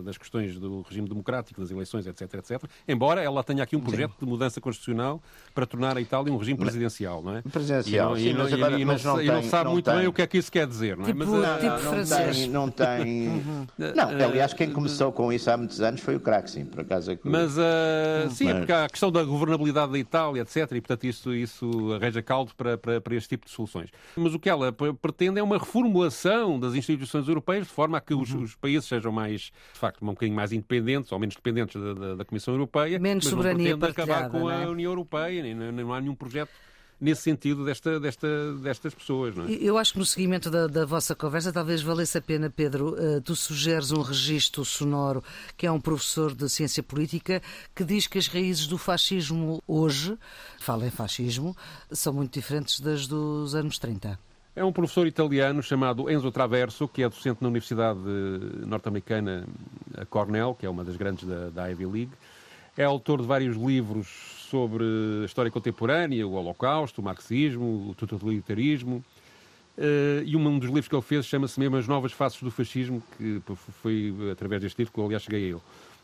das 0.05 0.16
questões 0.16 0.26
questões 0.27 0.59
do 0.59 0.83
regime 0.83 1.09
democrático, 1.09 1.61
das 1.61 1.71
eleições, 1.71 2.07
etc, 2.07 2.35
etc. 2.35 2.65
Embora 2.87 3.23
ela 3.23 3.43
tenha 3.43 3.62
aqui 3.62 3.77
um 3.77 3.81
projeto 3.81 4.12
Sim. 4.12 4.25
de 4.25 4.27
mudança 4.27 4.61
constitucional 4.61 5.23
para 5.55 5.67
tornar 5.67 5.97
a 5.97 6.01
Itália 6.01 6.33
um 6.33 6.37
regime 6.37 6.59
presidencial, 6.59 7.23
não 7.23 7.37
é? 7.37 7.43
Presidencial, 7.43 8.19
e 8.19 8.33
não, 8.33 8.47
sim, 8.47 8.55
e, 8.55 8.59
mas, 8.59 8.81
e, 8.81 8.85
mas 8.85 9.05
não, 9.05 9.23
e 9.23 9.27
não 9.27 9.43
sabe 9.43 9.65
não 9.65 9.73
muito 9.73 9.85
tem. 9.85 9.99
bem 9.99 10.07
o 10.07 10.12
que 10.12 10.23
é 10.23 10.27
que 10.27 10.39
isso 10.39 10.51
quer 10.51 10.67
dizer, 10.67 10.97
não 10.97 11.05
é? 11.05 11.07
Tipo, 11.07 11.19
mas, 11.19 11.29
não, 11.29 11.59
tipo 11.59 11.85
não, 11.85 12.05
tem, 12.05 12.49
não 12.49 12.71
tem... 12.71 13.29
Uhum. 13.29 13.67
Não, 13.79 14.25
aliás, 14.27 14.53
quem 14.53 14.71
começou 14.71 15.12
com 15.12 15.33
isso 15.33 15.51
há 15.51 15.57
muitos 15.57 15.81
anos 15.81 16.01
foi 16.01 16.17
o 16.17 16.21
Craxi, 16.21 16.65
por 16.65 16.81
acaso 16.81 17.12
é 17.12 17.17
que... 17.17 17.29
Mas, 17.29 17.57
uh, 17.57 18.31
sim, 18.31 18.47
mas... 18.47 18.59
porque 18.59 18.73
há 18.73 18.85
a 18.85 18.89
questão 18.89 19.11
da 19.11 19.23
governabilidade 19.23 19.93
da 19.93 19.99
Itália, 19.99 20.43
etc, 20.43 20.57
e 20.73 20.81
portanto 20.81 21.07
isso, 21.07 21.35
isso 21.35 21.93
arranja 21.93 22.23
caldo 22.23 22.53
para, 22.57 22.77
para, 22.77 23.01
para 23.01 23.15
este 23.15 23.31
tipo 23.31 23.47
de 23.47 23.53
soluções. 23.53 23.91
Mas 24.17 24.35
o 24.35 24.39
que 24.39 24.49
ela 24.49 24.73
pretende 24.73 25.39
é 25.39 25.43
uma 25.43 25.59
reformulação 25.59 26.59
das 26.59 26.75
instituições 26.75 27.29
europeias 27.29 27.67
de 27.67 27.73
forma 27.73 27.99
a 27.99 28.01
que 28.01 28.15
os, 28.15 28.33
uhum. 28.33 28.43
os 28.43 28.55
países 28.55 28.89
sejam 28.89 29.12
mais, 29.12 29.53
de 29.73 29.79
facto, 29.79 30.05
bocadinho 30.16 30.37
mais 30.37 30.52
independentes 30.52 31.12
ou 31.12 31.18
menos 31.18 31.35
dependentes 31.35 31.81
da, 31.81 31.94
da, 31.94 32.14
da 32.16 32.24
Comissão 32.24 32.55
Europeia, 32.55 32.98
menos 32.98 33.24
mas 33.24 33.31
soberania 33.31 33.76
não 33.76 33.88
acabar 33.88 34.29
com 34.29 34.50
é? 34.50 34.64
a 34.64 34.68
União 34.68 34.90
Europeia, 34.90 35.55
não, 35.55 35.72
não 35.72 35.94
há 35.94 36.00
nenhum 36.00 36.14
projeto 36.14 36.50
nesse 37.00 37.22
sentido 37.22 37.64
desta, 37.64 38.00
desta, 38.00 38.55
destas 38.55 38.94
pessoas. 38.94 39.35
Não 39.35 39.44
é? 39.46 39.52
Eu 39.52 39.76
acho 39.79 39.92
que 39.92 39.98
no 39.98 40.07
seguimento 40.07 40.50
da, 40.50 40.66
da, 40.66 40.85
vossa 40.85 41.14
conversa 41.14 41.52
talvez 41.52 41.83
valesse 41.83 42.18
a 42.18 42.22
pena, 42.22 42.50
Pedro, 42.50 42.94
uh, 42.94 43.20
tu 43.20 43.37
sugeres 43.37 43.92
um 43.92 44.00
registro 44.00 44.64
sonoro 44.64 45.22
que 45.57 45.66
é 45.66 45.72
um 45.72 45.81
professor 45.81 46.35
de 46.35 46.48
ciência 46.48 46.83
política 46.83 47.42
que 47.74 47.85
diz 47.85 48.07
que 48.07 48.18
as 48.18 48.26
raízes 48.26 48.66
do 48.66 48.79
fascismo 48.79 49.62
hoje, 49.66 50.16
fala 50.59 50.87
em 50.87 50.90
fascismo, 50.90 51.57
são 51.90 52.12
muito 52.12 52.33
diferentes 52.33 52.81
das 52.81 53.07
dos 53.07 53.55
anos 53.55 53.79
30. 53.79 54.18
É 54.55 54.64
um 54.64 54.72
professor 54.72 55.07
italiano 55.07 55.62
chamado 55.62 56.11
Enzo 56.11 56.33
Traverso, 56.33 56.88
que 56.88 57.02
é 57.02 57.09
docente 57.11 57.42
na 57.42 57.48
Universidade 57.48 58.00
Norte-Americana 58.66 59.46
Cornell, 60.05 60.55
que 60.55 60.67
é 60.67 60.71
uma 60.71 60.85
das 60.85 60.97
grandes 60.97 61.27
da, 61.27 61.49
da 61.51 61.67
Ivy 61.71 61.87
League. 61.87 62.13
É 62.77 62.85
autor 62.85 63.23
de 63.23 63.27
vários 63.27 63.57
livros 63.57 64.07
sobre 64.51 64.85
a 65.23 65.25
história 65.25 65.51
contemporânea, 65.51 66.27
o 66.27 66.33
Holocausto, 66.33 67.01
o 67.01 67.05
marxismo, 67.05 67.91
o 67.91 67.95
totalitarismo. 67.95 69.03
Uh, 69.79 70.25
e 70.25 70.35
um 70.37 70.59
dos 70.59 70.69
livros 70.69 70.89
que 70.89 70.95
ele 70.95 71.03
fez 71.03 71.27
chama-se 71.27 71.61
mesmo 71.61 71.77
As 71.77 71.87
Novas 71.87 72.13
Faces 72.13 72.43
do 72.43 72.51
Fascismo, 72.51 73.03
que 73.17 73.43
foi 73.83 74.15
através 74.33 74.63
deste 74.63 74.79
livro 74.79 74.93
que 74.93 74.99
eu, 74.99 75.05
aliás, 75.05 75.23
cheguei 75.23 75.45
a 75.45 75.49
ele. 75.49 75.61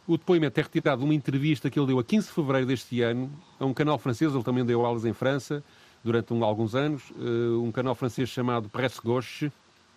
O 0.06 0.18
depoimento 0.18 0.58
é 0.58 0.62
retirado 0.62 0.98
de 1.00 1.04
uma 1.04 1.14
entrevista 1.14 1.70
que 1.70 1.78
ele 1.78 1.86
deu 1.86 1.98
a 1.98 2.04
15 2.04 2.26
de 2.26 2.32
fevereiro 2.34 2.66
deste 2.66 3.00
ano 3.00 3.30
a 3.58 3.64
um 3.64 3.72
canal 3.72 3.96
francês, 3.98 4.34
ele 4.34 4.42
também 4.42 4.64
deu 4.64 4.84
aulas 4.84 5.04
em 5.04 5.12
França, 5.12 5.62
durante 6.02 6.34
um, 6.34 6.44
alguns 6.44 6.74
anos, 6.74 7.10
uh, 7.10 7.62
um 7.62 7.70
canal 7.70 7.94
francês 7.94 8.28
chamado 8.28 8.68
Presse 8.68 9.00
Gauche, 9.02 9.52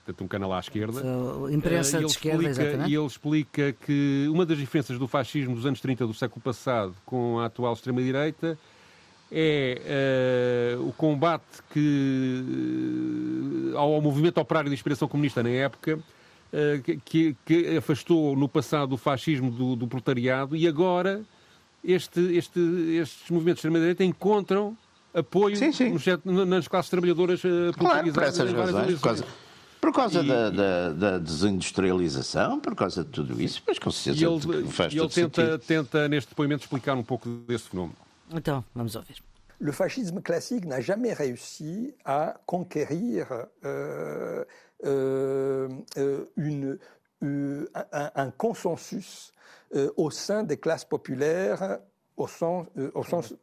portanto 0.05 0.23
um 0.23 0.27
canal 0.27 0.53
à 0.53 0.59
esquerda. 0.59 1.01
So, 1.01 1.49
imprensa 1.49 1.97
uh, 1.97 2.01
de 2.01 2.05
esquerda, 2.05 2.43
explica, 2.43 2.61
exatamente. 2.61 2.91
E 2.91 2.95
ele 2.95 3.05
explica 3.05 3.73
que 3.73 4.27
uma 4.29 4.45
das 4.45 4.57
diferenças 4.57 4.99
do 4.99 5.07
fascismo 5.07 5.55
dos 5.55 5.65
anos 5.65 5.81
30 5.81 6.05
do 6.05 6.13
século 6.13 6.41
passado 6.41 6.93
com 7.05 7.39
a 7.39 7.45
atual 7.45 7.73
extrema-direita 7.73 8.57
é 9.31 10.77
uh, 10.77 10.87
o 10.87 10.93
combate 10.93 11.63
que, 11.71 12.43
ao, 13.75 13.95
ao 13.95 14.01
movimento 14.01 14.37
operário 14.39 14.69
de 14.69 14.75
inspiração 14.75 15.07
comunista 15.07 15.41
na 15.41 15.49
época, 15.49 15.99
que, 17.03 17.35
que, 17.43 17.75
afastou 17.75 18.33
no 18.33 18.47
passado 18.47 18.93
o 18.93 18.97
fascismo 18.97 19.51
do, 19.51 19.75
do 19.75 19.87
proletariado 19.87 20.55
e 20.55 20.65
agora 20.65 21.21
este, 21.83 22.21
este, 22.37 22.59
estes 23.01 23.29
movimentos 23.29 23.61
de 23.61 23.67
extrema-direita 23.67 24.05
encontram 24.05 24.77
apoio 25.13 25.55
sim, 25.55 25.71
sim. 25.71 25.95
nas 26.45 26.67
classes 26.67 26.89
trabalhadoras 26.89 27.43
uh, 27.43 27.71
claro, 27.77 28.11
por 28.11 28.23
essas 28.23 28.51
razões. 28.51 28.93
Por 28.95 29.01
causa, 29.01 29.25
por 29.85 29.93
causa 29.93 30.21
e, 30.21 30.27
da, 30.27 30.49
da, 30.49 30.93
da, 30.93 31.19
desindustrialização, 31.19 32.59
por 32.59 32.75
causa 32.75 33.03
de 33.03 33.11
tudo 33.11 33.39
isso, 33.39 33.61
mas 33.67 33.77
com 33.77 33.91
certeza 33.91 34.25
e 34.25 34.51
ele, 34.51 34.67
faz 34.67 34.93
e 34.93 34.97
ele 34.97 35.09
tenta, 35.09 35.59
tenta, 35.59 36.07
neste 36.07 36.29
depoimento, 36.29 36.63
explicar 36.63 36.95
um 36.95 37.03
pouco 37.03 37.29
desse 37.47 37.69
fenómeno. 37.69 37.95
Então, 38.33 38.63
vamos 38.73 38.95
ouvir. 38.95 39.17
Le 39.61 39.71
fascisme 39.71 40.21
classique 40.21 40.65
n'a 40.65 40.81
jamais 40.81 41.13
réussi 41.13 41.93
à 42.03 42.35
conquérir 42.45 43.27
euh, 43.63 44.43
euh, 44.83 45.69
euh 45.97 46.25
une, 46.35 46.79
euh, 47.23 47.69
un, 47.91 48.11
un, 48.15 48.31
consensus 48.31 49.31
euh, 49.75 49.91
au 49.95 50.09
sein 50.09 50.43
des 50.43 50.57
classes 50.57 50.83
populaires 50.83 51.79
au 52.17 52.27
sens, 52.27 52.67
au 52.93 53.03
sens 53.03 53.33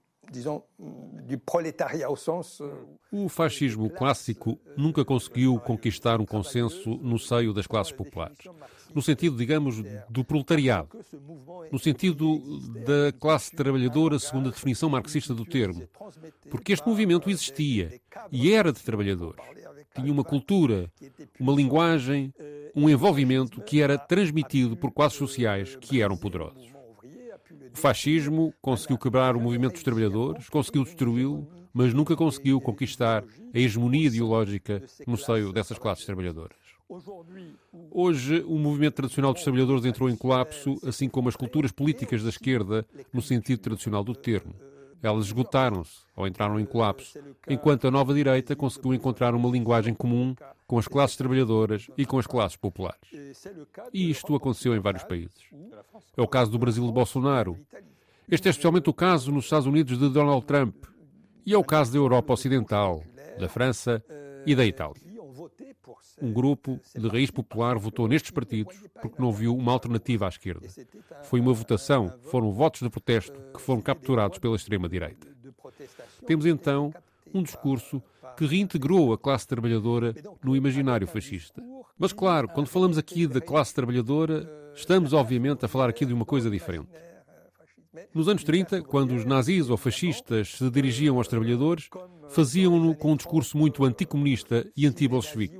Euh, 2.61 2.73
o 3.13 3.29
fascismo 3.29 3.91
clássico 3.91 4.59
nunca 4.77 5.05
conseguiu 5.05 5.59
conquistar 5.61 6.21
um 6.21 6.25
consenso 6.27 6.97
no 6.97 7.19
seio 7.19 7.53
das 7.53 7.67
classes 7.67 7.93
populares, 7.93 8.39
no 8.95 9.03
sentido, 9.03 9.37
digamos, 9.37 9.83
do 10.09 10.25
proletariado, 10.25 10.89
no 11.71 11.79
sentido 11.79 12.41
da 12.85 13.13
classe 13.13 13.55
trabalhadora, 13.55 14.19
segundo 14.19 14.49
a 14.49 14.53
definição 14.53 14.89
marxista 14.89 15.35
do 15.35 15.45
termo, 15.45 15.87
porque 16.51 16.73
este 16.73 16.89
movimento 16.89 17.29
existia 17.29 18.01
e 18.31 18.53
era 18.53 18.73
de 18.73 18.83
trabalhadores. 18.83 19.45
Tinha 19.95 20.11
uma 20.11 20.25
cultura, 20.25 20.91
uma 21.39 21.53
linguagem, 21.53 22.33
um 22.75 22.89
envolvimento 22.89 23.61
que 23.61 23.83
era 23.83 23.99
transmitido 23.99 24.75
por 24.75 24.91
classes 24.91 25.19
sociais 25.19 25.77
que 25.77 26.01
eram 26.01 26.17
poderosos. 26.17 26.73
O 27.75 27.79
fascismo 27.79 28.53
conseguiu 28.61 28.99
quebrar 28.99 29.37
o 29.37 29.41
movimento 29.41 29.73
dos 29.73 29.83
trabalhadores, 29.83 30.49
conseguiu 30.49 30.85
destruí-lo, 30.85 31.49
mas 31.73 31.95
nunca 31.95 32.15
conseguiu 32.15 32.61
conquistar 32.61 33.25
a 33.55 33.59
hegemonia 33.59 34.07
ideológica 34.07 34.83
no 35.07 35.17
seio 35.17 35.53
dessas 35.53 35.79
classes 35.79 36.05
trabalhadoras. 36.05 36.57
Hoje, 37.91 38.45
o 38.47 38.59
movimento 38.59 38.97
tradicional 38.97 39.33
dos 39.33 39.43
trabalhadores 39.43 39.87
entrou 39.87 40.11
em 40.11 40.17
colapso, 40.17 40.77
assim 40.87 41.09
como 41.09 41.29
as 41.29 41.37
culturas 41.37 41.73
políticas 41.73 42.23
da 42.23 42.29
esquerda, 42.29 42.87
no 43.13 43.23
sentido 43.23 43.61
tradicional 43.61 44.05
do 44.05 44.15
termo. 44.15 44.55
Elas 45.03 45.27
esgotaram-se 45.27 46.03
ou 46.17 46.27
entraram 46.27 46.61
em 46.61 46.65
colapso, 46.65 47.19
enquanto 47.49 47.89
a 47.89 47.91
nova 47.91 48.15
direita 48.15 48.55
conseguiu 48.55 48.95
encontrar 48.95 49.35
uma 49.35 49.51
linguagem 49.51 49.93
comum 49.93 50.35
com 50.67 50.79
as 50.79 50.87
classes 50.87 51.17
trabalhadoras 51.17 51.89
e 51.99 52.07
com 52.07 52.19
as 52.19 52.27
classes 52.27 52.57
populares. 52.57 53.01
E 53.93 54.09
isto 54.11 54.35
aconteceu 54.35 54.75
em 54.77 54.81
vários 54.81 55.05
países. 55.05 55.43
É 56.17 56.23
o 56.23 56.29
caso 56.29 56.51
do 56.51 56.59
Brasil 56.59 56.87
de 56.87 56.93
Bolsonaro. 56.93 57.59
Este 58.29 58.47
é 58.47 58.51
especialmente 58.51 58.89
o 58.89 58.95
caso 58.95 59.33
nos 59.33 59.45
Estados 59.45 59.67
Unidos 59.67 59.99
de 59.99 60.09
Donald 60.09 60.47
Trump. 60.47 60.85
E 61.45 61.53
é 61.53 61.59
o 61.59 61.65
caso 61.65 61.93
da 61.93 61.99
Europa 61.99 62.33
Ocidental, 62.33 63.03
da 63.39 63.49
França 63.49 64.03
e 64.47 64.55
da 64.55 64.65
Itália. 64.65 65.12
Um 66.21 66.33
grupo 66.33 66.81
de 66.95 67.09
raiz 67.09 67.31
popular 67.31 67.79
votou 67.79 68.07
nestes 68.07 68.31
partidos 68.31 68.77
porque 69.01 69.21
não 69.21 69.33
viu 69.33 69.57
uma 69.57 69.73
alternativa 69.73 70.27
à 70.27 70.29
esquerda. 70.29 70.69
Foi 71.25 71.41
uma 71.41 71.53
votação, 71.53 72.13
foram 72.31 72.53
votos 72.53 72.83
de 72.83 72.91
protesto 72.91 73.41
que 73.53 73.61
foram 73.61 73.81
capturados 73.81 74.39
pela 74.39 74.57
extrema-direita. 74.57 75.27
Temos 76.27 76.47
então 76.47 76.93
um 77.35 77.43
discurso 77.43 78.03
que 78.37 78.47
reintegrou 78.47 79.13
a 79.13 79.19
classe 79.19 79.47
trabalhadora 79.47 80.15
no 80.43 80.57
imaginário 80.57 81.07
fascista. 81.07 81.63
Mas, 81.99 82.13
claro, 82.13 82.49
quando 82.49 82.67
falamos 82.69 82.99
aqui 82.99 83.27
da 83.27 83.41
classe 83.41 83.75
trabalhadora, 83.75 84.49
estamos 84.75 85.13
obviamente 85.13 85.65
a 85.65 85.69
falar 85.69 85.89
aqui 85.89 86.07
de 86.07 86.13
uma 86.13 86.25
coisa 86.25 86.51
diferente. 86.51 86.89
Nos 88.15 88.27
anos 88.27 88.43
30, 88.43 88.83
quando 88.83 89.15
os 89.15 89.25
nazis 89.25 89.69
ou 89.69 89.77
fascistas 89.77 90.57
se 90.57 90.71
dirigiam 90.71 91.19
aos 91.19 91.29
trabalhadores, 91.29 91.91
faziam-no 92.31 92.95
com 92.95 93.13
um 93.13 93.17
discurso 93.17 93.57
muito 93.59 93.85
anticomunista 93.85 94.67
e 94.75 94.87
anti-bolchevique. 94.87 95.59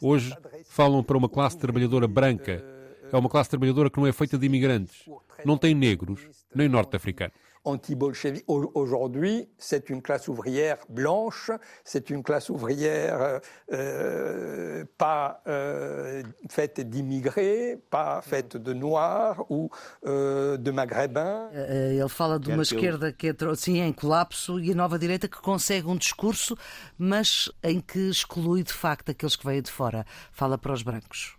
Hoje 0.00 0.36
falam 0.66 1.02
para 1.02 1.16
uma 1.16 1.28
classe 1.28 1.56
trabalhadora 1.56 2.06
branca. 2.06 2.62
É 3.10 3.16
uma 3.16 3.28
classe 3.28 3.48
trabalhadora 3.48 3.88
que 3.88 3.98
não 3.98 4.06
é 4.06 4.12
feita 4.12 4.36
de 4.36 4.46
imigrantes. 4.46 5.08
Não 5.44 5.56
tem 5.56 5.74
negros, 5.74 6.20
nem 6.54 6.68
norte-africanos 6.68 7.34
anti-bolchevique. 7.64 8.44
Aujourd'hui, 8.48 9.48
c'est 9.58 9.90
une 9.90 10.02
classe 10.02 10.28
ouvrière 10.28 10.78
blanche, 10.88 11.50
c'est 11.84 12.10
une 12.10 12.22
classe 12.22 12.48
ouvrière 12.50 13.40
euh, 13.72 14.84
pas 14.98 15.42
euh, 15.46 16.22
faite 16.50 16.80
d'immigrés, 16.80 17.80
pas 17.90 18.20
faite 18.22 18.56
de 18.56 18.72
noirs 18.72 19.44
ou 19.50 19.70
euh, 20.06 20.56
de 20.56 20.70
maghrébins. 20.70 21.48
Eh, 21.52 21.96
ele 21.96 22.08
fala 22.08 22.38
de 22.38 22.52
uma 22.52 22.62
esquerda 22.62 23.12
que 23.12 23.28
entrou 23.28 23.52
assim 23.52 23.80
em 23.80 23.92
colapso 23.92 24.58
e 24.58 24.72
a 24.72 24.74
nova 24.74 24.98
direita 24.98 25.28
que 25.28 25.40
consegue 25.40 25.86
um 25.86 25.96
discurso, 25.96 26.56
mas 26.98 27.50
em 27.62 27.80
que 27.80 28.10
exclui 28.10 28.62
de 28.62 28.72
facto 28.72 29.10
aqueles 29.10 29.36
que 29.36 29.46
vêm 29.46 29.62
de 29.62 29.70
fora. 29.70 30.04
Fala 30.32 30.58
para 30.58 30.72
os 30.72 30.82
brancos. 30.82 31.36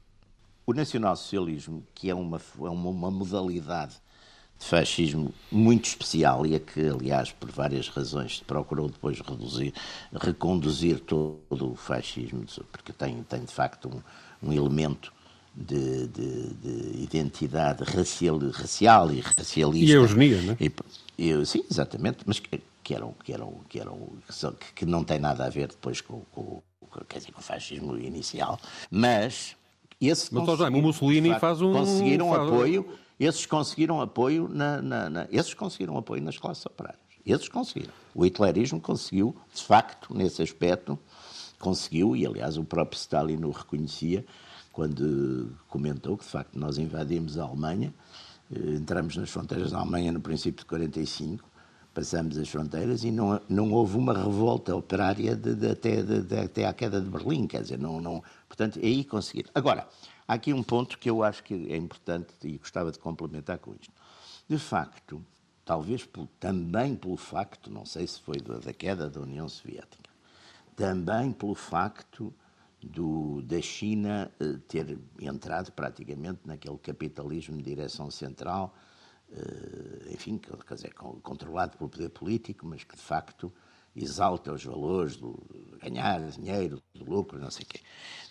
O 0.66 0.74
nacionalsocialismo, 0.74 1.86
que 1.94 2.10
é 2.10 2.16
uma, 2.16 2.38
é 2.38 2.70
uma, 2.70 2.90
uma 2.90 3.12
modalidade 3.12 3.96
de 3.96 4.03
fascismo 4.64 5.34
muito 5.52 5.86
especial 5.86 6.46
e 6.46 6.56
a 6.56 6.60
que, 6.60 6.88
aliás, 6.88 7.32
por 7.32 7.50
várias 7.52 7.88
razões, 7.88 8.42
procurou 8.46 8.88
depois 8.88 9.20
reduzir, 9.20 9.74
reconduzir 10.14 11.00
todo 11.00 11.72
o 11.72 11.76
fascismo, 11.76 12.46
porque 12.72 12.94
tem, 12.94 13.24
tem 13.24 13.44
de 13.44 13.54
facto 13.54 13.90
um, 14.42 14.50
um 14.50 14.54
elemento 14.54 15.14
de, 15.56 16.08
de, 16.08 16.54
de, 16.56 17.04
identidade 17.04 17.84
racial, 17.84 18.40
racial 18.52 19.12
e 19.12 19.20
racialista. 19.20 19.92
E 19.92 19.92
eugenia, 19.92 20.42
não 20.42 20.54
é? 20.54 20.58
E, 21.18 21.46
sim, 21.46 21.64
exatamente, 21.70 22.20
mas 22.26 22.40
que, 22.40 22.62
que, 22.84 22.96
eram, 22.96 23.14
que, 23.24 23.34
eram, 23.34 23.54
que, 23.70 23.80
eram, 23.80 23.98
que 24.76 24.86
não 24.86 25.04
tem 25.04 25.20
nada 25.20 25.46
a 25.46 25.50
ver 25.50 25.68
depois 25.68 26.02
com, 26.02 26.22
com, 26.32 26.62
quer 27.08 27.20
dizer, 27.20 27.32
com 27.32 27.40
o 27.40 27.44
fascismo 27.44 27.98
inicial, 27.98 28.60
mas 28.90 29.56
esse 30.02 30.34
mas, 30.34 30.60
o 30.60 30.72
Mussolini 30.72 31.40
faz 31.40 31.62
um 31.62 31.72
conseguiram 31.72 32.30
faz... 32.30 32.48
apoio 32.48 33.03
esses 33.20 33.46
conseguiram 33.46 34.02
apoio 34.02 34.48
na, 34.48 34.82
na, 34.82 35.10
na, 35.10 35.28
esses 35.32 35.54
conseguiram 35.54 35.98
apoio 35.98 36.22
nas 36.22 36.38
classes 36.38 36.66
operárias. 36.66 37.02
Esses 37.26 37.48
conseguiram. 37.48 37.94
O 38.14 38.26
hitlerismo 38.26 38.82
conseguiu, 38.82 39.36
de 39.54 39.64
facto, 39.64 40.14
nesse 40.14 40.42
aspecto, 40.42 41.00
conseguiu, 41.58 42.16
e 42.16 42.26
aliás 42.26 42.58
o 42.58 42.64
próprio 42.64 42.98
Stalin 42.98 43.44
o 43.46 43.52
reconhecia 43.52 44.26
quando 44.74 45.56
comentou 45.70 46.18
que, 46.18 46.26
de 46.26 46.32
facto, 46.32 46.58
nós 46.58 46.78
invadimos 46.78 47.38
a 47.38 47.44
Alemanha, 47.44 47.94
eh, 48.52 48.76
entramos 48.76 49.16
nas 49.16 49.30
fronteiras 49.30 49.72
da 49.72 49.80
Alemanha 49.80 50.12
no 50.12 50.20
princípio 50.20 50.62
de 50.62 50.66
45, 50.66 51.48
passamos 51.94 52.38
as 52.38 52.50
fronteiras 52.50 53.04
e 53.04 53.12
não, 53.12 53.40
não 53.48 53.72
houve 53.72 53.98
uma 53.98 54.14
revolta 54.14 54.76
operária 54.76 55.36
de, 55.36 55.54
de, 55.54 55.70
até, 55.70 56.02
de, 56.02 56.38
até 56.38 56.66
à 56.66 56.74
queda 56.74 57.00
de 57.00 57.08
Berlim, 57.08 57.46
quer 57.46 57.62
dizer, 57.62 57.78
não, 57.78 58.02
não, 58.02 58.24
portanto, 58.48 58.80
aí 58.82 59.04
conseguiram. 59.04 59.52
Agora, 59.54 59.88
Há 60.28 60.36
aqui 60.36 60.54
um 60.54 60.64
ponto 60.64 60.98
que 60.98 61.10
eu 61.10 61.24
acho 61.24 61.44
que 61.44 61.54
é 61.72 61.78
importante 61.78 62.34
e 62.44 62.58
gostava 62.58 62.92
de 62.92 63.00
complementar 63.00 63.58
com 63.60 63.74
isto. 63.74 63.94
De 64.48 64.58
facto, 64.58 65.24
talvez 65.66 66.08
também 66.40 66.96
pelo 66.96 67.18
facto, 67.18 67.70
não 67.70 67.86
sei 67.86 68.08
se 68.08 68.20
foi 68.20 68.38
da 68.38 68.74
queda 68.74 69.10
da 69.10 69.22
União 69.22 69.48
Soviética, 69.48 70.10
também 70.76 71.32
pelo 71.32 71.56
facto 71.56 72.34
do, 72.82 73.42
da 73.44 73.62
China 73.62 74.32
eh, 74.40 74.58
ter 74.68 74.98
entrado 75.22 75.72
praticamente 75.72 76.42
naquele 76.46 76.78
capitalismo 76.78 77.58
de 77.58 77.64
direção 77.64 78.12
central, 78.12 78.76
eh, 79.32 80.12
enfim, 80.12 80.38
quer 80.38 80.76
dizer, 80.76 80.94
controlado 80.94 81.78
pelo 81.78 81.90
poder 81.90 82.10
político, 82.10 82.66
mas 82.66 82.84
que 82.84 82.96
de 82.96 83.02
facto 83.02 83.52
exalta 83.96 84.52
os 84.52 84.64
valores 84.64 85.16
do 85.16 85.38
ganhar 85.82 86.20
dinheiro, 86.32 86.82
do 86.94 87.06
lucro, 87.06 87.40
não 87.40 87.52
sei 87.52 87.64
o 87.64 87.68
quê. 87.68 87.80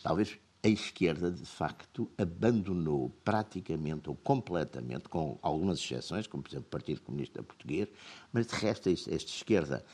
Talvez 0.02 0.38
a 0.64 0.68
esquerda, 0.68 1.30
de 1.30 1.44
facto, 1.44 2.08
abandonou 2.16 3.10
praticamente 3.24 4.08
ou 4.08 4.14
completamente, 4.14 5.08
com 5.08 5.38
algumas 5.42 5.78
exceções, 5.80 6.26
como 6.26 6.42
por 6.42 6.50
exemplo 6.50 6.66
o 6.68 6.70
Partido 6.70 7.00
Comunista 7.00 7.42
Português, 7.42 7.88
mas 8.32 8.46
de 8.46 8.54
resto 8.54 8.88
esta 8.88 9.14
esquerda 9.14 9.84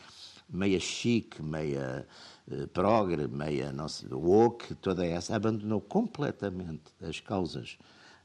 meia 0.48 0.80
chique, 0.80 1.42
meia 1.42 2.06
uh, 2.50 2.68
progre, 2.68 3.28
meia 3.28 3.72
não 3.72 3.88
sei, 3.88 4.08
woke, 4.10 4.74
toda 4.76 5.04
essa, 5.06 5.36
abandonou 5.36 5.80
completamente 5.80 6.84
as 7.00 7.20
causas 7.20 7.78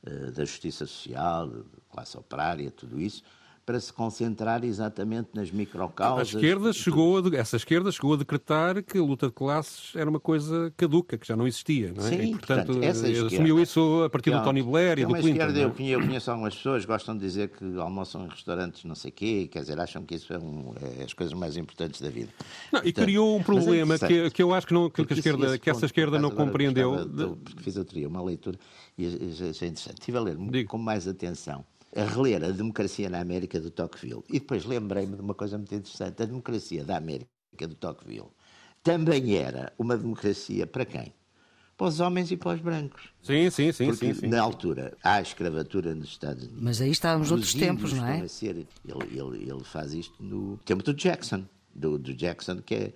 uh, 0.06 0.32
da 0.32 0.46
justiça 0.46 0.86
social, 0.86 1.50
classe 1.90 2.18
operária, 2.18 2.72
tudo 2.72 3.00
isso, 3.00 3.24
para 3.66 3.80
se 3.80 3.94
concentrar 3.94 4.64
exatamente 4.64 5.30
nas 5.34 5.50
microcausas. 5.52 6.36
A 6.36 6.38
esquerda 6.38 6.74
chegou 6.74 7.18
a, 7.18 7.36
essa 7.36 7.56
esquerda 7.56 7.92
chegou 7.92 8.14
a 8.14 8.18
decretar 8.18 8.84
que 8.84 8.98
a 8.98 9.02
luta 9.02 9.28
de 9.28 9.34
classes 9.34 9.96
era 9.96 10.10
uma 10.10 10.20
coisa 10.20 10.74
caduca, 10.76 11.18
que 11.18 11.26
já 11.26 11.36
não 11.36 11.48
existia, 11.48 11.94
não 11.96 12.06
é? 12.06 12.10
Sim, 12.10 12.16
e, 12.16 12.32
portanto, 12.32 12.68
portanto 12.68 12.84
essa 12.84 13.08
esquerda, 13.08 13.28
assumiu 13.28 13.60
isso 13.60 14.04
a 14.04 14.10
partir 14.10 14.32
do 14.32 14.44
Tony 14.44 14.62
Blair 14.62 15.00
e 15.00 15.06
do 15.06 15.14
Clinton. 15.14 15.30
Esquerda, 15.30 15.60
é? 15.60 15.64
eu, 15.64 15.72
conheço, 15.72 16.02
eu 16.02 16.08
conheço 16.08 16.32
algumas 16.32 16.56
pessoas 16.56 16.82
que 16.82 16.92
gostam 16.92 17.16
de 17.16 17.22
dizer 17.22 17.50
que 17.50 17.78
almoçam 17.78 18.26
em 18.26 18.30
restaurantes 18.30 18.84
não 18.84 18.96
sei 18.96 19.12
quê, 19.12 19.48
quer 19.50 19.60
dizer, 19.60 19.80
acham 19.80 20.04
que 20.04 20.16
isso 20.16 20.34
é, 20.34 20.38
um, 20.38 20.74
é 21.00 21.04
as 21.04 21.14
coisas 21.14 21.34
mais 21.34 21.56
importantes 21.56 22.02
da 22.02 22.10
vida. 22.10 22.30
Não, 22.72 22.82
portanto, 22.82 22.88
e 22.88 22.94
criou 22.94 23.38
um 23.38 23.40
é 23.40 23.44
problema 23.44 23.96
é 23.96 24.00
que, 24.00 24.30
que 24.32 24.44
eu 24.44 24.54
acho 24.54 24.68
que, 24.68 24.74
não, 24.74 24.90
que, 24.90 25.06
que 25.06 25.14
a 25.14 25.18
esquerda, 25.18 25.58
que 25.58 25.70
essa 25.70 25.86
esquerda 25.86 26.20
não 26.20 26.32
compreendeu. 26.32 27.06
De... 27.06 27.28
Porque 27.28 27.64
fiz 27.64 27.78
outro 27.78 27.96
dia 27.96 28.08
uma 28.08 28.22
leitura 28.22 28.60
e 28.98 29.06
achei 29.06 29.70
interessante. 29.70 30.00
Estive 30.00 30.18
a 30.18 30.22
ler 30.22 30.38
Digo. 30.38 30.70
com 30.70 30.78
mais 30.78 31.08
atenção 31.08 31.66
a 31.96 32.04
reler 32.04 32.44
a 32.44 32.50
democracia 32.50 33.10
na 33.10 33.20
América 33.20 33.60
do 33.60 33.70
Tocqueville. 33.70 34.24
E 34.30 34.40
depois 34.40 34.66
lembrei-me 34.66 35.16
de 35.16 35.22
uma 35.22 35.34
coisa 35.34 35.58
muito 35.58 35.74
interessante. 35.74 36.22
A 36.22 36.26
democracia 36.26 36.84
da 36.84 36.98
América 36.98 37.28
do 37.60 37.76
Tocqueville 37.76 38.32
também 38.84 39.36
era 39.36 39.72
uma 39.78 39.96
democracia 39.96 40.68
para 40.68 40.86
quem? 40.86 41.14
Para 41.78 41.88
os 41.88 42.00
homens 42.00 42.32
e 42.32 42.38
para 42.38 42.56
os 42.56 42.62
brancos. 42.62 43.10
Sim, 43.22 43.50
sim, 43.50 43.72
sim. 43.72 43.86
Porque 43.88 44.14
sim, 44.14 44.22
sim. 44.22 44.28
na 44.28 44.42
altura 44.42 44.96
há 45.04 45.22
escravatura 45.22 45.96
nos 45.96 46.10
Estados 46.10 46.44
Unidos. 46.44 46.62
Mas 46.62 46.82
aí 46.82 46.92
estávamos 46.92 47.32
outros 47.32 47.54
tempos, 47.54 47.94
não 47.94 48.06
é? 48.06 48.28
Ser, 48.28 48.50
ele, 48.58 48.68
ele, 48.86 49.50
ele 49.50 49.64
faz 49.64 49.94
isto 49.94 50.22
no 50.22 50.58
tempo 50.58 50.84
do 50.84 50.94
Jackson. 50.94 51.46
Do, 51.74 51.98
do 51.98 52.14
Jackson, 52.14 52.62
que 52.62 52.76
é, 52.76 52.94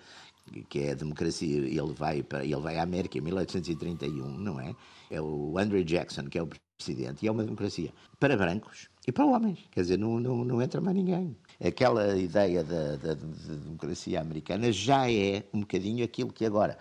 que 0.70 0.80
é 0.80 0.92
a 0.92 0.96
democracia. 0.96 1.58
Ele 1.58 1.94
vai, 1.94 2.22
para, 2.22 2.44
ele 2.44 2.60
vai 2.60 2.78
à 2.78 2.84
América 2.84 3.18
em 3.18 3.22
1831, 3.22 4.38
não 4.38 4.60
é? 4.60 4.76
É 5.10 5.22
o 5.22 5.58
Andrew 5.58 5.84
Jackson, 5.84 6.26
que 6.26 6.38
é 6.38 6.44
o 6.44 6.50
presidente, 6.78 7.24
e 7.24 7.28
é 7.28 7.32
uma 7.32 7.44
democracia 7.44 7.92
para 8.20 8.38
brancos 8.38 8.90
e 9.08 9.12
para 9.12 9.26
homens. 9.26 9.60
Quer 9.72 9.82
dizer, 9.82 9.98
não, 9.98 10.20
não, 10.20 10.44
não 10.44 10.62
entra 10.62 10.80
mais 10.80 10.96
ninguém. 10.96 11.36
Aquela 11.64 12.18
ideia 12.18 12.64
da, 12.64 12.96
da, 12.98 13.14
da, 13.14 13.56
democracia 13.56 14.22
americana 14.22 14.72
já 14.72 15.10
é 15.12 15.44
um 15.54 15.62
bocadinho 15.62 16.04
aquilo 16.04 16.32
que 16.32 16.46
agora. 16.46 16.78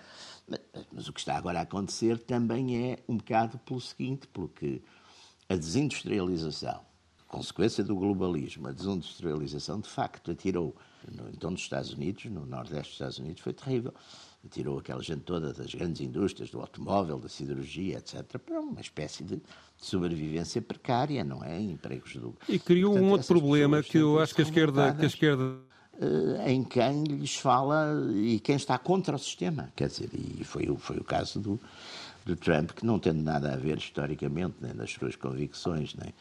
Mas, 0.47 0.61
mas 0.93 1.09
o 1.09 1.13
que 1.13 1.21
está 1.21 1.37
agora 1.37 1.61
a 1.61 1.63
acontecer 1.63 2.19
também 2.19 2.91
é 2.91 2.99
um 3.09 3.17
bocado 3.17 3.59
pelo 3.59 3.81
seguinte, 3.81 4.27
porque 4.33 4.83
a 5.49 5.57
desindustrialização, 5.57 6.81
consequência 7.29 7.83
do 7.83 7.97
globalismo, 7.97 8.69
a 8.69 8.73
desindustrialização 8.73 9.81
de 9.81 9.89
facto 9.89 10.33
atirou, 10.33 10.77
no, 11.11 11.29
então 11.29 11.51
nos 11.51 11.61
Estados 11.61 11.93
Unidos, 11.93 12.25
no 12.27 12.45
Nordeste 12.45 12.83
dos 12.89 12.93
Estados 12.93 13.19
Unidos, 13.19 13.41
foi 13.41 13.53
terrível 13.53 13.95
tirou 14.47 14.79
aquela 14.79 15.03
gente 15.03 15.21
toda 15.21 15.53
das 15.53 15.75
grandes 15.75 16.01
indústrias, 16.01 16.51
do 16.51 16.61
automóvel, 16.61 17.19
da 17.19 17.29
siderurgia, 17.29 17.99
etc., 17.99 18.39
para 18.39 18.61
uma 18.61 18.81
espécie 18.81 19.25
de 19.25 19.41
sobrevivência 19.77 20.61
precária, 20.63 21.23
não 21.25 21.45
é? 21.45 21.61
Empregos 21.61 22.17
do. 22.17 22.35
E 22.49 22.59
criou 22.59 22.93
Portanto, 22.93 23.09
um 23.09 23.13
outro 23.13 23.27
problema 23.27 23.83
que 23.83 23.99
eu 23.99 24.19
acho 24.21 24.35
que 24.35 24.43
a 24.43 24.45
esquerda. 24.45 24.95
Que 24.95 25.05
a 25.05 25.09
esquerda... 25.09 25.67
Eh, 25.99 26.53
em 26.53 26.63
quem 26.63 27.05
lhes 27.05 27.37
fala 27.37 28.11
e 28.15 28.39
quem 28.41 28.57
está 28.57 28.79
contra 28.79 29.17
o 29.17 29.19
sistema. 29.19 29.73
Quer 29.75 29.89
dizer, 29.89 30.11
e 30.13 30.45
foi, 30.45 30.67
foi 30.79 30.99
o 30.99 31.05
caso 31.05 31.41
do, 31.41 31.61
do 32.25 32.37
Trump, 32.37 32.73
que 32.73 32.85
não 32.85 32.99
tem 32.99 33.13
nada 33.13 33.53
a 33.53 33.57
ver 33.57 33.79
historicamente, 33.79 34.57
nem 34.61 34.75
nas 34.75 34.91
suas 34.91 35.17
convicções, 35.17 35.95
nem, 35.95 36.13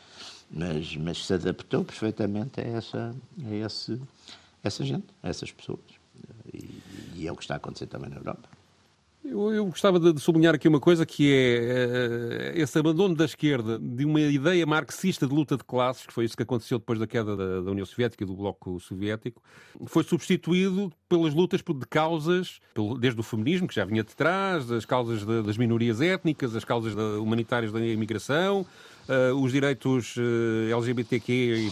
mas, 0.49 0.95
mas 0.95 1.25
se 1.25 1.33
adaptou 1.33 1.83
perfeitamente 1.83 2.61
a 2.61 2.63
essa, 2.63 3.15
a 3.43 3.53
esse, 3.53 3.99
essa 4.63 4.83
gente, 4.83 5.07
a 5.21 5.29
essas 5.29 5.51
pessoas. 5.51 5.79
E, 6.53 6.81
e 7.15 7.27
é 7.27 7.31
o 7.31 7.35
que 7.35 7.43
está 7.43 7.55
a 7.55 7.57
acontecer 7.57 7.87
também 7.87 8.09
na 8.09 8.17
Europa. 8.17 8.49
Eu, 9.27 9.51
eu 9.51 9.65
gostava 9.65 9.99
de, 9.99 10.21
sublinhar 10.21 10.53
aqui 10.53 10.67
uma 10.67 10.79
coisa 10.79 11.03
que 11.03 11.33
é 11.33 12.53
uh, 12.55 12.61
esse 12.61 12.77
abandono 12.77 13.15
da 13.15 13.25
esquerda 13.25 13.79
de 13.79 14.05
uma 14.05 14.21
ideia 14.21 14.63
marxista 14.67 15.25
de 15.25 15.33
luta 15.33 15.57
de 15.57 15.63
classes, 15.63 16.05
que 16.05 16.13
foi 16.13 16.25
isso 16.25 16.37
que 16.37 16.43
aconteceu 16.43 16.77
depois 16.77 16.99
da 16.99 17.07
queda 17.07 17.35
da, 17.35 17.61
da 17.61 17.71
União 17.71 17.85
Soviética 17.87 18.23
e 18.23 18.27
do 18.27 18.35
Bloco 18.35 18.79
Soviético, 18.79 19.41
foi 19.87 20.03
substituído 20.03 20.93
pelas 21.09 21.33
lutas 21.33 21.61
de 21.61 21.87
causas, 21.87 22.59
desde 22.99 23.19
o 23.19 23.23
feminismo, 23.23 23.67
que 23.67 23.73
já 23.73 23.83
vinha 23.83 24.03
de 24.03 24.15
trás, 24.15 24.71
as 24.71 24.85
causas 24.85 25.25
de, 25.25 25.41
das 25.41 25.57
minorias 25.57 26.01
étnicas, 26.01 26.55
as 26.55 26.63
causas 26.63 26.93
humanitárias 26.93 27.71
da 27.71 27.79
imigração, 27.79 28.63
uh, 29.09 29.35
os 29.35 29.51
direitos 29.51 30.15
uh, 30.17 30.73
LGBTQ, 30.73 31.71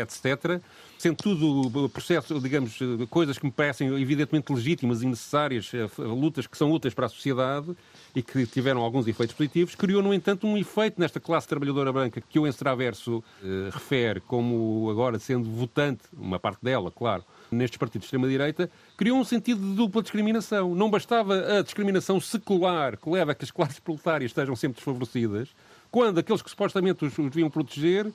etc 0.00 0.60
sendo 1.00 1.16
tudo 1.16 1.88
processo, 1.88 2.38
digamos, 2.38 2.78
coisas 3.08 3.38
que 3.38 3.46
me 3.46 3.50
parecem 3.50 3.88
evidentemente 3.98 4.52
legítimas 4.52 5.00
e 5.00 5.06
necessárias, 5.06 5.72
eh, 5.72 5.88
lutas 5.96 6.46
que 6.46 6.58
são 6.58 6.70
úteis 6.70 6.92
para 6.92 7.06
a 7.06 7.08
sociedade 7.08 7.74
e 8.14 8.22
que 8.22 8.46
tiveram 8.46 8.82
alguns 8.82 9.08
efeitos 9.08 9.34
positivos, 9.34 9.74
criou, 9.74 10.02
no 10.02 10.12
entanto, 10.12 10.46
um 10.46 10.58
efeito 10.58 11.00
nesta 11.00 11.18
classe 11.18 11.48
trabalhadora 11.48 11.90
branca 11.90 12.20
que 12.20 12.38
o 12.38 12.46
Enstraverso 12.46 13.24
eh, 13.42 13.70
refere 13.72 14.20
como 14.20 14.90
agora 14.90 15.18
sendo 15.18 15.48
votante, 15.48 16.02
uma 16.12 16.38
parte 16.38 16.62
dela, 16.62 16.90
claro, 16.90 17.24
nestes 17.50 17.78
partidos 17.78 18.02
de 18.02 18.06
extrema-direita, 18.08 18.70
criou 18.94 19.18
um 19.18 19.24
sentido 19.24 19.58
de 19.58 19.74
dupla 19.74 20.02
discriminação. 20.02 20.74
Não 20.74 20.90
bastava 20.90 21.60
a 21.60 21.62
discriminação 21.62 22.20
secular 22.20 22.98
que 22.98 23.08
leva 23.08 23.32
a 23.32 23.34
que 23.34 23.44
as 23.44 23.50
classes 23.50 23.80
proletárias 23.80 24.32
estejam 24.32 24.54
sempre 24.54 24.76
desfavorecidas, 24.76 25.48
quando 25.90 26.18
aqueles 26.18 26.42
que 26.42 26.50
supostamente 26.50 27.04
os, 27.04 27.16
os 27.18 27.30
deviam 27.30 27.50
proteger 27.50 28.12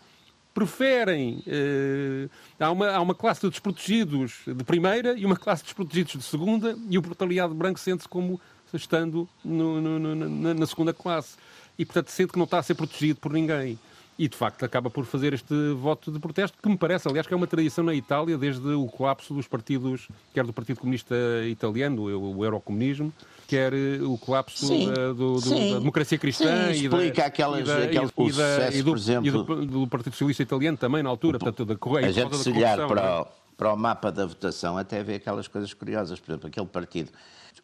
preferem. 0.54 1.44
Uh, 1.46 2.30
há, 2.58 2.72
uma, 2.72 2.90
há 2.90 3.02
uma 3.02 3.14
classe 3.14 3.42
de 3.42 3.50
desprotegidos 3.50 4.40
de 4.48 4.64
primeira 4.64 5.14
e 5.14 5.26
uma 5.26 5.36
classe 5.36 5.62
de 5.62 5.68
desprotegidos 5.68 6.14
de 6.14 6.24
segunda, 6.24 6.78
e 6.90 6.98
o 6.98 7.02
proletariado 7.02 7.54
branco 7.54 7.78
sente-se 7.78 8.08
como 8.08 8.40
estando 8.74 9.28
no, 9.44 9.82
no, 9.82 10.00
no, 10.00 10.16
na, 10.16 10.54
na 10.54 10.66
segunda 10.66 10.94
classe. 10.94 11.36
E, 11.78 11.86
portanto, 11.86 12.10
sente 12.10 12.32
que 12.32 12.38
não 12.38 12.46
está 12.46 12.60
a 12.60 12.64
ser 12.64 12.76
protegido 12.76 13.20
por 13.20 13.34
ninguém 13.34 13.78
e 14.18 14.28
de 14.28 14.36
facto 14.36 14.64
acaba 14.64 14.90
por 14.90 15.06
fazer 15.06 15.34
este 15.34 15.74
voto 15.74 16.12
de 16.12 16.20
protesto, 16.20 16.58
que 16.62 16.70
me 16.70 16.78
parece, 16.78 17.08
aliás, 17.08 17.28
que 17.28 17.34
é 17.34 17.38
uma 17.38 17.48
tradição 17.48 17.84
na 17.84 17.94
Itália 17.94 18.38
desde 18.38 18.68
o 18.70 18.88
colapso 18.88 19.34
dos 19.34 19.48
partidos, 19.48 20.08
quer 20.34 20.46
do 20.46 20.54
Partido 20.54 20.80
Comunista 20.80 21.16
Italiano, 21.48 22.04
o, 22.04 22.38
o 22.38 22.46
Eurocomunismo, 22.46 23.14
quer 23.46 23.74
eh, 23.74 24.02
o 24.02 24.18
colapso 24.18 24.68
da, 24.88 25.14
do, 25.14 25.40
do, 25.40 25.50
da 25.50 25.80
democracia 25.80 26.18
cristã 26.18 26.74
sim, 26.74 26.86
e, 26.86 26.90
da, 26.90 27.26
aquelas, 27.26 27.62
e, 27.62 27.64
da, 27.64 27.78
aqueles 27.84 28.12
e, 28.18 28.32
sucesso, 28.32 28.78
e, 28.78 28.82
do, 28.82 28.92
por 28.92 28.98
exemplo, 28.98 29.28
e 29.28 29.32
do, 29.32 29.66
do, 29.66 29.88
Partido 29.88 30.14
Socialista 30.14 30.44
Italiano 30.44 30.78
também 30.78 31.04
na 31.04 31.10
altura, 31.10 31.38
portanto, 31.38 31.66
da 31.66 31.76
correia. 31.76 32.08
A 32.08 32.12
gente 32.12 32.38
se 32.38 32.50
olhar 32.50 32.88
para, 32.88 33.22
o, 33.22 33.28
para 33.58 33.74
o 33.74 33.78
mapa 33.78 34.12
da 34.12 34.26
votação 34.26 34.78
até 34.78 35.04
vê 35.04 35.16
aquelas 35.16 35.48
coisas 35.48 35.74
curiosas, 35.74 36.20
por 36.22 36.32
exemplo, 36.32 36.48
aquele 36.48 36.68
partido, 36.68 37.12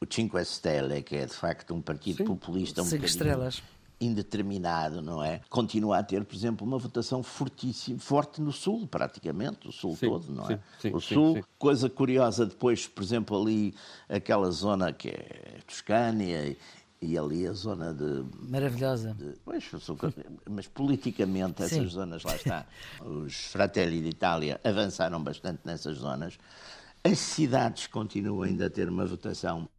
o 0.02 0.14
Cinque 0.14 0.43
Stelle, 0.43 1.02
que 1.02 1.16
é 1.16 1.26
de 1.26 1.34
facto 1.34 1.74
um 1.74 1.82
partido 1.82 2.18
sim. 2.18 2.26
populista, 2.26 2.82
um 2.82 2.86
Cinco 2.86 3.06
estrelas 3.06 3.64
indeterminado, 4.02 5.02
não 5.02 5.24
é? 5.24 5.41
Continua 5.47 5.99
a 5.99 6.04
ter, 6.04 6.26
por 6.26 6.36
exemplo, 6.36 6.66
uma 6.66 6.80
votação 6.80 7.22
fortíssima, 7.22 7.99
forte 7.99 8.41
no 8.41 8.52
Sul, 8.52 8.88
praticamente, 8.88 9.68
o 9.68 9.72
Sul 9.72 9.95
sim, 9.95 10.10
todo, 10.10 10.34
não 10.34 10.49
é? 10.49 10.60
Sim, 10.80 10.91
o 10.91 10.99
Sul, 10.99 11.45
coisa 11.60 11.88
curiosa, 11.88 12.45
depois, 12.47 12.88
por 12.88 13.04
exemplo, 13.04 13.39
ali, 13.39 13.76
aquela 14.10 14.49
zona 14.49 14.91
que 14.91 15.10
é 15.10 15.60
Toscânia 15.68 16.47
e, 16.47 16.58
e 16.99 17.18
ali 17.18 17.45
a 17.45 17.54
zona 17.54 17.93
de. 17.93 18.26
Maravilhosa. 18.49 19.14
De, 19.14 19.34
pois, 19.45 19.70
mas 20.49 20.68
politicamente 20.68 21.62
essas 21.62 21.78
Sim. 21.78 21.88
zonas, 21.88 22.24
lá 22.24 22.36
está. 22.36 22.66
Os 23.06 23.36
Fratelli 23.45 24.02
d'Italia 24.02 24.60
avançaram 24.64 25.24
bastante 25.24 25.62
nessas 25.64 25.97
zonas. 25.97 26.39
As 27.04 27.20
cidades 27.20 27.88
continuam 27.88 28.41
ainda 28.43 28.66
a 28.66 28.70
ter 28.70 28.89
uma 28.89 29.06
votação, 29.06 29.70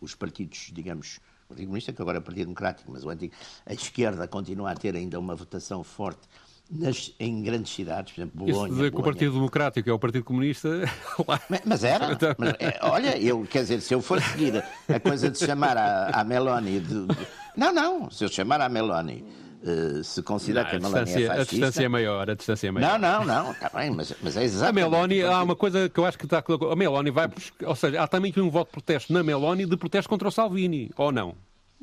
os 0.00 0.14
partidos, 0.14 0.70
digamos, 0.72 1.18
o 1.44 1.48
Partido 1.48 1.66
Comunista, 1.66 1.92
que 1.92 2.02
agora 2.02 2.18
é 2.18 2.20
o 2.20 2.22
Partido 2.22 2.46
Democrático, 2.46 2.90
mas 2.92 3.04
o 3.04 3.10
antigo, 3.10 3.34
a 3.66 3.72
esquerda 3.72 4.26
continua 4.26 4.70
a 4.70 4.74
ter 4.74 4.96
ainda 4.96 5.18
uma 5.18 5.34
votação 5.34 5.84
forte 5.84 6.22
nas, 6.70 7.12
em 7.20 7.42
grandes 7.42 7.72
cidades, 7.74 8.12
por 8.14 8.20
exemplo, 8.22 8.46
Bolonha. 8.46 8.66
Isso 8.66 8.74
dizer 8.76 8.90
que 8.90 8.98
o 9.00 9.02
Partido 9.02 9.34
Democrático 9.34 9.88
é 9.88 9.92
o 9.92 9.98
Partido 9.98 10.24
Comunista. 10.24 10.68
mas, 11.48 11.60
mas 11.64 11.84
era. 11.84 12.12
Então- 12.12 12.34
mas, 12.38 12.54
é, 12.58 12.78
olha, 12.82 13.18
eu, 13.18 13.42
quer 13.44 13.62
dizer, 13.62 13.80
se 13.80 13.94
eu 13.94 14.00
for 14.00 14.20
seguir 14.20 14.64
a 14.88 15.00
coisa 15.00 15.30
de 15.30 15.38
chamar 15.38 15.76
a, 15.76 16.08
a 16.20 16.24
Meloni. 16.24 16.80
De, 16.80 17.06
de, 17.06 17.26
não, 17.56 17.72
não, 17.72 18.10
se 18.10 18.24
eu 18.24 18.28
chamar 18.28 18.60
a 18.60 18.68
Meloni 18.68 19.24
Uh, 19.66 20.04
se 20.04 20.22
considera 20.22 20.68
que 20.68 20.76
a 20.76 20.78
Meloni 20.78 20.98
é 20.98 21.06
fascista... 21.06 21.32
A 21.32 21.44
distância 21.44 21.84
é 21.84 21.88
maior, 21.88 22.28
a 22.28 22.34
distância 22.34 22.68
é 22.68 22.70
maior. 22.70 22.98
Não, 22.98 22.98
não, 22.98 23.24
não, 23.24 23.52
está 23.52 23.70
bem, 23.74 23.90
mas, 23.90 24.14
mas 24.22 24.36
é 24.36 24.44
exatamente... 24.44 24.84
A 24.84 24.90
Meloni, 24.90 25.22
há 25.22 25.42
uma 25.42 25.56
coisa 25.56 25.88
que 25.88 25.98
eu 25.98 26.04
acho 26.04 26.18
que 26.18 26.26
está... 26.26 26.44
A 26.70 26.76
Meloni 26.76 27.10
vai... 27.10 27.30
Ou 27.64 27.74
seja, 27.74 28.02
há 28.02 28.06
também 28.06 28.30
um 28.36 28.50
voto 28.50 28.68
de 28.68 28.72
protesto 28.72 29.10
na 29.10 29.22
Meloni 29.22 29.64
de 29.64 29.76
protesto 29.78 30.06
contra 30.06 30.28
o 30.28 30.30
Salvini, 30.30 30.90
ou 30.98 31.10
não? 31.10 31.34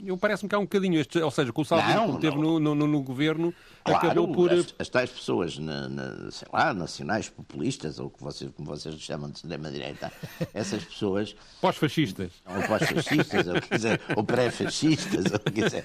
Eu 0.04 0.18
parece-me 0.18 0.50
que 0.50 0.56
há 0.56 0.60
um 0.60 0.64
bocadinho 0.64 1.00
este, 1.00 1.20
ou 1.20 1.32
seja, 1.32 1.52
com 1.54 1.62
o 1.62 1.66
Salvini 1.66 1.94
não, 1.94 2.16
que 2.16 2.22
teve 2.22 2.36
no, 2.38 2.60
no, 2.60 2.76
no, 2.76 3.02
governo, 3.02 3.54
claro, 3.84 4.06
acabou 4.06 4.32
por. 4.32 4.52
As, 4.52 4.74
as 4.80 4.90
tais 4.90 5.10
pessoas, 5.10 5.58
na, 5.58 5.88
na, 5.88 6.32
sei 6.32 6.48
lá, 6.52 6.74
nacionais 6.74 7.30
populistas, 7.30 8.00
ou 8.00 8.10
que 8.10 8.24
vocês, 8.24 8.52
como 8.56 8.68
vocês 8.68 9.00
chamam 9.00 9.30
de 9.30 9.38
extrema-direita, 9.38 10.12
essas 10.54 10.84
pessoas. 10.84 11.36
Pós-fascistas. 11.60 12.32
Ou 12.46 12.68
pós-fascistas, 12.68 13.48
ou, 13.48 13.60
dizer, 13.72 14.02
ou 14.16 14.24
pré-fascistas, 14.24 15.26
ou 15.32 15.40
quer 15.40 15.66
dizer. 15.66 15.84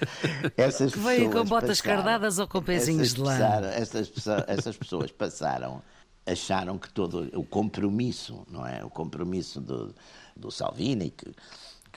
Essas 0.57 0.93
que 0.93 0.99
veio 0.99 1.31
com 1.31 1.43
botas 1.43 1.79
passaram, 1.79 2.03
cardadas 2.03 2.39
ou 2.39 2.47
com 2.47 2.61
pezinhos 2.61 3.13
de 3.13 3.21
lã. 3.21 3.37
Essas, 3.73 4.11
essas 4.47 4.77
pessoas 4.77 5.11
passaram, 5.11 5.81
acharam 6.25 6.77
que 6.77 6.89
todo 6.89 7.29
o 7.33 7.43
compromisso, 7.43 8.45
não 8.49 8.65
é? 8.65 8.83
O 8.83 8.89
compromisso 8.89 9.61
do, 9.61 9.93
do 10.35 10.51
Salvini, 10.51 11.11
que 11.11 11.31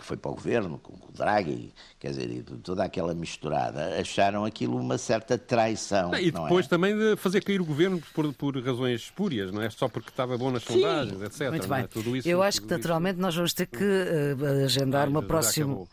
que 0.01 0.07
foi 0.07 0.17
para 0.17 0.31
o 0.31 0.35
governo, 0.35 0.79
com 0.79 0.95
o 0.95 1.13
Draghi, 1.13 1.73
quer 1.99 2.11
dizer, 2.11 2.45
toda 2.63 2.83
aquela 2.83 3.15
misturada, 3.15 4.01
acharam 4.01 4.45
aquilo 4.45 4.77
uma 4.77 4.99
certa 4.99 5.39
traição. 5.39 6.15
e 6.15 6.31
depois 6.31 6.67
é? 6.67 6.69
também 6.69 6.97
de 6.97 7.17
fazer 7.17 7.43
cair 7.43 7.61
o 7.61 7.65
governo 7.65 8.03
por, 8.15 8.33
por 8.33 8.59
razões 8.59 9.03
espúrias, 9.03 9.53
não 9.53 9.63
é? 9.63 9.71
Só 9.71 9.89
porque 9.89 10.09
estava 10.09 10.37
bom 10.37 10.51
nas 10.51 10.63
Sim. 10.65 10.75
sondagens, 10.75 11.23
etc. 11.23 11.51
Muito 11.51 11.69
bem. 11.69 11.81
É? 11.81 11.87
Tudo 11.87 12.17
isso, 12.17 12.29
Eu 12.29 12.43
acho 12.43 12.63
que 12.63 12.69
naturalmente 12.69 13.15
isso. 13.15 13.23
nós 13.23 13.35
vamos 13.35 13.53
ter 13.53 13.67
que 13.67 13.85
uh, 13.85 14.65
agendar 14.65 15.09
uma 15.09 15.23
próximo, 15.23 15.89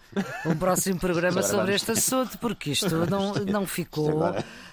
um 0.46 0.56
próximo 0.56 1.00
programa 1.00 1.44
sobre 1.44 1.76
este 1.76 1.92
assunto, 1.92 2.38
porque 2.38 2.72
isto 2.72 3.06
não, 3.08 3.34
não 3.34 3.68
ficou. 3.68 4.24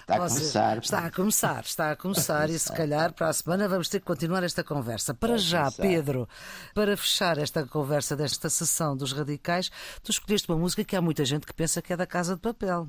Está 0.05 0.15
a 0.15 0.29
começar. 0.29 0.77
Está 0.77 0.99
a 0.99 1.11
começar, 1.11 1.63
está 1.63 1.91
a 1.91 1.95
começar 1.95 2.49
e 2.51 2.59
se 2.59 2.71
calhar 2.71 3.11
para 3.11 3.27
a 3.27 3.33
semana 3.33 3.67
vamos 3.67 3.89
ter 3.89 3.99
que 3.99 4.05
continuar 4.05 4.43
esta 4.43 4.63
conversa. 4.63 5.15
Para 5.15 5.35
já, 5.35 5.71
Pedro, 5.71 6.29
para 6.75 6.95
fechar 6.95 7.39
esta 7.39 7.65
conversa 7.65 8.15
desta 8.15 8.47
sessão 8.47 8.95
dos 8.95 9.11
radicais, 9.25 9.71
tu 10.03 10.11
escolheste 10.11 10.47
uma 10.49 10.57
música 10.57 10.83
que 10.83 10.95
há 10.95 11.01
muita 11.01 11.25
gente 11.25 11.45
que 11.45 11.53
pensa 11.53 11.81
que 11.81 11.91
é 11.91 11.97
da 11.97 12.05
Casa 12.05 12.35
de 12.35 12.41
Papel. 12.41 12.87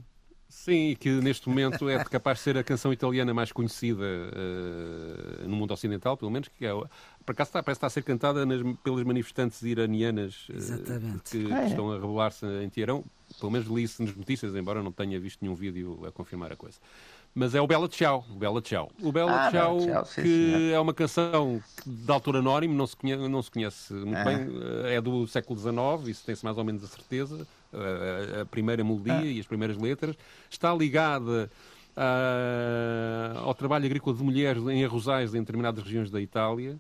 Sim, 0.49 0.97
que 0.99 1.11
neste 1.11 1.49
momento 1.49 1.89
é 1.89 2.03
capaz 2.05 2.39
de 2.39 2.45
ser 2.45 2.57
a 2.57 2.63
canção 2.63 2.93
italiana 2.93 3.35
mais 3.35 3.51
conhecida 3.51 4.05
uh, 4.05 5.49
no 5.49 5.57
mundo 5.57 5.73
ocidental, 5.73 6.17
pelo 6.17 6.31
menos, 6.31 6.49
que 6.49 6.65
é, 6.65 6.71
por 6.73 7.33
acaso 7.33 7.49
está, 7.49 7.63
parece 7.63 7.79
estar 7.79 7.89
a 7.89 7.91
ser 7.91 8.05
cantada 8.05 8.47
nas, 8.47 8.61
pelas 8.85 9.03
manifestantes 9.03 9.61
iranianas 9.63 10.49
uh, 10.49 11.21
que, 11.29 11.53
ah, 11.53 11.65
é. 11.65 11.67
estão 11.67 11.91
a 11.91 11.97
rebelar-se 11.97 12.47
em 12.63 12.71
Teherão. 12.71 13.05
Pelo 13.41 13.51
menos 13.51 13.67
li 13.67 13.83
isso 13.83 14.05
nas 14.05 14.15
notícias, 14.15 14.55
embora 14.55 14.85
não 14.85 14.93
tenha 14.93 15.19
visto 15.19 15.43
nenhum 15.43 15.55
vídeo 15.57 16.07
a 16.07 16.13
confirmar 16.13 16.53
a 16.53 16.57
coisa. 16.57 16.79
Mas 17.39 17.55
é 17.55 17.61
o 17.61 17.67
Bela 17.67 17.87
Tchau, 17.87 18.25
o 18.31 18.35
Bela 18.35 18.63
Tchau. 18.63 18.91
O 18.99 19.13
Bela 19.13 19.31
ah, 19.31 19.51
Tchau, 19.51 19.77
que 20.15 20.23
sim, 20.23 20.73
é 20.73 20.81
uma 20.81 20.95
canção 20.95 21.63
de 21.85 22.11
altura 22.11 22.39
anónimo, 22.39 22.73
não 22.73 22.87
se 22.87 22.97
conhece, 22.97 23.29
não 23.29 23.43
se 23.43 23.51
conhece 23.51 23.93
muito 23.93 24.17
ah. 24.17 24.25
bem, 24.25 24.49
eh, 24.87 24.95
é 24.95 25.01
do 25.03 25.27
século 25.27 25.61
XIX, 25.61 26.09
isso 26.09 26.25
tem-se 26.25 26.43
mais 26.43 26.57
ou 26.57 26.65
menos 26.65 26.83
a 26.83 26.87
certeza, 26.87 27.47
a, 27.75 28.41
a 28.41 28.47
primeira 28.47 28.83
melodia 28.83 29.19
ah. 29.19 29.27
e 29.27 29.39
as 29.39 29.47
primeiras 29.47 29.77
letras. 29.77 30.17
Está 30.49 30.75
ligada 30.75 31.51
uh, 31.95 33.39
ao 33.41 33.55
trabalho 33.55 33.85
agrícola 33.85 34.17
de 34.17 34.23
mulheres 34.23 34.67
em 34.67 34.83
arrozais 34.83 35.35
em 35.35 35.41
determinadas 35.41 35.85
regiões 35.85 36.11
da 36.11 36.23
Itália. 36.23 36.79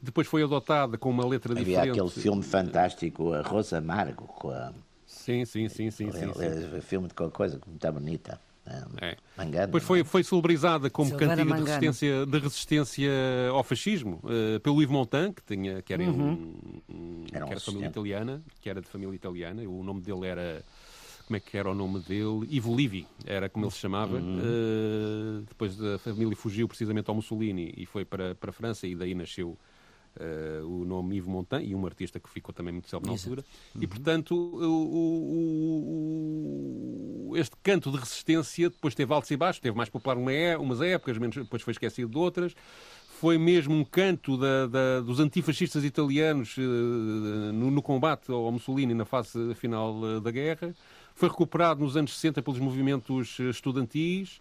Depois 0.00 0.26
foi 0.26 0.42
adotada 0.42 0.96
com 0.96 1.10
uma 1.10 1.26
letra 1.26 1.52
Havia 1.52 1.64
diferente. 1.64 1.90
Havia 1.90 2.02
aquele 2.02 2.22
filme 2.22 2.42
fantástico, 2.42 3.34
Arroz 3.34 3.74
Amargo, 3.74 4.24
com 4.24 4.48
a... 4.48 4.72
Sim, 5.04 5.44
sim, 5.44 5.68
sim, 5.68 5.90
sim. 5.90 6.10
sim, 6.10 6.32
sim. 6.32 6.32
sim. 6.32 6.80
Filme 6.80 7.08
de 7.08 7.14
qualquer 7.14 7.36
coisa 7.36 7.60
muito 7.66 7.92
bonita. 7.92 8.47
É. 9.00 9.16
Mangano, 9.36 9.66
Depois 9.66 9.84
foi, 9.84 10.04
foi 10.04 10.22
celebrizada 10.22 10.90
como 10.90 11.08
Silveira 11.08 11.36
cantiga 11.36 11.54
de 11.54 11.62
resistência, 11.62 12.26
de 12.26 12.38
resistência 12.38 13.10
ao 13.50 13.62
fascismo 13.64 14.20
uh, 14.24 14.60
pelo 14.60 14.82
Yves 14.82 14.90
Montand, 14.92 15.32
que, 15.32 15.42
tinha, 15.42 15.82
que 15.82 15.92
era, 15.92 16.02
uhum. 16.02 16.32
um, 16.88 16.94
um, 16.94 17.24
era, 17.32 17.44
um 17.44 17.48
que 17.48 17.54
era 17.54 17.60
família 17.60 17.88
italiana, 17.88 18.42
que 18.60 18.70
era 18.70 18.80
de 18.80 18.88
família 18.88 19.14
italiana. 19.14 19.62
O 19.62 19.82
nome 19.82 20.00
dele 20.00 20.26
era 20.26 20.64
como 21.26 21.36
é 21.36 21.40
que 21.40 21.58
era 21.58 21.70
o 21.70 21.74
nome 21.74 22.00
dele? 22.00 22.46
Ivo 22.48 22.74
Livi, 22.74 23.06
era 23.26 23.50
como 23.50 23.66
ele 23.66 23.72
se 23.72 23.78
chamava. 23.78 24.16
Uhum. 24.16 24.38
Uh, 24.38 25.42
depois 25.46 25.80
a 25.82 25.98
família 25.98 26.34
fugiu 26.34 26.66
precisamente 26.66 27.08
ao 27.08 27.14
Mussolini 27.14 27.74
e 27.76 27.84
foi 27.84 28.04
para, 28.04 28.34
para 28.34 28.50
a 28.50 28.52
França 28.52 28.86
e 28.86 28.94
daí 28.94 29.14
nasceu 29.14 29.56
Uh, 30.18 30.66
o 30.66 30.84
nome 30.84 31.16
Yves 31.16 31.30
Montand 31.30 31.62
e 31.62 31.76
um 31.76 31.86
artista 31.86 32.18
que 32.18 32.28
ficou 32.28 32.52
também 32.52 32.72
muito 32.72 32.88
célebre 32.88 33.08
na 33.08 33.16
altura. 33.16 33.44
Uhum. 33.72 33.82
E, 33.82 33.86
portanto, 33.86 34.34
o, 34.34 35.30
o, 37.28 37.36
este 37.36 37.54
canto 37.62 37.88
de 37.92 37.98
resistência 37.98 38.68
depois 38.68 38.96
teve 38.96 39.12
altos 39.12 39.30
e 39.30 39.36
baixos, 39.36 39.60
teve 39.60 39.76
mais 39.76 39.88
popular 39.88 40.16
uma 40.16 40.32
é, 40.32 40.58
umas 40.58 40.80
épocas, 40.80 41.16
menos, 41.18 41.36
depois 41.36 41.62
foi 41.62 41.70
esquecido 41.70 42.10
de 42.10 42.18
outras. 42.18 42.52
foi 43.20 43.38
mesmo 43.38 43.74
um 43.74 43.84
canto 43.84 44.36
da, 44.36 44.66
da, 44.66 45.00
dos 45.00 45.20
antifascistas 45.20 45.84
italianos 45.84 46.56
uh, 46.56 46.60
no, 46.60 47.70
no, 47.70 47.80
combate 47.80 48.32
ao 48.32 48.50
Mussolini 48.50 48.94
na 48.94 49.04
fase 49.04 49.54
final 49.54 49.94
uh, 50.00 50.20
da 50.20 50.32
guerra. 50.32 50.74
Foi 51.14 51.28
recuperado 51.28 51.80
nos 51.80 51.96
anos 51.96 52.12
60 52.14 52.42
pelos 52.42 52.58
movimentos 52.58 53.38
estudantis. 53.38 54.40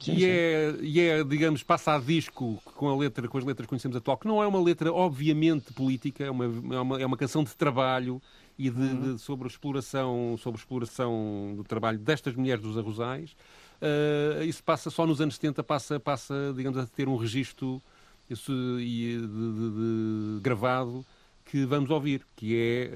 Sim, 0.00 0.14
e, 0.16 0.24
É, 0.24 0.74
e 0.80 1.00
é, 1.00 1.22
digamos, 1.24 1.62
passa 1.62 1.94
a 1.94 1.98
disco 1.98 2.60
com, 2.64 2.88
a 2.88 2.96
letra, 2.96 3.28
com 3.28 3.36
as 3.36 3.44
letras 3.44 3.66
que 3.66 3.68
conhecemos 3.68 3.96
atual, 3.96 4.16
que 4.16 4.26
não 4.26 4.42
é 4.42 4.46
uma 4.46 4.60
letra 4.60 4.92
obviamente 4.92 5.72
política, 5.72 6.24
é 6.24 6.30
uma, 6.30 6.44
é 6.44 6.80
uma, 6.80 7.02
é 7.02 7.06
uma 7.06 7.16
canção 7.16 7.44
de 7.44 7.54
trabalho 7.54 8.20
e 8.58 8.70
de, 8.70 8.80
uhum. 8.80 9.14
de, 9.14 9.20
sobre, 9.20 9.46
exploração, 9.46 10.36
sobre 10.38 10.58
exploração 10.58 11.54
do 11.56 11.64
trabalho 11.64 11.98
destas 11.98 12.34
mulheres 12.34 12.62
dos 12.62 12.76
arrozais. 12.78 13.36
Uh, 13.80 14.42
isso 14.44 14.62
passa 14.62 14.90
só 14.90 15.06
nos 15.06 15.20
anos 15.20 15.36
70, 15.36 15.62
passa, 15.62 16.00
passa 16.00 16.52
digamos, 16.54 16.78
a 16.78 16.86
ter 16.86 17.08
um 17.08 17.16
registro 17.16 17.82
isso, 18.28 18.52
de, 18.78 19.20
de, 19.20 19.26
de, 19.26 20.40
gravado 20.40 21.04
que 21.50 21.64
vamos 21.64 21.90
ouvir, 21.90 22.24
que 22.36 22.56
é... 22.56 22.90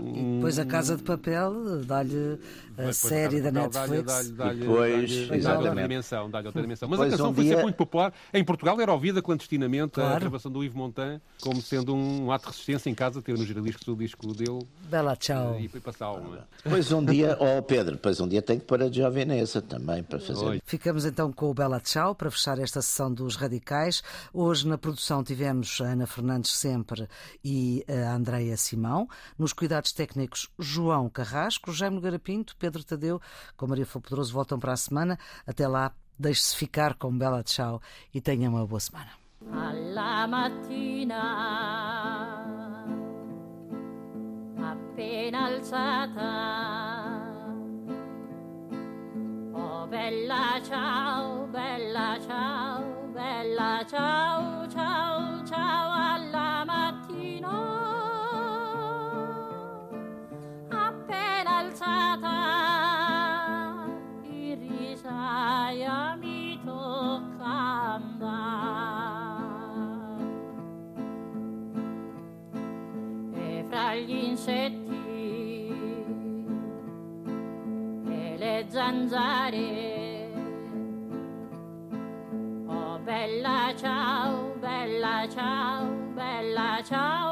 Um, 0.00 0.14
e 0.14 0.34
depois 0.36 0.58
a 0.60 0.64
Casa 0.64 0.96
de 0.96 1.02
Papel 1.02 1.82
dá-lhe 1.84 2.38
a 2.78 2.92
série 2.92 3.40
da 3.40 3.50
Netflix. 3.50 4.30
Dá-lhe 4.30 4.66
outra 4.68 5.74
dimensão. 5.74 6.30
Dá 6.30 6.38
outra 6.38 6.62
dimensão. 6.62 6.88
Mas 6.88 7.00
a 7.00 7.10
canção 7.10 7.30
um 7.30 7.34
foi 7.34 7.42
dia... 7.42 7.52
sempre 7.54 7.64
muito 7.64 7.76
popular. 7.76 8.12
Em 8.32 8.44
Portugal 8.44 8.80
era 8.80 8.92
ouvida 8.92 9.20
clandestinamente 9.20 9.94
claro. 9.94 10.14
a 10.14 10.18
gravação 10.20 10.52
do 10.52 10.62
Yves 10.62 10.76
Montand 10.76 11.20
como 11.40 11.60
sendo 11.60 11.96
um 11.96 12.30
ato 12.30 12.44
de 12.44 12.52
resistência 12.52 12.88
em 12.88 12.94
casa, 12.94 13.20
ter 13.20 13.36
no 13.36 13.44
giradiscos 13.44 13.88
o 13.88 13.96
disco 13.96 14.32
dele. 14.32 14.64
Bela 14.88 15.16
tchau. 15.16 15.58
E 15.58 15.66
foi 15.66 15.80
passar 15.80 16.12
uma. 16.12 16.46
Pois 16.62 16.92
um 16.92 17.04
dia, 17.04 17.36
ó 17.40 17.58
oh 17.58 17.62
Pedro, 17.62 17.98
pois 17.98 18.20
um 18.20 18.28
dia 18.28 18.40
tem 18.40 18.58
que 18.58 18.64
pôr 18.66 18.82
a 18.82 18.90
Jovenesa 18.90 19.60
também 19.60 20.04
para 20.04 20.20
fazer. 20.20 20.44
Oi. 20.44 20.62
Ficamos 20.64 21.04
então 21.04 21.32
com 21.32 21.50
o 21.50 21.54
Bela 21.54 21.80
Tchau 21.80 22.14
para 22.14 22.30
fechar 22.30 22.58
esta 22.60 22.80
sessão 22.80 23.12
dos 23.12 23.34
Radicais. 23.34 24.02
Hoje 24.32 24.68
na 24.68 24.78
produção 24.78 25.24
tivemos 25.24 25.80
a 25.80 25.86
Ana 25.86 26.06
Fernandes 26.06 26.52
sempre 26.52 27.08
e 27.44 27.84
a 27.88 27.95
a 28.04 28.14
Andreia 28.14 28.56
Simão, 28.56 29.08
nos 29.38 29.52
cuidados 29.52 29.92
técnicos 29.92 30.48
João 30.58 31.08
Carrasco, 31.08 31.72
Jaime 31.72 31.96
Nogueira 31.96 32.18
Pinto, 32.18 32.56
Pedro 32.56 32.84
Tadeu, 32.84 33.20
com 33.56 33.66
Maria 33.66 33.86
Fou 33.86 34.00
Poderoso 34.00 34.32
voltam 34.32 34.58
para 34.58 34.72
a 34.72 34.76
semana. 34.76 35.18
Até 35.46 35.66
lá, 35.68 35.92
deixe-se 36.18 36.56
ficar 36.56 36.94
com 36.94 37.16
bela 37.16 37.42
tchau 37.42 37.80
e 38.12 38.20
tenha 38.20 38.48
uma 38.48 38.66
boa 38.66 38.80
semana. 38.80 39.10
Alla 39.52 40.26
mattina 40.26 41.22
appena 44.58 45.46
alzata 45.46 46.66
Oh 49.52 49.86
bella 49.86 50.60
ciao, 50.62 51.46
bella 51.48 52.18
ciao, 52.26 52.82
bella 53.12 53.84
ciao, 53.86 54.66
ciao 54.68 55.35
bella 86.90 87.25